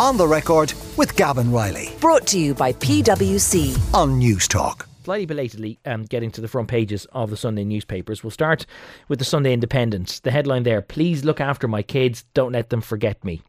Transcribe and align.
On 0.00 0.16
the 0.16 0.26
record 0.26 0.72
with 0.96 1.14
Gavan 1.14 1.52
Reilly 1.52 1.90
Brought 2.00 2.26
to 2.28 2.38
you 2.38 2.54
by 2.54 2.72
PwC. 2.72 3.76
on 3.92 4.18
Newstalk. 4.18 4.86
slightly 5.04 5.26
belatedly 5.26 5.78
um, 5.84 6.04
getting 6.04 6.30
to 6.30 6.40
the 6.40 6.48
front 6.48 6.68
pages 6.68 7.06
of 7.12 7.28
the 7.28 7.36
Sunday 7.36 7.64
newspapers. 7.64 8.24
We'll 8.24 8.30
start 8.30 8.64
with 9.08 9.18
the 9.18 9.26
Sunday 9.26 9.52
Independent. 9.52 10.22
The 10.24 10.30
headline 10.30 10.62
there 10.62 10.80
Please 10.80 11.22
look 11.22 11.38
after 11.38 11.68
my 11.68 11.82
kids, 11.82 12.24
don't 12.32 12.52
let 12.52 12.70
them 12.70 12.80
forget 12.80 13.22
me. 13.22 13.42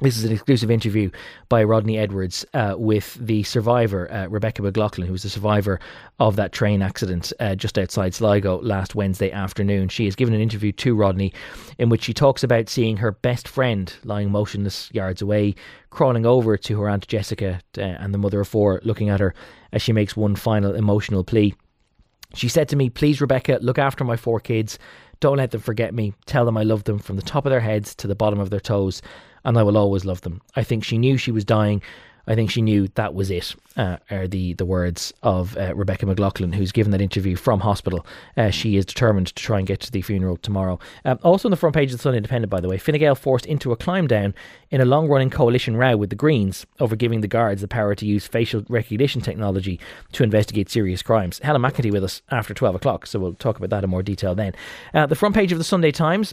This 0.00 0.16
is 0.16 0.24
an 0.24 0.32
exclusive 0.32 0.72
interview 0.72 1.08
by 1.48 1.62
Rodney 1.62 1.98
Edwards 1.98 2.44
uh, 2.52 2.74
with 2.76 3.14
the 3.14 3.44
survivor, 3.44 4.10
uh, 4.10 4.26
Rebecca 4.26 4.60
McLaughlin, 4.60 5.06
who 5.06 5.12
was 5.12 5.22
the 5.22 5.28
survivor 5.28 5.78
of 6.18 6.34
that 6.34 6.50
train 6.50 6.82
accident 6.82 7.32
uh, 7.38 7.54
just 7.54 7.78
outside 7.78 8.12
Sligo 8.12 8.60
last 8.60 8.96
Wednesday 8.96 9.30
afternoon. 9.30 9.88
She 9.88 10.04
has 10.06 10.16
given 10.16 10.34
an 10.34 10.40
interview 10.40 10.72
to 10.72 10.96
Rodney 10.96 11.32
in 11.78 11.90
which 11.90 12.02
she 12.02 12.12
talks 12.12 12.42
about 12.42 12.68
seeing 12.68 12.96
her 12.96 13.12
best 13.12 13.46
friend 13.46 13.94
lying 14.02 14.32
motionless 14.32 14.90
yards 14.92 15.22
away, 15.22 15.54
crawling 15.90 16.26
over 16.26 16.56
to 16.56 16.80
her 16.80 16.88
Aunt 16.88 17.06
Jessica 17.06 17.60
uh, 17.78 17.82
and 17.82 18.12
the 18.12 18.18
mother 18.18 18.40
of 18.40 18.48
four, 18.48 18.80
looking 18.82 19.10
at 19.10 19.20
her 19.20 19.32
as 19.72 19.80
she 19.80 19.92
makes 19.92 20.16
one 20.16 20.34
final 20.34 20.74
emotional 20.74 21.22
plea. 21.22 21.54
She 22.34 22.48
said 22.48 22.68
to 22.70 22.76
me, 22.76 22.90
Please, 22.90 23.20
Rebecca, 23.20 23.60
look 23.62 23.78
after 23.78 24.02
my 24.02 24.16
four 24.16 24.40
kids. 24.40 24.76
Don't 25.20 25.36
let 25.36 25.52
them 25.52 25.60
forget 25.60 25.94
me. 25.94 26.14
Tell 26.26 26.44
them 26.44 26.56
I 26.56 26.64
love 26.64 26.82
them 26.82 26.98
from 26.98 27.14
the 27.14 27.22
top 27.22 27.46
of 27.46 27.50
their 27.50 27.60
heads 27.60 27.94
to 27.94 28.08
the 28.08 28.16
bottom 28.16 28.40
of 28.40 28.50
their 28.50 28.58
toes, 28.58 29.00
and 29.44 29.58
I 29.58 29.62
will 29.62 29.78
always 29.78 30.04
love 30.04 30.22
them. 30.22 30.40
I 30.56 30.62
think 30.62 30.84
she 30.84 30.98
knew 30.98 31.16
she 31.16 31.30
was 31.30 31.44
dying. 31.44 31.82
I 32.26 32.34
think 32.34 32.50
she 32.50 32.62
knew 32.62 32.88
that 32.94 33.14
was 33.14 33.30
it, 33.30 33.54
uh, 33.76 33.98
are 34.10 34.26
the, 34.26 34.54
the 34.54 34.64
words 34.64 35.12
of 35.22 35.56
uh, 35.58 35.74
Rebecca 35.74 36.06
McLaughlin, 36.06 36.52
who's 36.52 36.72
given 36.72 36.90
that 36.92 37.00
interview 37.00 37.36
from 37.36 37.60
hospital. 37.60 38.06
Uh, 38.36 38.50
she 38.50 38.76
is 38.76 38.86
determined 38.86 39.26
to 39.28 39.34
try 39.34 39.58
and 39.58 39.66
get 39.66 39.80
to 39.80 39.92
the 39.92 40.00
funeral 40.00 40.38
tomorrow. 40.38 40.78
Um, 41.04 41.18
also 41.22 41.48
on 41.48 41.50
the 41.50 41.56
front 41.56 41.74
page 41.74 41.92
of 41.92 41.98
the 41.98 42.02
Sun 42.02 42.14
Independent, 42.14 42.50
by 42.50 42.60
the 42.60 42.68
way, 42.68 42.78
Fine 42.78 42.98
Gael 42.98 43.14
forced 43.14 43.44
into 43.44 43.72
a 43.72 43.76
climb 43.76 44.06
down 44.06 44.34
in 44.70 44.80
a 44.80 44.86
long 44.86 45.06
running 45.08 45.28
coalition 45.28 45.76
row 45.76 45.96
with 45.96 46.10
the 46.10 46.16
Greens 46.16 46.64
over 46.80 46.96
giving 46.96 47.20
the 47.20 47.28
guards 47.28 47.60
the 47.60 47.68
power 47.68 47.94
to 47.94 48.06
use 48.06 48.26
facial 48.26 48.64
recognition 48.68 49.20
technology 49.20 49.78
to 50.12 50.22
investigate 50.22 50.70
serious 50.70 51.02
crimes. 51.02 51.40
Helen 51.40 51.60
McEntee 51.60 51.92
with 51.92 52.04
us 52.04 52.22
after 52.30 52.54
12 52.54 52.76
o'clock, 52.76 53.06
so 53.06 53.18
we'll 53.18 53.34
talk 53.34 53.58
about 53.58 53.70
that 53.70 53.84
in 53.84 53.90
more 53.90 54.02
detail 54.02 54.34
then. 54.34 54.54
Uh, 54.94 55.04
the 55.04 55.14
front 55.14 55.34
page 55.34 55.52
of 55.52 55.58
the 55.58 55.64
Sunday 55.64 55.90
Times. 55.90 56.32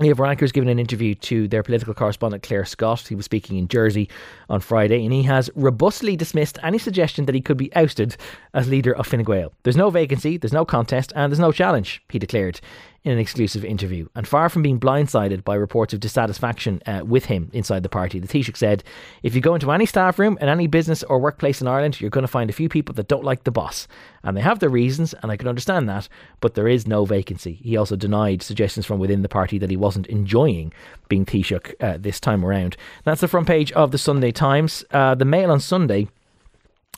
Leo 0.00 0.14
Varadkar 0.14 0.40
has 0.40 0.52
given 0.52 0.70
an 0.70 0.78
interview 0.78 1.14
to 1.14 1.46
their 1.46 1.62
political 1.62 1.92
correspondent 1.92 2.42
Claire 2.42 2.64
Scott. 2.64 3.06
He 3.06 3.14
was 3.14 3.26
speaking 3.26 3.58
in 3.58 3.68
Jersey 3.68 4.08
on 4.48 4.60
Friday, 4.60 5.04
and 5.04 5.12
he 5.12 5.24
has 5.24 5.50
robustly 5.54 6.16
dismissed 6.16 6.58
any 6.62 6.78
suggestion 6.78 7.26
that 7.26 7.34
he 7.34 7.42
could 7.42 7.58
be 7.58 7.70
ousted 7.76 8.16
as 8.54 8.66
leader 8.66 8.96
of 8.96 9.06
Fine 9.06 9.24
Gael. 9.24 9.52
There's 9.62 9.76
no 9.76 9.90
vacancy, 9.90 10.38
there's 10.38 10.54
no 10.54 10.64
contest, 10.64 11.12
and 11.14 11.30
there's 11.30 11.38
no 11.38 11.52
challenge, 11.52 12.02
he 12.08 12.18
declared 12.18 12.62
in 13.02 13.12
an 13.12 13.18
exclusive 13.18 13.64
interview. 13.64 14.06
And 14.14 14.28
far 14.28 14.48
from 14.48 14.62
being 14.62 14.78
blindsided 14.78 15.42
by 15.42 15.54
reports 15.54 15.94
of 15.94 16.00
dissatisfaction 16.00 16.82
uh, 16.86 17.02
with 17.04 17.24
him 17.26 17.50
inside 17.52 17.82
the 17.82 17.88
party, 17.88 18.18
the 18.18 18.28
Taoiseach 18.28 18.56
said, 18.56 18.84
If 19.22 19.34
you 19.34 19.40
go 19.40 19.54
into 19.54 19.72
any 19.72 19.86
staff 19.86 20.18
room 20.18 20.36
in 20.40 20.48
any 20.48 20.66
business 20.66 21.02
or 21.04 21.18
workplace 21.18 21.60
in 21.62 21.66
Ireland, 21.66 22.00
you're 22.00 22.10
going 22.10 22.22
to 22.22 22.28
find 22.28 22.50
a 22.50 22.54
few 22.54 22.68
people 22.68 22.94
that 22.96 23.08
don't 23.08 23.24
like 23.24 23.44
the 23.44 23.50
boss. 23.50 23.88
And 24.22 24.36
they 24.36 24.42
have 24.42 24.58
their 24.58 24.68
reasons, 24.68 25.14
and 25.22 25.32
I 25.32 25.36
can 25.36 25.48
understand 25.48 25.88
that, 25.88 26.08
but 26.40 26.54
there 26.54 26.68
is 26.68 26.86
no 26.86 27.06
vacancy. 27.06 27.54
He 27.62 27.76
also 27.76 27.96
denied 27.96 28.42
suggestions 28.42 28.84
from 28.84 28.98
within 28.98 29.22
the 29.22 29.28
party 29.28 29.58
that 29.58 29.70
he 29.70 29.76
wasn't 29.76 30.06
enjoying 30.08 30.72
being 31.08 31.24
Taoiseach 31.24 31.74
uh, 31.80 31.96
this 31.98 32.20
time 32.20 32.44
around. 32.44 32.76
That's 33.04 33.22
the 33.22 33.28
front 33.28 33.46
page 33.46 33.72
of 33.72 33.92
the 33.92 33.98
Sunday 33.98 34.30
Times. 34.30 34.84
Uh, 34.90 35.14
the 35.14 35.24
Mail 35.24 35.50
on 35.50 35.60
Sunday 35.60 36.08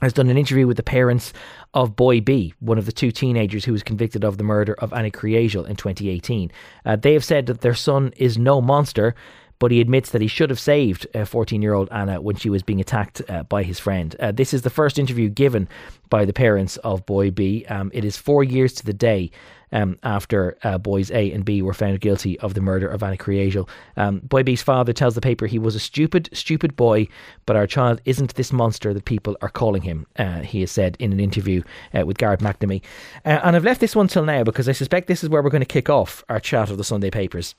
has 0.02 0.12
done 0.12 0.28
an 0.28 0.36
interview 0.36 0.66
with 0.66 0.76
the 0.76 0.82
parents 0.82 1.32
of 1.74 1.96
Boy 1.96 2.20
B, 2.20 2.54
one 2.60 2.78
of 2.78 2.86
the 2.86 2.92
two 2.92 3.10
teenagers 3.10 3.64
who 3.64 3.72
was 3.72 3.82
convicted 3.82 4.24
of 4.24 4.36
the 4.36 4.44
murder 4.44 4.74
of 4.74 4.92
Ana 4.92 5.10
Kriegel 5.10 5.66
in 5.66 5.76
2018. 5.76 6.50
Uh, 6.84 6.96
they 6.96 7.12
have 7.12 7.24
said 7.24 7.46
that 7.46 7.60
their 7.60 7.74
son 7.74 8.12
is 8.16 8.36
no 8.36 8.60
monster, 8.60 9.14
but 9.62 9.70
he 9.70 9.80
admits 9.80 10.10
that 10.10 10.20
he 10.20 10.26
should 10.26 10.50
have 10.50 10.58
saved 10.58 11.06
14 11.24 11.62
year 11.62 11.72
old 11.72 11.88
Ana 11.92 12.20
when 12.20 12.34
she 12.34 12.50
was 12.50 12.64
being 12.64 12.80
attacked 12.80 13.22
uh, 13.28 13.44
by 13.44 13.62
his 13.62 13.78
friend. 13.78 14.16
Uh, 14.18 14.32
this 14.32 14.52
is 14.52 14.62
the 14.62 14.70
first 14.70 14.98
interview 14.98 15.28
given 15.28 15.68
by 16.10 16.24
the 16.24 16.32
parents 16.32 16.78
of 16.78 17.06
Boy 17.06 17.30
B. 17.30 17.64
Um, 17.66 17.88
it 17.94 18.04
is 18.04 18.16
four 18.16 18.42
years 18.42 18.72
to 18.72 18.84
the 18.84 18.92
day. 18.92 19.30
Um, 19.74 19.98
after 20.02 20.58
uh, 20.64 20.76
boys 20.76 21.10
A 21.12 21.32
and 21.32 21.46
B 21.46 21.62
were 21.62 21.72
found 21.72 21.98
guilty 22.02 22.38
of 22.40 22.52
the 22.52 22.60
murder 22.60 22.86
of 22.86 23.02
Ana 23.02 23.16
Kriegel. 23.16 23.66
Um, 23.96 24.18
boy 24.18 24.42
B's 24.42 24.60
father 24.60 24.92
tells 24.92 25.14
the 25.14 25.22
paper 25.22 25.46
he 25.46 25.58
was 25.58 25.74
a 25.74 25.80
stupid, 25.80 26.28
stupid 26.34 26.76
boy, 26.76 27.08
but 27.46 27.56
our 27.56 27.66
child 27.66 28.02
isn't 28.04 28.34
this 28.34 28.52
monster 28.52 28.92
that 28.92 29.06
people 29.06 29.34
are 29.40 29.48
calling 29.48 29.80
him, 29.80 30.06
uh, 30.18 30.40
he 30.40 30.60
has 30.60 30.70
said 30.70 30.94
in 30.98 31.10
an 31.10 31.20
interview 31.20 31.62
uh, 31.98 32.04
with 32.04 32.18
Garrett 32.18 32.40
McNamee. 32.40 32.82
Uh, 33.24 33.40
and 33.42 33.56
I've 33.56 33.64
left 33.64 33.80
this 33.80 33.96
one 33.96 34.08
till 34.08 34.26
now 34.26 34.44
because 34.44 34.68
I 34.68 34.72
suspect 34.72 35.06
this 35.06 35.24
is 35.24 35.30
where 35.30 35.40
we're 35.40 35.48
going 35.48 35.62
to 35.62 35.66
kick 35.66 35.88
off 35.88 36.22
our 36.28 36.38
chat 36.38 36.68
of 36.68 36.76
the 36.76 36.84
Sunday 36.84 37.10
papers. 37.10 37.54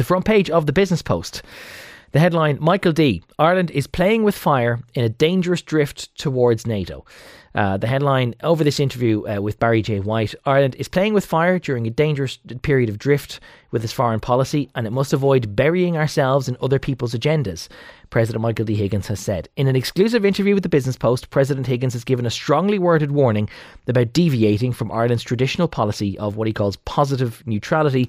The 0.00 0.04
front 0.04 0.24
page 0.24 0.48
of 0.48 0.64
the 0.64 0.72
Business 0.72 1.02
Post. 1.02 1.42
The 2.12 2.20
headline 2.20 2.56
Michael 2.58 2.92
D. 2.92 3.22
Ireland 3.38 3.70
is 3.70 3.86
playing 3.86 4.22
with 4.22 4.34
fire 4.34 4.80
in 4.94 5.04
a 5.04 5.10
dangerous 5.10 5.60
drift 5.60 6.16
towards 6.16 6.66
NATO. 6.66 7.04
Uh, 7.54 7.76
the 7.76 7.86
headline 7.86 8.34
over 8.42 8.64
this 8.64 8.80
interview 8.80 9.28
uh, 9.28 9.42
with 9.42 9.58
Barry 9.58 9.82
J. 9.82 10.00
Whyte 10.00 10.34
Ireland 10.46 10.74
is 10.76 10.88
playing 10.88 11.12
with 11.12 11.26
fire 11.26 11.58
during 11.58 11.86
a 11.86 11.90
dangerous 11.90 12.38
period 12.62 12.88
of 12.88 12.98
drift 12.98 13.40
with 13.72 13.84
its 13.84 13.92
foreign 13.92 14.20
policy, 14.20 14.70
and 14.74 14.86
it 14.86 14.90
must 14.90 15.12
avoid 15.12 15.54
burying 15.54 15.98
ourselves 15.98 16.48
in 16.48 16.56
other 16.62 16.78
people's 16.78 17.12
agendas, 17.12 17.68
President 18.08 18.40
Michael 18.40 18.64
D. 18.64 18.76
Higgins 18.76 19.08
has 19.08 19.20
said. 19.20 19.50
In 19.56 19.66
an 19.66 19.76
exclusive 19.76 20.24
interview 20.24 20.54
with 20.54 20.62
the 20.62 20.70
Business 20.70 20.96
Post, 20.96 21.28
President 21.28 21.66
Higgins 21.66 21.92
has 21.92 22.04
given 22.04 22.24
a 22.24 22.30
strongly 22.30 22.78
worded 22.78 23.10
warning 23.10 23.50
about 23.86 24.14
deviating 24.14 24.72
from 24.72 24.90
Ireland's 24.90 25.24
traditional 25.24 25.68
policy 25.68 26.18
of 26.18 26.36
what 26.36 26.46
he 26.46 26.54
calls 26.54 26.76
positive 26.76 27.42
neutrality. 27.46 28.08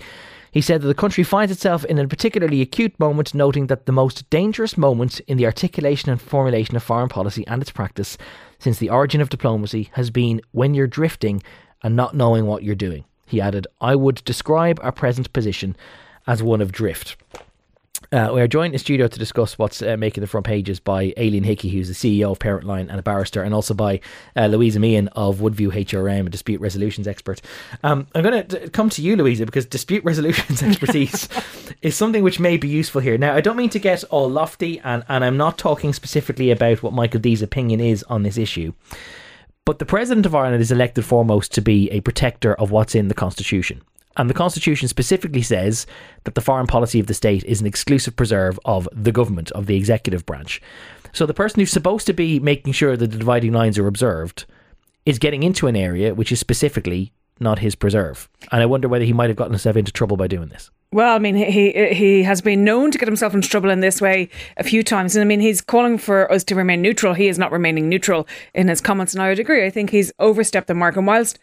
He 0.52 0.60
said 0.60 0.82
that 0.82 0.88
the 0.88 0.94
country 0.94 1.24
finds 1.24 1.52
itself 1.52 1.86
in 1.86 1.98
a 1.98 2.08
particularly 2.08 2.62
acute 2.62 3.00
moment, 3.00 3.34
noting 3.34 3.68
that 3.68 3.86
the 3.86 3.94
most 3.94 4.30
dangerous 4.30 4.78
moment 4.78 5.22
in 5.22 5.38
the 5.38 5.46
articulation 5.46 6.12
and 6.12 6.22
formulation 6.22 6.76
of 6.76 6.84
foreign 6.84 7.08
policy 7.08 7.48
and 7.48 7.62
its 7.62 7.72
practice 7.72 8.18
since 8.60 8.78
the 8.78 8.90
origin 8.90 9.22
of 9.22 9.30
diplomacy 9.30 9.90
has 9.94 10.10
been 10.10 10.42
when 10.52 10.74
you're 10.74 10.88
drifting 10.88 11.42
and 11.82 11.96
not 11.96 12.16
knowing 12.16 12.46
what 12.46 12.64
you're 12.64 12.76
doing. 12.76 13.06
He 13.26 13.40
added, 13.40 13.66
I 13.80 13.96
would 13.96 14.24
describe 14.26 14.78
our 14.84 14.92
present 14.92 15.32
position 15.32 15.76
as 16.28 16.44
one 16.44 16.60
of 16.60 16.74
drift. 16.74 17.16
Uh, 18.12 18.30
we 18.34 18.42
are 18.42 18.48
joined 18.48 18.68
in 18.68 18.72
the 18.74 18.80
studio 18.80 19.08
to 19.08 19.18
discuss 19.18 19.58
what's 19.58 19.82
uh, 19.82 19.96
making 19.98 20.22
the 20.22 20.28
front 20.28 20.46
pages 20.46 20.80
by 20.80 21.14
Aileen 21.18 21.44
Hickie, 21.44 21.70
who's 21.70 21.88
the 21.88 21.94
CEO 21.94 22.32
of 22.32 22.40
Parentline 22.40 22.90
and 22.90 23.00
a 23.00 23.02
barrister, 23.02 23.42
and 23.42 23.54
also 23.54 23.74
by 23.74 24.02
uh, 24.36 24.48
Louisa 24.48 24.80
Meehan 24.80 25.08
of 25.10 25.38
Woodview 25.38 25.72
HRM, 25.72 26.28
a 26.28 26.30
dispute 26.30 26.60
resolutions 26.60 27.08
expert. 27.08 27.42
Um, 27.84 28.08
I'm 28.14 28.24
going 28.24 28.48
to 28.48 28.70
come 28.70 28.90
to 28.90 29.02
you, 29.02 29.16
Louisa, 29.16 29.46
because 29.46 29.66
dispute 29.66 30.04
resolutions 30.06 30.62
expertise 30.64 31.30
is 31.82 31.96
something 31.96 32.24
which 32.24 32.40
may 32.40 32.58
be 32.58 32.68
useful 32.68 33.02
here. 33.02 33.18
Now, 33.18 33.34
I 33.34 33.42
don't 33.42 33.58
mean 33.58 33.70
to 33.70 33.80
get 33.80 34.04
all 34.06 34.30
lofty, 34.30 34.80
and, 34.80 35.06
and 35.08 35.24
I'm 35.24 35.38
not 35.38 35.58
talking 35.58 35.94
specifically 35.94 36.52
about 36.52 36.84
what 36.84 36.94
Michael 36.94 37.22
D's 37.22 37.42
opinion 37.42 37.80
is 37.80 38.04
on 38.04 38.24
this 38.24 38.38
issue. 38.38 38.74
But 39.64 39.80
the 39.80 39.86
President 39.86 40.26
of 40.26 40.36
Ireland 40.36 40.62
is 40.62 40.72
elected 40.72 41.06
foremost 41.06 41.54
to 41.54 41.62
be 41.62 41.90
a 41.92 42.02
protector 42.02 42.56
of 42.56 42.72
what's 42.72 42.96
in 42.96 43.08
the 43.08 43.14
Constitution. 43.14 43.84
And 44.18 44.30
the 44.30 44.34
Constitution 44.34 44.88
specifically 44.88 45.42
says 45.42 45.88
that 46.26 46.36
the 46.36 46.42
foreign 46.42 46.68
policy 46.68 47.00
of 47.00 47.08
the 47.08 47.14
state 47.14 47.44
is 47.46 47.62
an 47.62 47.68
exclusive 47.68 48.16
preserve 48.16 48.60
of 48.66 48.88
the 48.92 49.12
government, 49.12 49.52
of 49.52 49.66
the 49.68 49.78
executive 49.78 50.26
branch. 50.26 50.62
So 51.14 51.26
the 51.26 51.34
person 51.34 51.60
who's 51.60 51.72
supposed 51.72 52.08
to 52.08 52.14
be 52.14 52.40
making 52.40 52.74
sure 52.74 52.98
that 52.98 53.12
the 53.12 53.18
dividing 53.18 53.54
lines 53.54 53.78
are 53.78 53.88
observed 53.88 54.46
is 55.06 55.20
getting 55.20 55.44
into 55.44 55.68
an 55.68 55.76
area 55.76 56.14
which 56.14 56.32
is 56.32 56.40
specifically 56.40 57.14
not 57.40 57.60
his 57.60 57.76
preserve. 57.76 58.30
And 58.52 58.62
I 58.62 58.66
wonder 58.66 58.88
whether 58.88 59.06
he 59.06 59.14
might 59.14 59.30
have 59.30 59.38
gotten 59.38 59.54
himself 59.54 59.76
into 59.76 59.92
trouble 59.92 60.16
by 60.16 60.28
doing 60.28 60.50
this. 60.50 60.70
Well, 60.94 61.16
I 61.16 61.20
mean, 61.20 61.36
he 61.36 61.72
he 61.94 62.24
has 62.24 62.42
been 62.42 62.66
known 62.66 62.92
to 62.92 62.98
get 62.98 63.08
himself 63.08 63.34
into 63.34 63.48
trouble 63.48 63.70
in 63.70 63.80
this 63.80 64.02
way 64.02 64.30
a 64.58 64.64
few 64.64 64.84
times, 64.84 65.16
and 65.16 65.22
I 65.22 65.26
mean, 65.26 65.40
he's 65.40 65.62
calling 65.62 65.98
for 65.98 66.30
us 66.30 66.44
to 66.46 66.56
remain 66.56 66.82
neutral. 66.82 67.14
He 67.14 67.30
is 67.30 67.40
not 67.40 67.54
remaining 67.54 67.88
neutral 67.88 68.28
in 68.54 68.68
his 68.68 68.82
comments, 68.82 69.14
and 69.14 69.24
I 69.24 69.30
would 69.30 69.40
agree. 69.40 69.66
I 69.66 69.70
think 69.70 69.90
he's 69.90 70.12
overstepped 70.20 70.68
the 70.68 70.74
mark, 70.74 70.98
and 70.98 71.08
whilst 71.08 71.40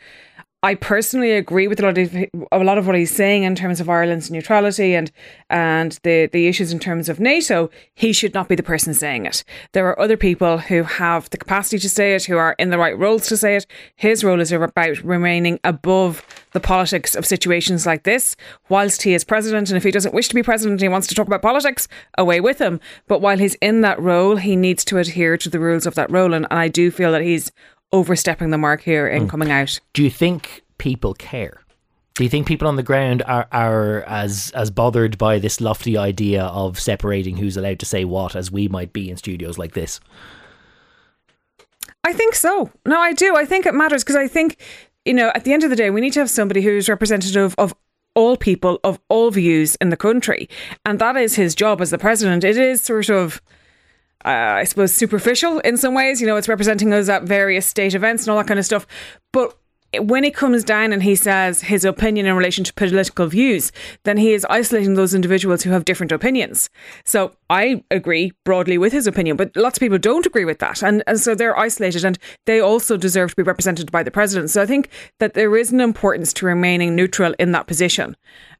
I 0.60 0.74
personally 0.74 1.30
agree 1.30 1.68
with 1.68 1.78
a 1.78 1.84
lot 1.84 1.98
of 1.98 2.12
a 2.50 2.64
lot 2.64 2.78
of 2.78 2.86
what 2.88 2.96
he's 2.96 3.14
saying 3.14 3.44
in 3.44 3.54
terms 3.54 3.78
of 3.78 3.88
Ireland's 3.88 4.28
neutrality 4.28 4.92
and 4.96 5.08
and 5.48 5.92
the 6.02 6.28
the 6.32 6.48
issues 6.48 6.72
in 6.72 6.80
terms 6.80 7.08
of 7.08 7.20
NATO. 7.20 7.70
He 7.94 8.12
should 8.12 8.34
not 8.34 8.48
be 8.48 8.56
the 8.56 8.64
person 8.64 8.92
saying 8.92 9.24
it. 9.24 9.44
There 9.70 9.86
are 9.86 10.00
other 10.00 10.16
people 10.16 10.58
who 10.58 10.82
have 10.82 11.30
the 11.30 11.36
capacity 11.36 11.78
to 11.78 11.88
say 11.88 12.16
it, 12.16 12.24
who 12.24 12.36
are 12.36 12.56
in 12.58 12.70
the 12.70 12.78
right 12.78 12.98
roles 12.98 13.28
to 13.28 13.36
say 13.36 13.54
it. 13.54 13.66
His 13.94 14.24
role 14.24 14.40
is 14.40 14.50
about 14.50 14.98
remaining 15.04 15.60
above 15.62 16.26
the 16.50 16.60
politics 16.60 17.14
of 17.14 17.24
situations 17.24 17.86
like 17.86 18.02
this, 18.02 18.34
whilst 18.68 19.02
he 19.02 19.14
is 19.14 19.22
president. 19.22 19.70
And 19.70 19.76
if 19.76 19.84
he 19.84 19.92
doesn't 19.92 20.14
wish 20.14 20.26
to 20.28 20.34
be 20.34 20.42
president 20.42 20.80
and 20.80 20.82
he 20.82 20.88
wants 20.88 21.06
to 21.06 21.14
talk 21.14 21.28
about 21.28 21.42
politics, 21.42 21.86
away 22.16 22.40
with 22.40 22.58
him. 22.58 22.80
But 23.06 23.20
while 23.20 23.38
he's 23.38 23.54
in 23.56 23.82
that 23.82 24.00
role, 24.00 24.34
he 24.34 24.56
needs 24.56 24.84
to 24.86 24.98
adhere 24.98 25.36
to 25.36 25.48
the 25.48 25.60
rules 25.60 25.86
of 25.86 25.94
that 25.94 26.10
role. 26.10 26.34
And, 26.34 26.48
and 26.50 26.58
I 26.58 26.66
do 26.66 26.90
feel 26.90 27.12
that 27.12 27.22
he's 27.22 27.52
overstepping 27.92 28.50
the 28.50 28.58
mark 28.58 28.82
here 28.82 29.06
in 29.06 29.26
mm. 29.26 29.30
coming 29.30 29.50
out. 29.50 29.80
Do 29.92 30.02
you 30.02 30.10
think 30.10 30.62
people 30.78 31.14
care? 31.14 31.62
Do 32.14 32.24
you 32.24 32.30
think 32.30 32.46
people 32.48 32.66
on 32.66 32.76
the 32.76 32.82
ground 32.82 33.22
are, 33.26 33.46
are 33.52 34.02
as 34.02 34.50
as 34.54 34.72
bothered 34.72 35.16
by 35.18 35.38
this 35.38 35.60
lofty 35.60 35.96
idea 35.96 36.42
of 36.46 36.80
separating 36.80 37.36
who's 37.36 37.56
allowed 37.56 37.78
to 37.78 37.86
say 37.86 38.04
what 38.04 38.34
as 38.34 38.50
we 38.50 38.66
might 38.66 38.92
be 38.92 39.08
in 39.08 39.16
studios 39.16 39.56
like 39.56 39.74
this? 39.74 40.00
I 42.02 42.12
think 42.12 42.34
so. 42.34 42.70
No, 42.84 42.98
I 42.98 43.12
do. 43.12 43.36
I 43.36 43.44
think 43.44 43.66
it 43.66 43.74
matters 43.74 44.02
because 44.02 44.16
I 44.16 44.26
think, 44.26 44.56
you 45.04 45.14
know, 45.14 45.30
at 45.34 45.44
the 45.44 45.52
end 45.52 45.62
of 45.62 45.70
the 45.70 45.76
day, 45.76 45.90
we 45.90 46.00
need 46.00 46.12
to 46.14 46.20
have 46.20 46.30
somebody 46.30 46.60
who's 46.62 46.88
representative 46.88 47.54
of 47.56 47.74
all 48.14 48.36
people, 48.36 48.80
of 48.82 48.98
all 49.08 49.30
views 49.30 49.76
in 49.76 49.90
the 49.90 49.96
country. 49.96 50.48
And 50.84 50.98
that 50.98 51.16
is 51.16 51.36
his 51.36 51.54
job 51.54 51.80
as 51.80 51.90
the 51.90 51.98
president. 51.98 52.42
It 52.42 52.56
is 52.56 52.80
sort 52.80 53.10
of 53.10 53.40
uh, 54.24 54.28
I 54.28 54.64
suppose, 54.64 54.92
superficial 54.92 55.60
in 55.60 55.76
some 55.76 55.94
ways. 55.94 56.20
You 56.20 56.26
know, 56.26 56.36
it's 56.36 56.48
representing 56.48 56.92
us 56.92 57.08
at 57.08 57.22
various 57.22 57.66
state 57.66 57.94
events 57.94 58.24
and 58.24 58.30
all 58.30 58.38
that 58.38 58.46
kind 58.46 58.58
of 58.58 58.66
stuff. 58.66 58.86
But 59.32 59.56
when 59.96 60.22
it 60.22 60.34
comes 60.34 60.64
down 60.64 60.92
and 60.92 61.02
he 61.02 61.16
says 61.16 61.62
his 61.62 61.84
opinion 61.84 62.26
in 62.26 62.36
relation 62.36 62.62
to 62.64 62.74
political 62.74 63.26
views, 63.26 63.72
then 64.04 64.18
he 64.18 64.32
is 64.32 64.46
isolating 64.50 64.94
those 64.94 65.14
individuals 65.14 65.62
who 65.62 65.70
have 65.70 65.86
different 65.86 66.12
opinions. 66.12 66.68
So 67.04 67.32
I 67.48 67.82
agree 67.90 68.32
broadly 68.44 68.76
with 68.76 68.92
his 68.92 69.06
opinion, 69.06 69.38
but 69.38 69.56
lots 69.56 69.78
of 69.78 69.80
people 69.80 69.98
don't 69.98 70.26
agree 70.26 70.44
with 70.44 70.58
that. 70.58 70.82
And, 70.82 71.02
and 71.06 71.18
so 71.18 71.34
they're 71.34 71.58
isolated 71.58 72.04
and 72.04 72.18
they 72.44 72.60
also 72.60 72.98
deserve 72.98 73.30
to 73.30 73.36
be 73.36 73.42
represented 73.42 73.90
by 73.90 74.02
the 74.02 74.10
president. 74.10 74.50
So 74.50 74.62
I 74.62 74.66
think 74.66 74.90
that 75.20 75.32
there 75.32 75.56
is 75.56 75.72
an 75.72 75.80
importance 75.80 76.34
to 76.34 76.46
remaining 76.46 76.94
neutral 76.94 77.34
in 77.38 77.52
that 77.52 77.66
position. 77.66 78.14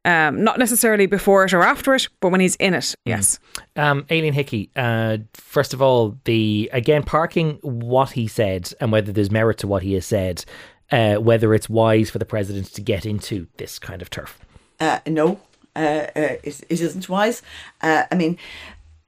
Um, 0.05 0.43
not 0.43 0.57
necessarily 0.57 1.05
before 1.05 1.43
it 1.43 1.53
or 1.53 1.61
after 1.61 1.93
it, 1.93 2.07
but 2.21 2.29
when 2.29 2.39
he's 2.39 2.55
in 2.55 2.73
it, 2.73 2.95
yes. 3.05 3.37
Um, 3.75 4.05
Aileen 4.09 4.33
Hickie, 4.33 4.69
uh, 4.77 5.17
first 5.33 5.73
of 5.73 5.81
all, 5.81 6.17
the 6.23 6.69
again 6.71 7.03
parking 7.03 7.59
what 7.61 8.11
he 8.11 8.25
said 8.25 8.71
and 8.79 8.93
whether 8.93 9.11
there's 9.11 9.29
merit 9.29 9.57
to 9.57 9.67
what 9.67 9.83
he 9.83 9.93
has 9.93 10.05
said 10.05 10.45
uh, 10.91 11.15
whether 11.15 11.53
it's 11.53 11.69
wise 11.69 12.09
for 12.09 12.19
the 12.19 12.25
president 12.25 12.73
to 12.73 12.81
get 12.81 13.05
into 13.05 13.47
this 13.57 13.79
kind 13.79 14.01
of 14.01 14.09
turf. 14.09 14.39
Uh, 14.79 14.99
no, 15.07 15.39
uh, 15.75 15.79
uh 15.79 16.37
it, 16.43 16.61
it 16.69 16.81
isn't 16.81 17.09
wise. 17.09 17.41
Uh, 17.81 18.03
I 18.11 18.15
mean, 18.15 18.37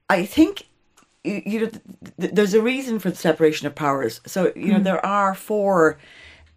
I 0.08 0.24
think 0.24 0.66
you, 1.24 1.42
you 1.44 1.60
know 1.60 1.66
th- 1.66 1.82
th- 2.20 2.32
there's 2.32 2.54
a 2.54 2.62
reason 2.62 2.98
for 2.98 3.10
the 3.10 3.16
separation 3.16 3.66
of 3.66 3.74
powers. 3.74 4.20
So 4.26 4.52
you 4.54 4.72
know 4.72 4.80
mm. 4.80 4.84
there 4.84 5.04
are 5.04 5.34
four. 5.34 5.98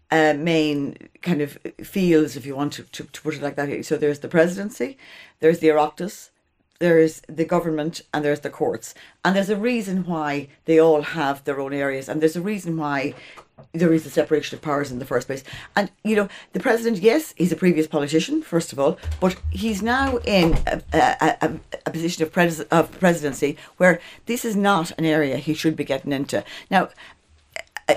Uh, 0.08 0.34
main 0.38 0.96
kind 1.20 1.42
of 1.42 1.58
fields, 1.82 2.36
if 2.36 2.46
you 2.46 2.54
want 2.54 2.72
to, 2.72 2.84
to, 2.84 3.02
to, 3.02 3.22
put 3.22 3.34
it 3.34 3.42
like 3.42 3.56
that. 3.56 3.84
So 3.84 3.96
there's 3.96 4.20
the 4.20 4.28
presidency, 4.28 4.96
there's 5.40 5.58
the 5.58 5.66
Oireachtas, 5.66 6.30
there's 6.78 7.22
the 7.28 7.44
government, 7.44 8.02
and 8.12 8.24
there's 8.24 8.40
the 8.40 8.50
courts. 8.50 8.94
And 9.24 9.34
there's 9.34 9.50
a 9.50 9.56
reason 9.56 10.04
why 10.04 10.48
they 10.64 10.78
all 10.78 11.02
have 11.02 11.44
their 11.44 11.60
own 11.60 11.72
areas, 11.72 12.08
and 12.08 12.20
there's 12.20 12.36
a 12.36 12.40
reason 12.40 12.76
why 12.76 13.14
there 13.72 13.92
is 13.92 14.04
a 14.04 14.10
separation 14.10 14.56
of 14.56 14.62
powers 14.62 14.90
in 14.90 14.98
the 14.98 15.04
first 15.06 15.26
place. 15.26 15.42
And, 15.74 15.90
you 16.04 16.14
know, 16.14 16.28
the 16.52 16.60
president, 16.60 16.98
yes, 16.98 17.32
he's 17.36 17.52
a 17.52 17.56
previous 17.56 17.86
politician, 17.86 18.42
first 18.42 18.72
of 18.72 18.78
all, 18.78 18.98
but 19.18 19.36
he's 19.50 19.82
now 19.82 20.18
in 20.18 20.58
a, 20.66 20.82
a, 20.92 21.36
a, 21.40 21.60
a 21.86 21.90
position 21.90 22.22
of, 22.22 22.32
pres- 22.32 22.60
of 22.60 22.90
presidency 23.00 23.56
where 23.78 23.98
this 24.26 24.44
is 24.44 24.56
not 24.56 24.92
an 24.98 25.06
area 25.06 25.38
he 25.38 25.54
should 25.54 25.74
be 25.74 25.84
getting 25.84 26.12
into. 26.12 26.44
Now, 26.70 26.90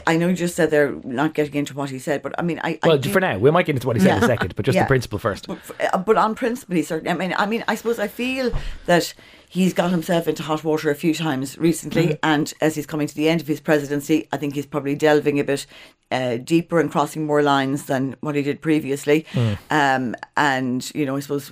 I, 0.05 0.17
know 0.17 0.27
you 0.27 0.35
just 0.35 0.55
said 0.55 0.69
they're 0.69 0.93
not 1.03 1.33
getting 1.33 1.55
into 1.55 1.73
what 1.73 1.89
he 1.89 1.97
said, 1.97 2.21
but 2.21 2.35
I 2.37 2.43
mean, 2.43 2.59
I 2.63 2.77
well 2.83 2.93
I 2.93 2.97
do, 2.97 3.09
for 3.09 3.19
now 3.19 3.39
we 3.39 3.49
might 3.49 3.65
get 3.65 3.75
into 3.75 3.87
what 3.87 3.95
he 3.95 4.01
said 4.01 4.09
yeah. 4.09 4.17
in 4.17 4.23
a 4.23 4.27
second, 4.27 4.55
but 4.55 4.63
just 4.63 4.75
yeah. 4.75 4.83
the 4.83 4.87
principle 4.87 5.17
first. 5.17 5.47
But, 5.47 5.59
uh, 5.93 5.97
but 5.97 6.15
on 6.15 6.35
principle, 6.35 6.75
he 6.75 6.83
certainly. 6.83 7.11
I 7.11 7.15
mean, 7.15 7.35
I 7.37 7.45
mean, 7.47 7.63
I 7.67 7.73
suppose 7.73 7.97
I 7.97 8.07
feel 8.07 8.51
that 8.85 9.13
he's 9.47 9.73
got 9.73 9.89
himself 9.89 10.27
into 10.27 10.43
hot 10.43 10.63
water 10.63 10.91
a 10.91 10.95
few 10.95 11.15
times 11.15 11.57
recently, 11.57 12.07
mm-hmm. 12.07 12.15
and 12.23 12.53
as 12.61 12.75
he's 12.75 12.85
coming 12.85 13.07
to 13.07 13.15
the 13.15 13.29
end 13.29 13.41
of 13.41 13.47
his 13.47 13.59
presidency, 13.59 14.27
I 14.31 14.37
think 14.37 14.53
he's 14.53 14.67
probably 14.67 14.93
delving 14.93 15.39
a 15.39 15.43
bit 15.43 15.65
uh, 16.11 16.37
deeper 16.37 16.79
and 16.79 16.91
crossing 16.91 17.25
more 17.25 17.41
lines 17.41 17.85
than 17.85 18.15
what 18.21 18.35
he 18.35 18.43
did 18.43 18.61
previously. 18.61 19.25
Mm. 19.31 19.57
Um, 19.71 20.15
and 20.37 20.91
you 20.93 21.05
know, 21.05 21.15
I 21.15 21.19
suppose 21.19 21.51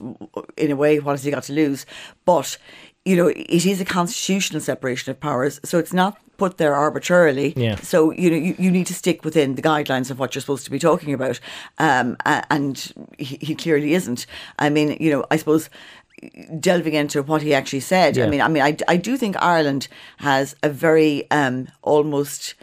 in 0.57 0.71
a 0.71 0.75
way, 0.75 0.99
what 0.99 1.13
has 1.13 1.23
he 1.23 1.31
got 1.31 1.43
to 1.43 1.53
lose? 1.53 1.87
But 2.25 2.57
you 3.07 3.15
know, 3.15 3.27
it 3.27 3.65
is 3.65 3.79
a 3.79 3.85
constitutional 3.85 4.61
separation 4.61 5.11
of 5.11 5.19
powers, 5.19 5.61
so 5.63 5.79
it's 5.79 5.93
not 5.93 6.17
put 6.37 6.57
there 6.57 6.75
arbitrarily. 6.75 7.53
Yeah. 7.55 7.77
So 7.77 8.11
you 8.11 8.29
know, 8.29 8.35
you, 8.35 8.55
you 8.59 8.69
need 8.69 8.87
to 8.87 8.93
stick 8.93 9.23
within 9.23 9.55
the 9.55 9.61
guidelines 9.61 10.11
of 10.11 10.19
what 10.19 10.35
you're 10.35 10.41
supposed 10.41 10.65
to 10.65 10.71
be 10.71 10.79
talking 10.79 11.13
about, 11.13 11.39
um, 11.79 12.17
and 12.25 12.93
he, 13.17 13.37
he 13.41 13.55
clearly 13.55 13.93
isn't. 13.93 14.25
I 14.59 14.69
mean, 14.69 14.97
you 14.99 15.09
know, 15.09 15.25
I 15.31 15.37
suppose 15.37 15.69
delving 16.59 16.93
into 16.93 17.23
what 17.23 17.41
he 17.41 17.53
actually 17.53 17.79
said. 17.79 18.17
Yeah. 18.17 18.25
I 18.25 18.29
mean, 18.29 18.41
I 18.41 18.47
mean, 18.49 18.63
I, 18.63 18.75
I 18.87 18.97
do 18.97 19.17
think 19.17 19.41
Ireland 19.41 19.87
has 20.17 20.55
a 20.63 20.69
very 20.69 21.29
um, 21.31 21.67
almost 21.83 22.55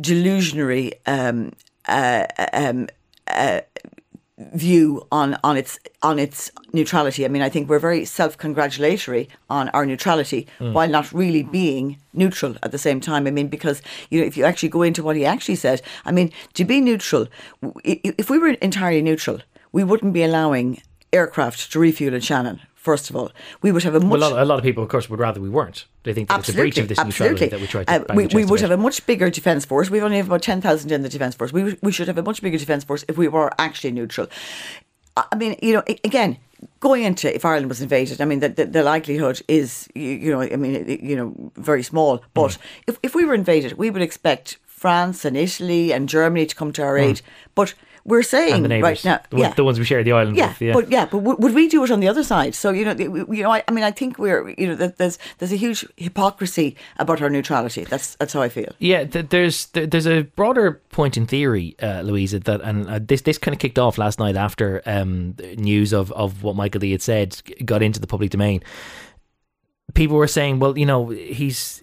delusionary 0.00 0.92
um, 1.06 1.52
uh, 1.86 2.26
um, 2.52 2.88
uh, 3.26 3.60
view 4.38 5.06
on, 5.12 5.36
on 5.44 5.56
its 5.56 5.78
on 6.02 6.18
its 6.18 6.50
neutrality. 6.72 7.24
I 7.24 7.28
mean, 7.28 7.42
I 7.42 7.48
think 7.48 7.68
we're 7.68 7.78
very 7.78 8.04
self 8.04 8.36
congratulatory 8.36 9.28
on 9.48 9.68
our 9.70 9.86
neutrality 9.86 10.48
mm. 10.58 10.72
while 10.72 10.88
not 10.88 11.12
really 11.12 11.42
being 11.42 11.98
neutral 12.12 12.56
at 12.62 12.72
the 12.72 12.78
same 12.78 13.00
time. 13.00 13.26
I 13.26 13.30
mean, 13.30 13.48
because 13.48 13.80
you 14.10 14.20
know, 14.20 14.26
if 14.26 14.36
you 14.36 14.44
actually 14.44 14.70
go 14.70 14.82
into 14.82 15.02
what 15.02 15.16
he 15.16 15.24
actually 15.24 15.56
said, 15.56 15.82
I 16.04 16.12
mean, 16.12 16.32
to 16.54 16.64
be 16.64 16.80
neutral, 16.80 17.28
if 17.84 18.28
we 18.28 18.38
were 18.38 18.48
entirely 18.48 19.02
neutral, 19.02 19.38
we 19.72 19.84
wouldn't 19.84 20.12
be 20.12 20.24
allowing 20.24 20.82
aircraft 21.12 21.70
to 21.72 21.78
refuel 21.78 22.14
in 22.14 22.20
Shannon 22.20 22.60
first 22.84 23.10
of 23.10 23.16
all. 23.16 23.32
We 23.62 23.72
would 23.72 23.82
have 23.82 23.94
a 23.94 24.00
much. 24.00 24.20
Well, 24.20 24.30
a, 24.30 24.30
lot, 24.30 24.42
a 24.42 24.44
lot 24.44 24.58
of 24.58 24.64
people, 24.64 24.82
of 24.82 24.90
course, 24.90 25.08
would 25.10 25.18
rather 25.18 25.40
we 25.40 25.48
weren't. 25.48 25.86
They 26.04 26.12
think 26.12 26.28
that 26.28 26.40
it's 26.40 26.50
a 26.50 26.52
breach 26.52 26.78
of 26.78 26.88
this 26.88 26.98
absolutely. 26.98 27.46
neutrality 27.46 27.50
that 27.50 27.60
we 27.60 27.66
try 27.66 27.84
to. 27.84 28.12
Uh, 28.12 28.14
we 28.14 28.26
we 28.26 28.44
would 28.44 28.60
have 28.60 28.70
a 28.70 28.76
much 28.76 29.04
bigger 29.06 29.30
defence 29.30 29.64
force. 29.64 29.90
We 29.90 30.00
only 30.00 30.18
have 30.18 30.26
about 30.26 30.42
10,000 30.42 30.92
in 30.92 31.02
the 31.02 31.08
defence 31.08 31.34
force. 31.34 31.52
We, 31.52 31.76
we 31.82 31.90
should 31.90 32.06
have 32.06 32.18
a 32.18 32.22
much 32.22 32.42
bigger 32.42 32.58
defence 32.58 32.84
force 32.84 33.04
if 33.08 33.16
we 33.16 33.26
were 33.26 33.50
actually 33.58 33.92
neutral. 33.92 34.28
I 35.16 35.36
mean, 35.36 35.56
you 35.62 35.72
know, 35.72 35.82
again, 36.02 36.38
going 36.80 37.04
into 37.04 37.34
if 37.34 37.44
Ireland 37.44 37.68
was 37.68 37.80
invaded, 37.80 38.20
I 38.20 38.24
mean, 38.24 38.40
the, 38.40 38.48
the, 38.48 38.66
the 38.66 38.82
likelihood 38.82 39.40
is, 39.48 39.88
you, 39.94 40.10
you, 40.10 40.30
know, 40.32 40.42
I 40.42 40.56
mean, 40.56 40.98
you 41.02 41.16
know, 41.16 41.52
very 41.56 41.82
small. 41.82 42.22
But 42.34 42.52
mm. 42.52 42.58
if, 42.88 42.98
if 43.02 43.14
we 43.14 43.24
were 43.24 43.34
invaded, 43.34 43.74
we 43.74 43.90
would 43.90 44.02
expect 44.02 44.58
France 44.66 45.24
and 45.24 45.36
Italy 45.36 45.92
and 45.92 46.08
Germany 46.08 46.46
to 46.46 46.54
come 46.54 46.72
to 46.72 46.82
our 46.82 46.96
mm. 46.96 47.02
aid. 47.02 47.22
But 47.54 47.74
we're 48.04 48.22
saying 48.22 48.68
right 48.82 49.02
now, 49.04 49.20
the, 49.30 49.38
yeah, 49.38 49.54
the 49.54 49.64
ones 49.64 49.78
we 49.78 49.84
share 49.84 50.02
the 50.02 50.12
island 50.12 50.36
yeah, 50.36 50.48
with. 50.48 50.60
Yeah, 50.60 50.72
but 50.74 50.90
yeah, 50.90 51.04
but 51.06 51.18
w- 51.18 51.36
would 51.38 51.54
we 51.54 51.68
do 51.68 51.82
it 51.84 51.90
on 51.90 52.00
the 52.00 52.08
other 52.08 52.22
side? 52.22 52.54
So 52.54 52.70
you 52.70 52.84
know, 52.84 52.92
you 52.92 53.42
know, 53.42 53.50
I, 53.50 53.62
I, 53.66 53.72
mean, 53.72 53.84
I 53.84 53.90
think 53.90 54.18
we're 54.18 54.50
you 54.50 54.68
know, 54.68 54.74
there's 54.74 55.18
there's 55.38 55.52
a 55.52 55.56
huge 55.56 55.86
hypocrisy 55.96 56.76
about 56.98 57.22
our 57.22 57.30
neutrality. 57.30 57.84
That's 57.84 58.14
that's 58.16 58.34
how 58.34 58.42
I 58.42 58.50
feel. 58.50 58.72
Yeah, 58.78 59.04
there's 59.04 59.66
there's 59.66 60.06
a 60.06 60.22
broader 60.22 60.82
point 60.90 61.16
in 61.16 61.26
theory, 61.26 61.76
uh, 61.82 62.02
Louisa, 62.02 62.40
that 62.40 62.60
and 62.60 62.88
uh, 62.88 63.00
this 63.02 63.22
this 63.22 63.38
kind 63.38 63.54
of 63.54 63.58
kicked 63.58 63.78
off 63.78 63.96
last 63.96 64.18
night 64.18 64.36
after 64.36 64.82
um, 64.84 65.34
news 65.56 65.92
of 65.92 66.12
of 66.12 66.42
what 66.42 66.56
Michael 66.56 66.80
D 66.80 66.92
had 66.92 67.02
said 67.02 67.40
got 67.64 67.82
into 67.82 68.00
the 68.00 68.06
public 68.06 68.30
domain 68.30 68.62
people 69.94 70.16
were 70.16 70.26
saying, 70.28 70.58
well, 70.58 70.76
you 70.76 70.86
know, 70.86 71.08
he's 71.08 71.82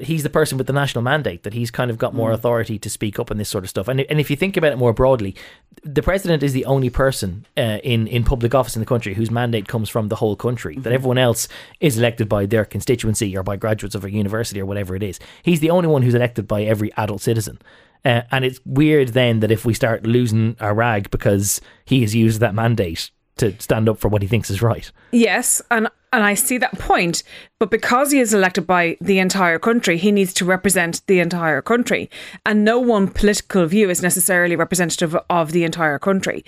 he's 0.00 0.22
the 0.22 0.30
person 0.30 0.58
with 0.58 0.66
the 0.66 0.72
national 0.72 1.02
mandate 1.02 1.42
that 1.42 1.52
he's 1.52 1.70
kind 1.70 1.90
of 1.90 1.98
got 1.98 2.14
more 2.14 2.30
mm. 2.30 2.34
authority 2.34 2.78
to 2.78 2.88
speak 2.88 3.18
up 3.18 3.30
on 3.30 3.36
this 3.36 3.48
sort 3.48 3.64
of 3.64 3.70
stuff. 3.70 3.88
And 3.88 4.00
and 4.00 4.20
if 4.20 4.30
you 4.30 4.36
think 4.36 4.56
about 4.56 4.72
it 4.72 4.76
more 4.78 4.92
broadly, 4.92 5.34
the 5.82 6.02
president 6.02 6.42
is 6.42 6.52
the 6.52 6.64
only 6.64 6.90
person 6.90 7.46
uh, 7.56 7.78
in 7.82 8.06
in 8.08 8.24
public 8.24 8.54
office 8.54 8.76
in 8.76 8.80
the 8.80 8.86
country 8.86 9.14
whose 9.14 9.30
mandate 9.30 9.68
comes 9.68 9.88
from 9.88 10.08
the 10.08 10.16
whole 10.16 10.36
country. 10.36 10.74
Mm-hmm. 10.74 10.82
That 10.82 10.92
everyone 10.92 11.18
else 11.18 11.48
is 11.80 11.98
elected 11.98 12.28
by 12.28 12.46
their 12.46 12.64
constituency 12.64 13.36
or 13.36 13.42
by 13.42 13.56
graduates 13.56 13.94
of 13.94 14.04
a 14.04 14.10
university 14.10 14.60
or 14.60 14.66
whatever 14.66 14.96
it 14.96 15.02
is. 15.02 15.18
He's 15.42 15.60
the 15.60 15.70
only 15.70 15.88
one 15.88 16.02
who's 16.02 16.14
elected 16.14 16.46
by 16.46 16.62
every 16.64 16.92
adult 16.94 17.22
citizen. 17.22 17.58
Uh, 18.04 18.22
and 18.30 18.44
it's 18.44 18.60
weird 18.64 19.08
then 19.08 19.40
that 19.40 19.50
if 19.50 19.64
we 19.64 19.74
start 19.74 20.06
losing 20.06 20.56
our 20.60 20.74
rag 20.74 21.10
because 21.10 21.60
he 21.84 22.02
has 22.02 22.14
used 22.14 22.40
that 22.40 22.54
mandate 22.54 23.10
to 23.36 23.54
stand 23.60 23.88
up 23.88 23.98
for 23.98 24.08
what 24.08 24.22
he 24.22 24.28
thinks 24.28 24.50
is 24.50 24.62
right. 24.62 24.90
Yes, 25.12 25.62
and 25.70 25.88
and 26.12 26.24
I 26.24 26.34
see 26.34 26.56
that 26.58 26.78
point, 26.78 27.22
but 27.58 27.70
because 27.70 28.10
he 28.10 28.20
is 28.20 28.32
elected 28.32 28.66
by 28.66 28.96
the 29.00 29.18
entire 29.18 29.58
country, 29.58 29.98
he 29.98 30.10
needs 30.10 30.32
to 30.34 30.46
represent 30.46 31.02
the 31.06 31.20
entire 31.20 31.60
country, 31.60 32.08
and 32.46 32.64
no 32.64 32.78
one 32.78 33.08
political 33.08 33.66
view 33.66 33.90
is 33.90 34.02
necessarily 34.02 34.56
representative 34.56 35.16
of 35.28 35.52
the 35.52 35.64
entire 35.64 35.98
country. 35.98 36.44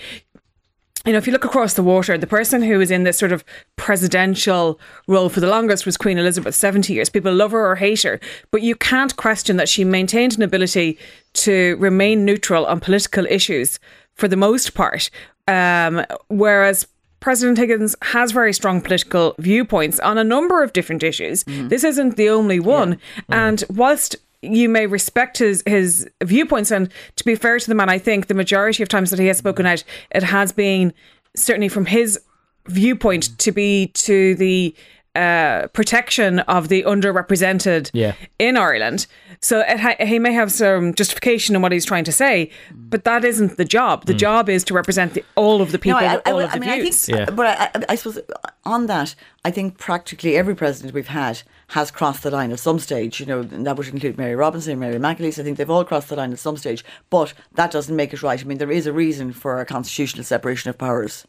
You 1.05 1.13
know, 1.13 1.19
if 1.19 1.27
you 1.27 1.33
look 1.33 1.45
across 1.45 1.75
the 1.75 1.83
water, 1.83 2.19
the 2.19 2.27
person 2.27 2.61
who 2.61 2.79
was 2.79 2.91
in 2.91 3.05
this 3.05 3.19
sort 3.19 3.33
of 3.33 3.45
presidential 3.77 4.81
role 5.07 5.29
for 5.29 5.41
the 5.41 5.49
longest 5.49 5.87
was 5.87 5.97
Queen 5.97 6.19
Elizabeth, 6.19 6.55
70 6.55 6.93
years. 6.93 7.09
People 7.09 7.33
love 7.33 7.53
her 7.53 7.71
or 7.71 7.77
hate 7.77 8.03
her, 8.03 8.21
but 8.51 8.63
you 8.63 8.75
can't 8.75 9.17
question 9.17 9.57
that 9.57 9.69
she 9.69 9.85
maintained 9.85 10.37
an 10.37 10.43
ability 10.43 10.99
to 11.35 11.77
remain 11.77 12.25
neutral 12.25 12.67
on 12.67 12.81
political 12.81 13.27
issues 13.27 13.79
for 14.15 14.29
the 14.29 14.37
most 14.37 14.75
part. 14.75 15.09
Um, 15.49 16.05
whereas 16.29 16.87
President 17.21 17.59
Higgins 17.59 17.97
has 18.03 18.33
very 18.33 18.53
strong 18.53 18.81
political 18.81 19.35
viewpoints 19.39 19.99
on 20.01 20.19
a 20.19 20.25
number 20.25 20.63
of 20.63 20.73
different 20.73 21.03
issues. 21.03 21.45
Mm-hmm. 21.45 21.69
This 21.69 21.85
isn't 21.85 22.17
the 22.17 22.29
only 22.29 22.61
one. 22.61 22.91
Yeah. 22.91 22.97
Mm-hmm. 22.97 23.33
And 23.33 23.65
whilst 23.71 24.17
you 24.41 24.69
may 24.69 24.87
respect 24.87 25.39
his 25.39 25.63
his 25.67 26.09
viewpoints, 26.23 26.71
and 26.71 26.91
to 27.17 27.25
be 27.25 27.35
fair 27.35 27.59
to 27.59 27.67
the 27.67 27.75
man, 27.75 27.89
I 27.89 27.99
think 27.99 28.29
the 28.29 28.35
majority 28.35 28.83
of 28.83 28.89
times 28.89 29.11
that 29.11 29.19
he 29.19 29.27
has 29.27 29.39
spoken 29.39 29.67
out, 29.67 29.83
it 30.13 30.23
has 30.23 30.53
been 30.53 30.93
certainly 31.35 31.69
from 31.69 31.87
his 31.87 32.21
viewpoint 32.67 33.37
to 33.39 33.51
be 33.51 33.89
to 33.89 34.35
the 34.37 34.75
uh, 35.19 35.67
protection 35.69 36.39
of 36.41 36.69
the 36.69 36.85
underrepresented 36.85 37.91
yeah. 37.93 38.15
in 38.39 38.57
Ireland. 38.57 39.07
So 39.41 39.65
ha- 39.67 39.97
he 39.99 40.19
may 40.19 40.33
have 40.33 40.53
some 40.53 40.95
justification 40.95 41.57
in 41.57 41.63
what 41.63 41.73
he's 41.73 41.85
trying 41.85 42.05
to 42.05 42.13
say, 42.13 42.51
but 42.73 43.05
that 43.05 43.25
isn't 43.25 43.57
the 43.57 43.65
job. 43.65 44.07
The 44.07 44.15
mm. 44.15 44.19
job 44.19 44.49
is 44.49 44.65
to 44.65 44.75
represent 44.75 45.15
the, 45.15 45.25
all 45.35 45.61
of 45.61 45.73
the 45.73 45.79
people, 45.79 46.01
no, 46.01 46.07
I, 46.07 46.31
all 46.31 46.41
I, 46.41 46.45
of 46.45 46.53
the 46.53 46.61
mean, 46.61 46.81
views. 46.81 47.09
I 47.09 47.17
think, 47.17 47.29
yeah. 47.29 47.35
But 47.35 47.47
I, 47.47 47.85
I, 47.89 47.95
suppose 47.97 48.21
on 48.65 48.87
that, 48.87 49.15
I 49.45 49.51
think 49.51 49.79
practically 49.79 50.37
every 50.37 50.55
president 50.55 50.95
we've 50.95 51.09
had 51.09 51.43
has 51.69 51.91
crossed 51.91 52.23
the 52.23 52.31
line 52.31 52.53
at 52.53 52.61
some 52.61 52.79
stage. 52.79 53.21
You 53.21 53.27
know, 53.27 53.43
that 53.43 53.77
would 53.77 53.89
include 53.89 54.19
Mary 54.19 54.35
Robinson, 54.35 54.79
Mary 54.79 54.99
McAleese. 54.99 55.39
I 55.39 55.43
think 55.43 55.59
they've 55.59 55.71
all 55.71 55.85
crossed 55.85 56.09
the 56.09 56.17
line 56.17 56.33
at 56.33 56.39
some 56.39 56.57
stage. 56.57 56.85
But 57.11 57.35
that 57.55 57.71
doesn't 57.71 57.95
make 57.95 58.13
it 58.13 58.23
right. 58.23 58.41
I 58.41 58.45
mean, 58.45 58.59
there 58.59 58.71
is 58.71 58.87
a 58.87 58.93
reason 58.93 59.33
for 59.33 59.61
a 59.61 59.67
constitutional 59.67 60.25
separation 60.25 60.71
of 60.71 60.79
powers. 60.79 61.27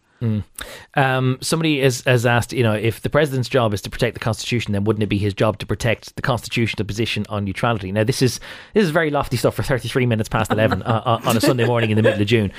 Um, 0.96 1.38
somebody 1.42 1.82
has, 1.82 2.02
has 2.02 2.26
asked, 2.26 2.54
you 2.54 2.64
know, 2.64 2.74
if 2.74 3.02
the 3.02 3.10
president's 3.10 3.50
job 3.50 3.74
is 3.74 3.82
to 3.84 3.90
protect 3.90 4.16
the 4.16 4.20
constitution, 4.20 4.74
then 4.74 4.84
wouldn't 4.84 5.04
it 5.04 5.08
be 5.08 5.18
his 5.18 5.34
job 5.34 5.58
to 5.60 5.66
protect 5.66 6.16
the 6.16 6.22
constitutional 6.22 6.86
position 6.86 7.26
on 7.30 7.46
neutrality? 7.46 7.92
Now, 7.92 8.04
this 8.04 8.22
is 8.22 8.40
this 8.74 8.84
is 8.84 8.90
very 8.90 9.10
lofty 9.10 9.38
stuff 9.38 9.56
for 9.56 9.64
thirty 9.64 9.88
three 9.88 10.06
minutes 10.06 10.30
past 10.30 10.52
eleven 10.52 10.84
uh, 10.84 11.22
on 11.24 11.38
a 11.38 11.42
Sunday 11.42 11.66
morning 11.66 11.90
in 11.92 11.96
the 11.96 12.04
middle 12.04 12.22
of 12.22 12.28
June. 12.28 12.52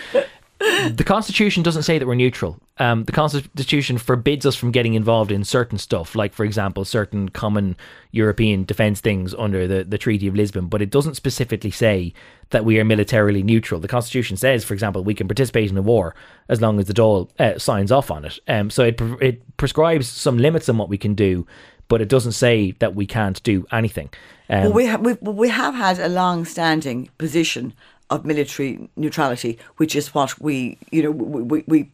The 0.60 1.04
constitution 1.04 1.62
doesn't 1.62 1.84
say 1.84 1.98
that 1.98 2.06
we're 2.06 2.14
neutral. 2.14 2.60
Um, 2.76 3.04
the 3.04 3.12
constitution 3.12 3.96
forbids 3.96 4.44
us 4.44 4.56
from 4.56 4.72
getting 4.72 4.92
involved 4.92 5.32
in 5.32 5.42
certain 5.42 5.78
stuff, 5.78 6.14
like, 6.14 6.34
for 6.34 6.44
example, 6.44 6.84
certain 6.84 7.30
common 7.30 7.76
European 8.12 8.64
defence 8.64 9.00
things 9.00 9.34
under 9.34 9.66
the, 9.66 9.84
the 9.84 9.96
Treaty 9.96 10.26
of 10.26 10.34
Lisbon, 10.34 10.66
but 10.66 10.82
it 10.82 10.90
doesn't 10.90 11.14
specifically 11.14 11.70
say 11.70 12.12
that 12.50 12.66
we 12.66 12.78
are 12.78 12.84
militarily 12.84 13.42
neutral. 13.42 13.80
The 13.80 13.88
constitution 13.88 14.36
says, 14.36 14.62
for 14.62 14.74
example, 14.74 15.02
we 15.02 15.14
can 15.14 15.28
participate 15.28 15.70
in 15.70 15.78
a 15.78 15.82
war 15.82 16.14
as 16.50 16.60
long 16.60 16.78
as 16.78 16.86
the 16.86 16.94
Dáil 16.94 17.30
uh, 17.38 17.58
signs 17.58 17.90
off 17.90 18.10
on 18.10 18.26
it. 18.26 18.38
Um, 18.46 18.68
so 18.68 18.84
it, 18.84 18.98
pre- 18.98 19.28
it 19.28 19.56
prescribes 19.56 20.08
some 20.08 20.36
limits 20.36 20.68
on 20.68 20.76
what 20.76 20.90
we 20.90 20.98
can 20.98 21.14
do, 21.14 21.46
but 21.88 22.02
it 22.02 22.08
doesn't 22.08 22.32
say 22.32 22.72
that 22.80 22.94
we 22.94 23.06
can't 23.06 23.42
do 23.42 23.66
anything. 23.72 24.10
Um, 24.50 24.64
Well, 24.64 24.72
we 24.72 24.86
have 24.86 25.00
we, 25.00 25.12
we 25.14 25.48
have 25.48 25.74
had 25.74 25.98
a 25.98 26.08
long-standing 26.08 27.08
position 27.18 27.72
of 28.10 28.24
military 28.24 28.88
neutrality, 28.96 29.58
which 29.76 29.94
is 29.96 30.14
what 30.14 30.40
we 30.40 30.76
you 30.90 31.02
know 31.02 31.10
we, 31.10 31.42
we, 31.42 31.64
we 31.66 31.90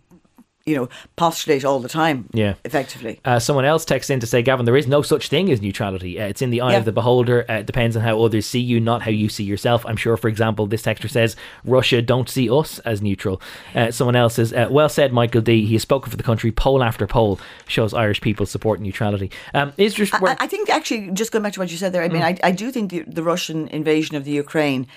you 0.64 0.74
know 0.74 0.88
postulate 1.14 1.64
all 1.64 1.78
the 1.78 1.88
time. 1.88 2.28
Yeah. 2.32 2.54
effectively. 2.64 3.20
Uh, 3.24 3.38
someone 3.38 3.64
else 3.64 3.84
texts 3.84 4.10
in 4.10 4.18
to 4.18 4.26
say, 4.26 4.42
Gavan, 4.42 4.64
there 4.66 4.76
is 4.76 4.88
no 4.88 5.00
such 5.00 5.28
thing 5.28 5.48
as 5.52 5.62
neutrality. 5.62 6.20
Uh, 6.20 6.26
it's 6.26 6.42
in 6.42 6.50
the 6.50 6.60
eye 6.60 6.72
Yeah. 6.72 6.78
of 6.78 6.84
the 6.84 6.90
beholder. 6.90 7.44
Uh, 7.48 7.58
it 7.58 7.66
depends 7.66 7.94
on 7.96 8.02
how 8.02 8.20
others 8.20 8.46
see 8.46 8.58
you, 8.58 8.80
not 8.80 9.02
how 9.02 9.12
you 9.12 9.28
see 9.28 9.44
yourself. 9.44 9.86
I'm 9.86 9.96
sure, 9.96 10.16
for 10.16 10.26
example, 10.26 10.66
this 10.66 10.82
texter 10.82 11.08
says, 11.08 11.36
Russia 11.64 12.02
don't 12.02 12.28
see 12.28 12.50
us 12.50 12.80
as 12.80 13.00
neutral. 13.00 13.40
Uh, 13.76 13.92
someone 13.92 14.16
else 14.16 14.34
says, 14.34 14.52
uh, 14.52 14.66
well 14.68 14.88
said, 14.88 15.12
Michael 15.12 15.40
D. 15.40 15.64
He 15.66 15.74
has 15.74 15.82
spoken 15.82 16.10
for 16.10 16.16
the 16.16 16.24
country. 16.24 16.50
Poll 16.50 16.82
after 16.82 17.06
poll 17.06 17.38
shows 17.68 17.94
Irish 17.94 18.20
people 18.20 18.44
support 18.44 18.80
neutrality. 18.80 19.30
Um, 19.54 19.72
is 19.76 19.94
just 19.94 20.14
I, 20.14 20.36
I 20.40 20.46
think 20.48 20.68
actually, 20.68 21.12
just 21.12 21.30
going 21.30 21.44
back 21.44 21.52
to 21.52 21.60
what 21.60 21.70
you 21.70 21.76
said 21.76 21.92
there, 21.92 22.02
I 22.02 22.08
mean, 22.08 22.22
I, 22.22 22.36
I 22.42 22.50
do 22.50 22.72
think 22.72 22.90
the, 22.90 23.02
the 23.02 23.22
Russian 23.22 23.68
invasion 23.68 24.16
of 24.16 24.24
the 24.24 24.32
Ukraine 24.32 24.88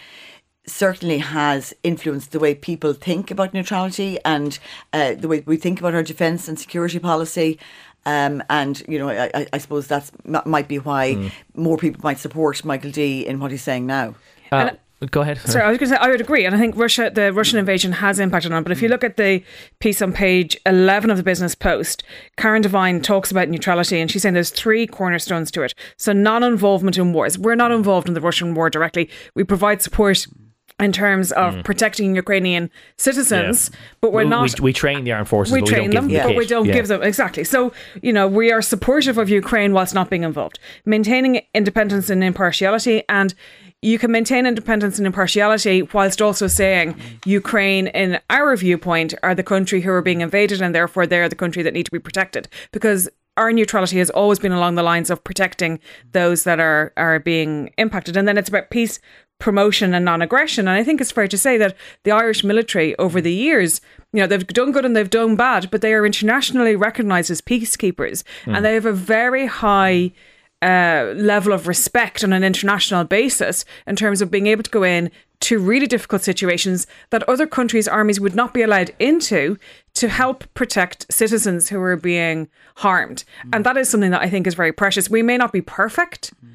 certainly 0.66 1.18
has 1.20 1.74
influenced 1.84 2.32
the 2.32 2.40
way 2.40 2.54
people 2.54 2.94
think 2.94 3.32
about 3.32 3.54
neutrality 3.54 4.20
and 4.24 4.60
uh, 4.94 5.14
the 5.16 5.28
way 5.28 5.42
we 5.46 5.58
think 5.58 5.80
about 5.80 5.96
our 5.96 6.04
defence 6.04 6.48
and 6.48 6.60
security 6.60 7.00
policy. 7.00 7.58
Um, 8.06 8.44
and 8.50 8.82
you 8.88 8.98
know, 9.00 9.10
I, 9.10 9.30
I- 9.34 9.48
I 9.54 9.58
suppose 9.58 9.88
that 9.88 10.12
might 10.46 10.68
be 10.68 10.80
why 10.80 11.32
more 11.56 11.78
people 11.78 12.02
might 12.04 12.20
support 12.20 12.64
Michael 12.64 12.92
D 12.92 13.26
in 13.26 13.40
what 13.40 13.52
he's 13.52 13.62
saying 13.64 13.86
now. 13.88 14.16
uh, 14.52 14.72
go 15.12 15.22
ahead. 15.22 15.38
Sorry, 15.40 15.64
I 15.64 15.70
was 15.70 15.78
going 15.78 15.90
to 15.92 15.96
say 15.96 16.02
I 16.02 16.10
would 16.10 16.22
agree, 16.22 16.46
and 16.46 16.54
I 16.56 16.60
think 16.60 16.76
Russia, 16.76 17.12
the 17.14 17.32
Russian 17.34 17.58
invasion 17.60 17.92
has 17.94 18.20
impacted 18.20 18.52
on. 18.52 18.60
it. 18.60 18.64
But 18.64 18.72
if 18.72 18.82
you 18.82 18.90
look 18.90 19.04
at 19.04 19.18
the 19.18 19.44
piece 19.80 20.02
on 20.02 20.14
page 20.14 20.58
eleven 20.66 21.10
of 21.10 21.18
the 21.18 21.24
Business 21.24 21.56
Post, 21.56 22.04
Karen 22.38 22.62
Devine 22.62 23.02
talks 23.02 23.32
about 23.32 23.50
neutrality, 23.50 24.00
and 24.00 24.10
she's 24.10 24.22
saying 24.22 24.34
there's 24.34 24.50
three 24.50 24.86
cornerstones 24.88 25.52
to 25.52 25.62
it. 25.64 25.74
So 25.98 26.12
non-involvement 26.14 26.98
in 26.98 27.12
wars. 27.14 27.38
We're 27.38 27.56
not 27.56 27.72
involved 27.72 28.08
in 28.08 28.14
the 28.14 28.22
Russian 28.22 28.54
war 28.56 28.70
directly. 28.70 29.10
We 29.36 29.44
provide 29.44 29.82
support. 29.82 30.26
In 30.80 30.94
terms 30.94 31.34
of 31.34 31.56
mm. 31.56 31.64
protecting 31.66 32.16
Ukrainian 32.16 32.70
citizens, 32.98 33.70
but 34.02 34.14
we're 34.14 34.24
We- 34.24 34.30
not. 34.30 34.60
We, 34.60 34.64
we 34.70 34.74
train 34.74 35.04
the 35.04 35.12
armed 35.12 35.28
forces, 35.28 35.54
we 35.54 35.62
train 35.62 35.90
we 35.90 35.96
don't 35.96 36.08
them, 36.08 36.14
them 36.14 36.28
the 36.28 36.30
but 36.30 36.38
we 36.38 36.46
don't 36.46 36.66
Yeah. 36.66 36.74
give 36.74 36.88
them 36.88 37.04
exactly. 37.04 37.44
So 37.44 37.74
you 38.02 38.14
know, 38.14 38.28
we 38.28 38.52
are 38.52 38.62
supportive 38.62 39.18
of 39.18 39.30
Ukraine 39.30 39.74
whilst 39.74 39.94
not 39.94 40.10
being 40.10 40.24
involved, 40.24 40.58
maintaining 40.86 41.42
independence 41.54 42.10
and 42.10 42.24
impartiality, 42.24 43.04
and 43.10 43.34
you 43.82 43.98
can 44.00 44.12
maintain 44.12 44.46
independence 44.46 44.98
and 44.98 45.06
impartiality 45.08 45.84
whilst 45.94 46.22
also 46.22 46.48
saying 46.48 46.96
Ukraine, 47.26 47.88
in 47.88 48.20
our 48.30 48.56
viewpoint, 48.56 49.14
are 49.24 49.36
the 49.36 49.44
country 49.44 49.82
who 49.82 49.92
are 49.92 50.02
being 50.02 50.22
invaded, 50.22 50.62
and 50.62 50.74
therefore 50.76 51.06
they 51.08 51.20
are 51.20 51.30
the 51.30 51.36
country 51.36 51.62
that 51.64 51.74
need 51.74 51.86
to 51.86 51.92
be 51.92 52.00
protected 52.00 52.48
because. 52.72 53.10
Our 53.38 53.54
neutrality 53.54 54.00
has 54.00 54.10
always 54.10 54.38
been 54.38 54.52
along 54.52 54.76
the 54.76 54.84
lines 54.84 55.10
of 55.10 55.24
protecting 55.24 55.80
those 56.12 56.44
that 56.44 56.60
are 56.60 56.92
are 56.98 57.20
being 57.20 57.72
impacted, 57.78 58.18
and 58.18 58.28
then 58.28 58.38
it's 58.38 58.50
about 58.50 58.70
peace 58.70 59.00
promotion 59.40 59.94
and 59.94 60.06
non-aggression. 60.06 60.68
And 60.68 60.78
I 60.78 60.84
think 60.84 61.02
it's 61.02 61.12
fair 61.12 61.28
to 61.28 61.38
say 61.38 61.58
that 61.58 61.76
the 62.04 62.12
Irish 62.12 62.44
military 62.44 62.96
over 62.98 63.22
the 63.22 63.34
years, 63.34 63.82
you 64.14 64.20
know, 64.20 64.28
they've 64.28 64.46
done 64.46 64.72
good 64.72 64.86
and 64.86 64.96
they've 64.96 65.10
done 65.10 65.36
bad, 65.36 65.72
but 65.72 65.82
they 65.82 65.94
are 65.94 66.06
internationally 66.06 66.76
recognised 66.76 67.32
as 67.32 67.42
peacekeepers, 67.42 68.24
and 68.46 68.58
mm. 68.58 68.62
they 68.62 68.74
have 68.74 68.86
a 68.86 68.94
very 68.94 69.46
high 69.48 70.12
uh, 70.62 71.14
level 71.16 71.54
of 71.54 71.68
respect 71.68 72.24
on 72.24 72.34
an 72.34 72.44
international 72.44 73.06
basis 73.06 73.64
in 73.88 73.96
terms 73.96 74.22
of 74.22 74.30
being 74.30 74.48
able 74.48 74.64
to 74.64 74.70
go 74.70 74.84
in 74.84 75.10
to 75.40 75.58
really 75.58 75.88
difficult 75.88 76.22
situations 76.22 76.86
that 77.12 77.24
other 77.30 77.48
countries' 77.48 77.88
armies 77.88 78.20
would 78.20 78.36
not 78.36 78.54
be 78.54 78.62
allowed 78.62 78.94
into 79.00 79.58
to 79.94 80.10
help 80.10 80.44
protect 80.54 81.06
citizens 81.10 81.70
who 81.70 81.80
are 81.80 81.96
being 81.96 82.50
harmed. 82.76 83.24
And 83.54 83.62
mm. 83.62 83.64
that 83.64 83.78
is 83.78 83.88
something 83.90 84.12
that 84.12 84.22
I 84.22 84.30
think 84.30 84.48
is 84.48 84.54
very 84.54 84.74
precious. 84.74 85.10
We 85.10 85.24
may 85.24 85.38
not 85.38 85.54
be 85.54 85.62
perfect, 85.62 86.34
mm. 86.46 86.50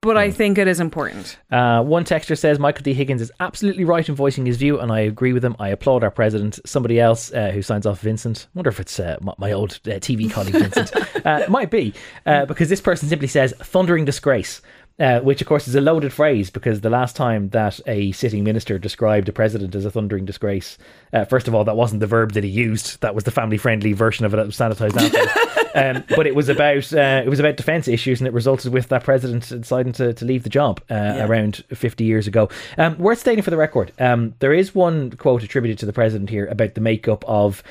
But 0.00 0.16
I 0.16 0.30
think 0.30 0.58
it 0.58 0.68
is 0.68 0.78
important. 0.78 1.38
Uh, 1.50 1.82
one 1.82 2.04
texter 2.04 2.38
says 2.38 2.58
Michael 2.58 2.82
D. 2.82 2.94
Higgins 2.94 3.20
is 3.20 3.32
absolutely 3.40 3.84
right 3.84 4.08
in 4.08 4.14
voicing 4.14 4.46
his 4.46 4.56
view, 4.56 4.78
and 4.78 4.92
I 4.92 5.00
agree 5.00 5.32
with 5.32 5.44
him. 5.44 5.56
I 5.58 5.70
applaud 5.70 6.04
our 6.04 6.10
president. 6.10 6.60
Somebody 6.64 7.00
else 7.00 7.32
uh, 7.32 7.50
who 7.50 7.62
signs 7.62 7.84
off 7.84 8.00
Vincent. 8.00 8.46
wonder 8.54 8.70
if 8.70 8.78
it's 8.78 9.00
uh, 9.00 9.16
my, 9.20 9.34
my 9.38 9.52
old 9.52 9.80
uh, 9.86 9.98
TV 9.98 10.30
colleague 10.30 10.54
Vincent. 10.54 10.92
uh, 11.26 11.46
might 11.48 11.70
be 11.70 11.92
uh, 12.26 12.46
because 12.46 12.68
this 12.68 12.80
person 12.80 13.08
simply 13.08 13.28
says 13.28 13.52
"thundering 13.58 14.04
disgrace." 14.04 14.62
Uh, 15.00 15.20
which 15.20 15.40
of 15.40 15.46
course 15.46 15.68
is 15.68 15.76
a 15.76 15.80
loaded 15.80 16.12
phrase 16.12 16.50
because 16.50 16.80
the 16.80 16.90
last 16.90 17.14
time 17.14 17.50
that 17.50 17.78
a 17.86 18.10
sitting 18.10 18.42
minister 18.42 18.80
described 18.80 19.28
a 19.28 19.32
president 19.32 19.72
as 19.76 19.84
a 19.84 19.90
thundering 19.92 20.24
disgrace, 20.24 20.76
uh, 21.12 21.24
first 21.24 21.46
of 21.46 21.54
all, 21.54 21.62
that 21.62 21.76
wasn't 21.76 22.00
the 22.00 22.06
verb 22.06 22.32
that 22.32 22.42
he 22.42 22.50
used. 22.50 23.00
That 23.00 23.14
was 23.14 23.22
the 23.22 23.30
family-friendly 23.30 23.92
version 23.92 24.26
of 24.26 24.34
it 24.34 24.38
sanitised 24.48 24.96
afterwards. 24.96 25.70
um, 25.76 26.04
but 26.16 26.26
it 26.26 26.34
was 26.34 26.48
about 26.48 26.92
uh, 26.92 27.22
it 27.24 27.28
was 27.28 27.38
about 27.38 27.56
defence 27.56 27.86
issues, 27.86 28.20
and 28.20 28.26
it 28.26 28.32
resulted 28.34 28.72
with 28.72 28.88
that 28.88 29.04
president 29.04 29.48
deciding 29.48 29.92
to, 29.92 30.12
to 30.14 30.24
leave 30.24 30.42
the 30.42 30.50
job 30.50 30.80
uh, 30.90 31.18
around 31.20 31.64
50 31.72 32.02
years 32.02 32.26
ago. 32.26 32.48
Um, 32.76 32.98
worth 32.98 33.20
stating 33.20 33.44
for 33.44 33.50
the 33.50 33.56
record, 33.56 33.92
um, 34.00 34.34
there 34.40 34.52
is 34.52 34.74
one 34.74 35.12
quote 35.12 35.44
attributed 35.44 35.78
to 35.78 35.86
the 35.86 35.92
president 35.92 36.28
here 36.28 36.46
about 36.46 36.74
the 36.74 36.80
makeup 36.80 37.24
of 37.28 37.62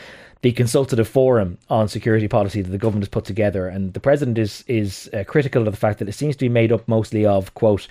the 0.41 0.51
consultative 0.51 1.07
forum 1.07 1.57
on 1.69 1.87
security 1.87 2.27
policy 2.27 2.61
that 2.61 2.69
the 2.69 2.77
government 2.77 3.03
has 3.03 3.09
put 3.09 3.25
together, 3.25 3.67
and 3.67 3.93
the 3.93 3.99
president 3.99 4.37
is 4.37 4.63
is 4.67 5.09
uh, 5.13 5.23
critical 5.25 5.67
of 5.67 5.73
the 5.73 5.79
fact 5.79 5.99
that 5.99 6.09
it 6.09 6.13
seems 6.13 6.35
to 6.35 6.45
be 6.45 6.49
made 6.49 6.71
up 6.71 6.87
mostly 6.87 7.25
of 7.25 7.53
quote. 7.53 7.87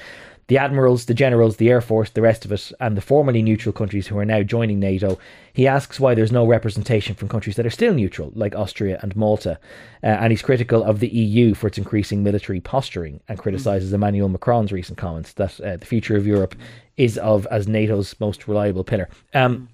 The 0.49 0.59
admirals, 0.59 1.07
the 1.07 1.15
generals, 1.15 1.57
the 1.57 1.71
air 1.71 1.81
force, 1.81 2.11
the 2.11 2.23
rest 2.23 2.45
of 2.45 2.53
it, 2.53 2.71
and 2.79 2.97
the 2.97 3.01
formerly 3.01 3.43
neutral 3.43 3.73
countries 3.73 4.07
who 4.07 4.17
are 4.17 4.25
now 4.25 4.45
joining 4.45 4.79
NATO. 4.79 5.19
He 5.53 5.67
asks 5.67 5.99
why 5.99 6.15
there's 6.15 6.31
no 6.31 6.47
representation 6.47 7.17
from 7.17 7.29
countries 7.29 7.57
that 7.57 7.67
are 7.67 7.71
still 7.71 7.93
neutral, 7.93 8.31
like 8.37 8.55
Austria 8.55 9.01
and 9.03 9.17
Malta. 9.17 9.59
Uh, 10.05 10.07
and 10.07 10.31
he's 10.31 10.43
critical 10.43 10.85
of 10.85 11.01
the 11.01 11.09
EU 11.09 11.53
for 11.55 11.67
its 11.67 11.79
increasing 11.79 12.23
military 12.23 12.61
posturing 12.61 13.19
and 13.29 13.41
criticises 13.41 13.93
Emmanuel 13.93 14.29
Macron's 14.29 14.71
recent 14.71 14.99
comments 14.99 15.33
that 15.33 15.61
uh, 15.61 15.79
the 15.79 15.87
future 15.87 16.17
of 16.17 16.29
Europe 16.29 16.55
is 16.97 17.19
of 17.19 17.47
as 17.47 17.67
NATO's 17.67 18.15
most 18.21 18.47
reliable 18.47 18.85
pillar. 18.85 19.09
Um, 19.35 19.69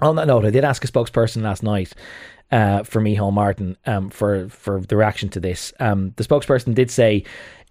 on 0.00 0.16
that 0.16 0.26
note, 0.26 0.44
I 0.44 0.50
did 0.50 0.64
ask 0.64 0.84
a 0.84 0.88
spokesperson 0.88 1.42
last 1.42 1.62
night 1.62 1.92
uh, 2.50 2.82
for 2.82 3.00
Micheál 3.00 3.32
Martin 3.32 3.76
um, 3.86 4.10
for 4.10 4.48
for 4.48 4.80
the 4.80 4.96
reaction 4.96 5.28
to 5.30 5.40
this. 5.40 5.72
Um, 5.80 6.12
the 6.16 6.24
spokesperson 6.24 6.74
did 6.74 6.90
say 6.90 7.24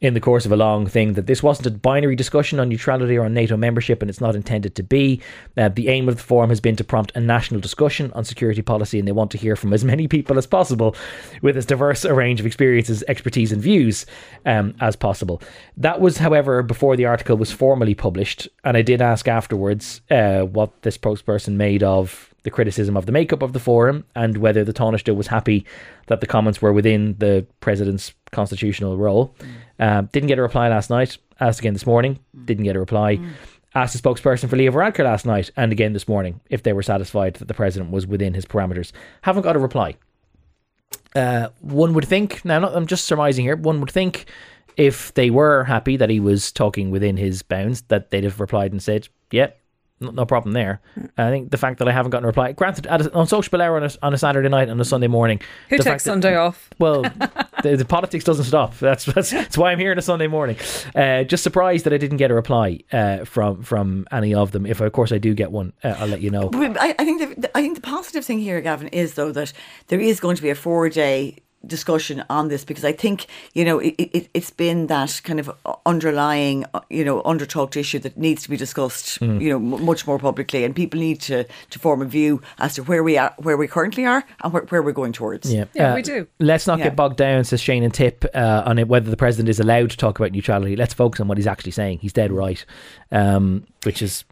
in 0.03 0.13
the 0.13 0.19
course 0.19 0.45
of 0.45 0.51
a 0.51 0.57
long 0.57 0.85
thing 0.85 1.13
that 1.13 1.27
this 1.27 1.41
wasn't 1.41 1.65
a 1.65 1.71
binary 1.71 2.15
discussion 2.15 2.59
on 2.59 2.67
neutrality 2.67 3.17
or 3.17 3.23
on 3.23 3.33
NATO 3.33 3.55
membership, 3.55 4.01
and 4.01 4.09
it's 4.09 4.19
not 4.19 4.35
intended 4.35 4.75
to 4.75 4.83
be. 4.83 5.21
Uh, 5.55 5.69
the 5.69 5.87
aim 5.87 6.09
of 6.09 6.17
the 6.17 6.21
forum 6.21 6.49
has 6.49 6.59
been 6.59 6.75
to 6.75 6.83
prompt 6.83 7.13
a 7.15 7.21
national 7.21 7.61
discussion 7.61 8.11
on 8.13 8.25
security 8.25 8.61
policy, 8.61 8.99
and 8.99 9.07
they 9.07 9.13
want 9.13 9.31
to 9.31 9.37
hear 9.37 9.55
from 9.55 9.71
as 9.71 9.85
many 9.93 10.09
people 10.09 10.37
as 10.37 10.45
possible 10.45 10.93
with 11.41 11.55
as 11.55 11.65
diverse 11.65 12.03
a 12.03 12.13
range 12.13 12.41
of 12.41 12.45
experiences, 12.45 13.01
expertise, 13.07 13.53
and 13.53 13.61
views 13.61 14.05
um, 14.45 14.75
as 14.81 14.97
possible. 14.97 15.41
That 15.77 16.01
was, 16.01 16.17
however, 16.17 16.61
before 16.61 16.97
the 16.97 17.05
article 17.05 17.37
was 17.37 17.53
formally 17.53 17.95
published, 17.95 18.49
and 18.65 18.75
I 18.75 18.81
did 18.81 19.01
ask 19.01 19.29
afterwards 19.29 20.01
uh, 20.11 20.41
what 20.41 20.81
this 20.81 20.97
spokesperson 20.97 21.53
made 21.53 21.81
of 21.81 22.32
the 22.43 22.51
criticism 22.51 22.95
of 22.95 23.05
the 23.05 23.11
makeup 23.11 23.41
of 23.41 23.53
the 23.53 23.59
forum 23.59 24.05
and 24.15 24.37
whether 24.37 24.63
the 24.63 24.73
Taoiseach 24.73 25.15
was 25.15 25.27
happy 25.27 25.65
that 26.07 26.21
the 26.21 26.27
comments 26.27 26.61
were 26.61 26.73
within 26.73 27.15
the 27.17 27.45
president's 27.61 28.13
constitutional 28.31 28.97
role. 28.97 29.35
Um, 29.79 30.09
didn't 30.11 30.27
get 30.27 30.39
a 30.39 30.41
reply 30.41 30.69
last 30.69 30.89
night. 30.89 31.17
Asked 31.39 31.59
again 31.59 31.73
this 31.73 31.85
morning. 31.85 32.19
Didn't 32.45 32.65
get 32.65 32.75
a 32.75 32.79
reply. 32.79 33.19
Asked 33.75 34.01
the 34.01 34.07
spokesperson 34.07 34.49
for 34.49 34.55
Leo 34.55 34.71
Varadkar 34.71 35.03
last 35.03 35.25
night 35.25 35.49
and 35.57 35.71
again 35.71 35.93
this 35.93 36.07
morning 36.07 36.41
if 36.49 36.63
they 36.63 36.73
were 36.73 36.83
satisfied 36.83 37.35
that 37.35 37.47
the 37.47 37.53
president 37.53 37.91
was 37.91 38.05
within 38.05 38.33
his 38.33 38.45
parameters. 38.45 38.91
Haven't 39.21 39.43
got 39.43 39.55
a 39.55 39.59
reply. 39.59 39.95
Uh, 41.15 41.49
one 41.61 41.93
would 41.93 42.05
think, 42.05 42.43
now 42.43 42.59
not, 42.59 42.75
I'm 42.75 42.87
just 42.87 43.05
surmising 43.05 43.45
here, 43.45 43.55
one 43.55 43.79
would 43.79 43.91
think 43.91 44.25
if 44.77 45.13
they 45.13 45.29
were 45.29 45.63
happy 45.63 45.97
that 45.97 46.09
he 46.09 46.19
was 46.19 46.51
talking 46.51 46.91
within 46.91 47.17
his 47.17 47.43
bounds, 47.43 47.83
that 47.83 48.09
they'd 48.09 48.23
have 48.23 48.39
replied 48.39 48.71
and 48.71 48.81
said, 48.81 49.07
yeah, 49.31 49.51
no, 50.03 50.11
no 50.11 50.25
problem 50.25 50.53
there. 50.53 50.81
I 51.17 51.29
think 51.29 51.51
the 51.51 51.57
fact 51.57 51.79
that 51.79 51.87
I 51.87 51.91
haven't 51.91 52.11
gotten 52.11 52.25
a 52.25 52.27
reply, 52.27 52.51
granted, 52.51 52.87
at 52.87 53.01
a, 53.01 53.13
on 53.13 53.27
social 53.27 53.61
hour 53.61 53.77
on 53.77 53.83
a, 53.83 53.89
on 54.01 54.13
a 54.13 54.17
Saturday 54.17 54.49
night 54.49 54.69
and 54.69 54.79
a 54.79 54.85
Sunday 54.85 55.07
morning, 55.07 55.39
Who 55.69 55.77
the 55.77 55.83
takes 55.83 55.91
fact 55.91 56.03
that- 56.03 56.09
Sunday 56.11 56.35
off? 56.35 56.69
well, 56.79 57.01
the, 57.63 57.75
the, 57.77 57.85
politics 57.85 58.23
doesn't 58.23 58.45
stop. 58.45 58.77
That's, 58.79 59.05
that's, 59.05 59.31
that's 59.31 59.57
why 59.57 59.71
I'm 59.71 59.79
here 59.79 59.91
on 59.91 59.97
a 59.97 60.01
Sunday 60.01 60.27
morning. 60.27 60.57
Uh, 60.95 61.23
just 61.23 61.43
surprised 61.43 61.85
that 61.85 61.93
I 61.93 61.97
didn't 61.97 62.17
get 62.17 62.31
a 62.31 62.33
reply 62.33 62.79
uh, 62.91 63.25
from 63.25 63.63
from 63.63 64.07
any 64.11 64.33
of 64.33 64.51
them. 64.51 64.65
If 64.65 64.81
of 64.81 64.91
course 64.91 65.11
I 65.11 65.17
do 65.17 65.33
get 65.33 65.51
one, 65.51 65.73
uh, 65.83 65.95
I'll 65.97 66.07
let 66.07 66.21
you 66.21 66.29
know. 66.29 66.49
I, 66.53 66.95
I 66.99 67.05
think 67.05 67.41
the, 67.41 67.57
I 67.57 67.61
think 67.61 67.75
the 67.75 67.81
positive 67.81 68.25
thing 68.25 68.39
here, 68.39 68.59
Gavan, 68.61 68.87
is 68.89 69.13
though 69.15 69.31
that 69.31 69.53
there 69.87 69.99
is 69.99 70.19
going 70.19 70.35
to 70.35 70.41
be 70.41 70.49
a 70.49 70.55
four 70.55 70.89
day 70.89 71.37
discussion 71.65 72.23
on 72.29 72.49
this 72.49 72.65
because 72.65 72.83
I 72.83 72.91
think 72.91 73.27
you 73.53 73.63
know 73.63 73.79
it, 73.79 73.95
it, 73.97 74.29
has 74.35 74.49
been 74.49 74.87
that 74.87 75.21
kind 75.23 75.39
of 75.39 75.51
underlying 75.85 76.65
you 76.89 77.05
know 77.05 77.21
undertalked 77.23 77.77
issue 77.77 77.99
that 77.99 78.17
needs 78.17 78.43
to 78.43 78.49
be 78.49 78.57
discussed 78.57 79.19
mm. 79.19 79.41
you 79.41 79.49
know 79.49 79.75
m- 79.75 79.85
much 79.85 80.05
more 80.05 80.19
publicly 80.19 80.63
and 80.63 80.75
people 80.75 80.99
need 80.99 81.21
to 81.21 81.45
to 81.69 81.79
form 81.79 82.01
a 82.01 82.05
view 82.05 82.41
as 82.59 82.75
to 82.75 82.83
where 82.83 83.03
we 83.03 83.17
are 83.17 83.33
where 83.37 83.57
we 83.57 83.67
currently 83.67 84.05
are 84.05 84.25
and 84.43 84.53
where, 84.53 84.63
where 84.63 84.81
we're 84.81 84.91
going 84.91 85.13
towards. 85.13 85.53
Yeah, 85.53 85.65
yeah 85.73 85.91
uh, 85.91 85.95
we 85.95 86.01
do. 86.01 86.27
let's 86.39 86.67
not 86.67 86.79
yeah. 86.79 86.85
get 86.85 86.95
bogged 86.95 87.17
down 87.17 87.43
says 87.43 87.61
Shane 87.61 87.83
and 87.83 87.93
Tip 87.93 88.25
uh, 88.33 88.63
on 88.65 88.77
it 88.79 88.87
whether 88.87 89.09
the 89.09 89.17
president 89.17 89.49
is 89.49 89.59
allowed 89.59 89.91
to 89.91 89.97
talk 89.97 90.19
about 90.19 90.31
neutrality. 90.31 90.75
Let's 90.75 90.93
focus 90.93 91.21
on 91.21 91.27
what 91.27 91.37
he's 91.37 91.47
actually 91.47 91.71
saying. 91.71 91.99
He's 91.99 92.13
dead 92.13 92.31
right. 92.31 92.63
Um, 93.11 93.65
which 93.83 94.01
is 94.01 94.25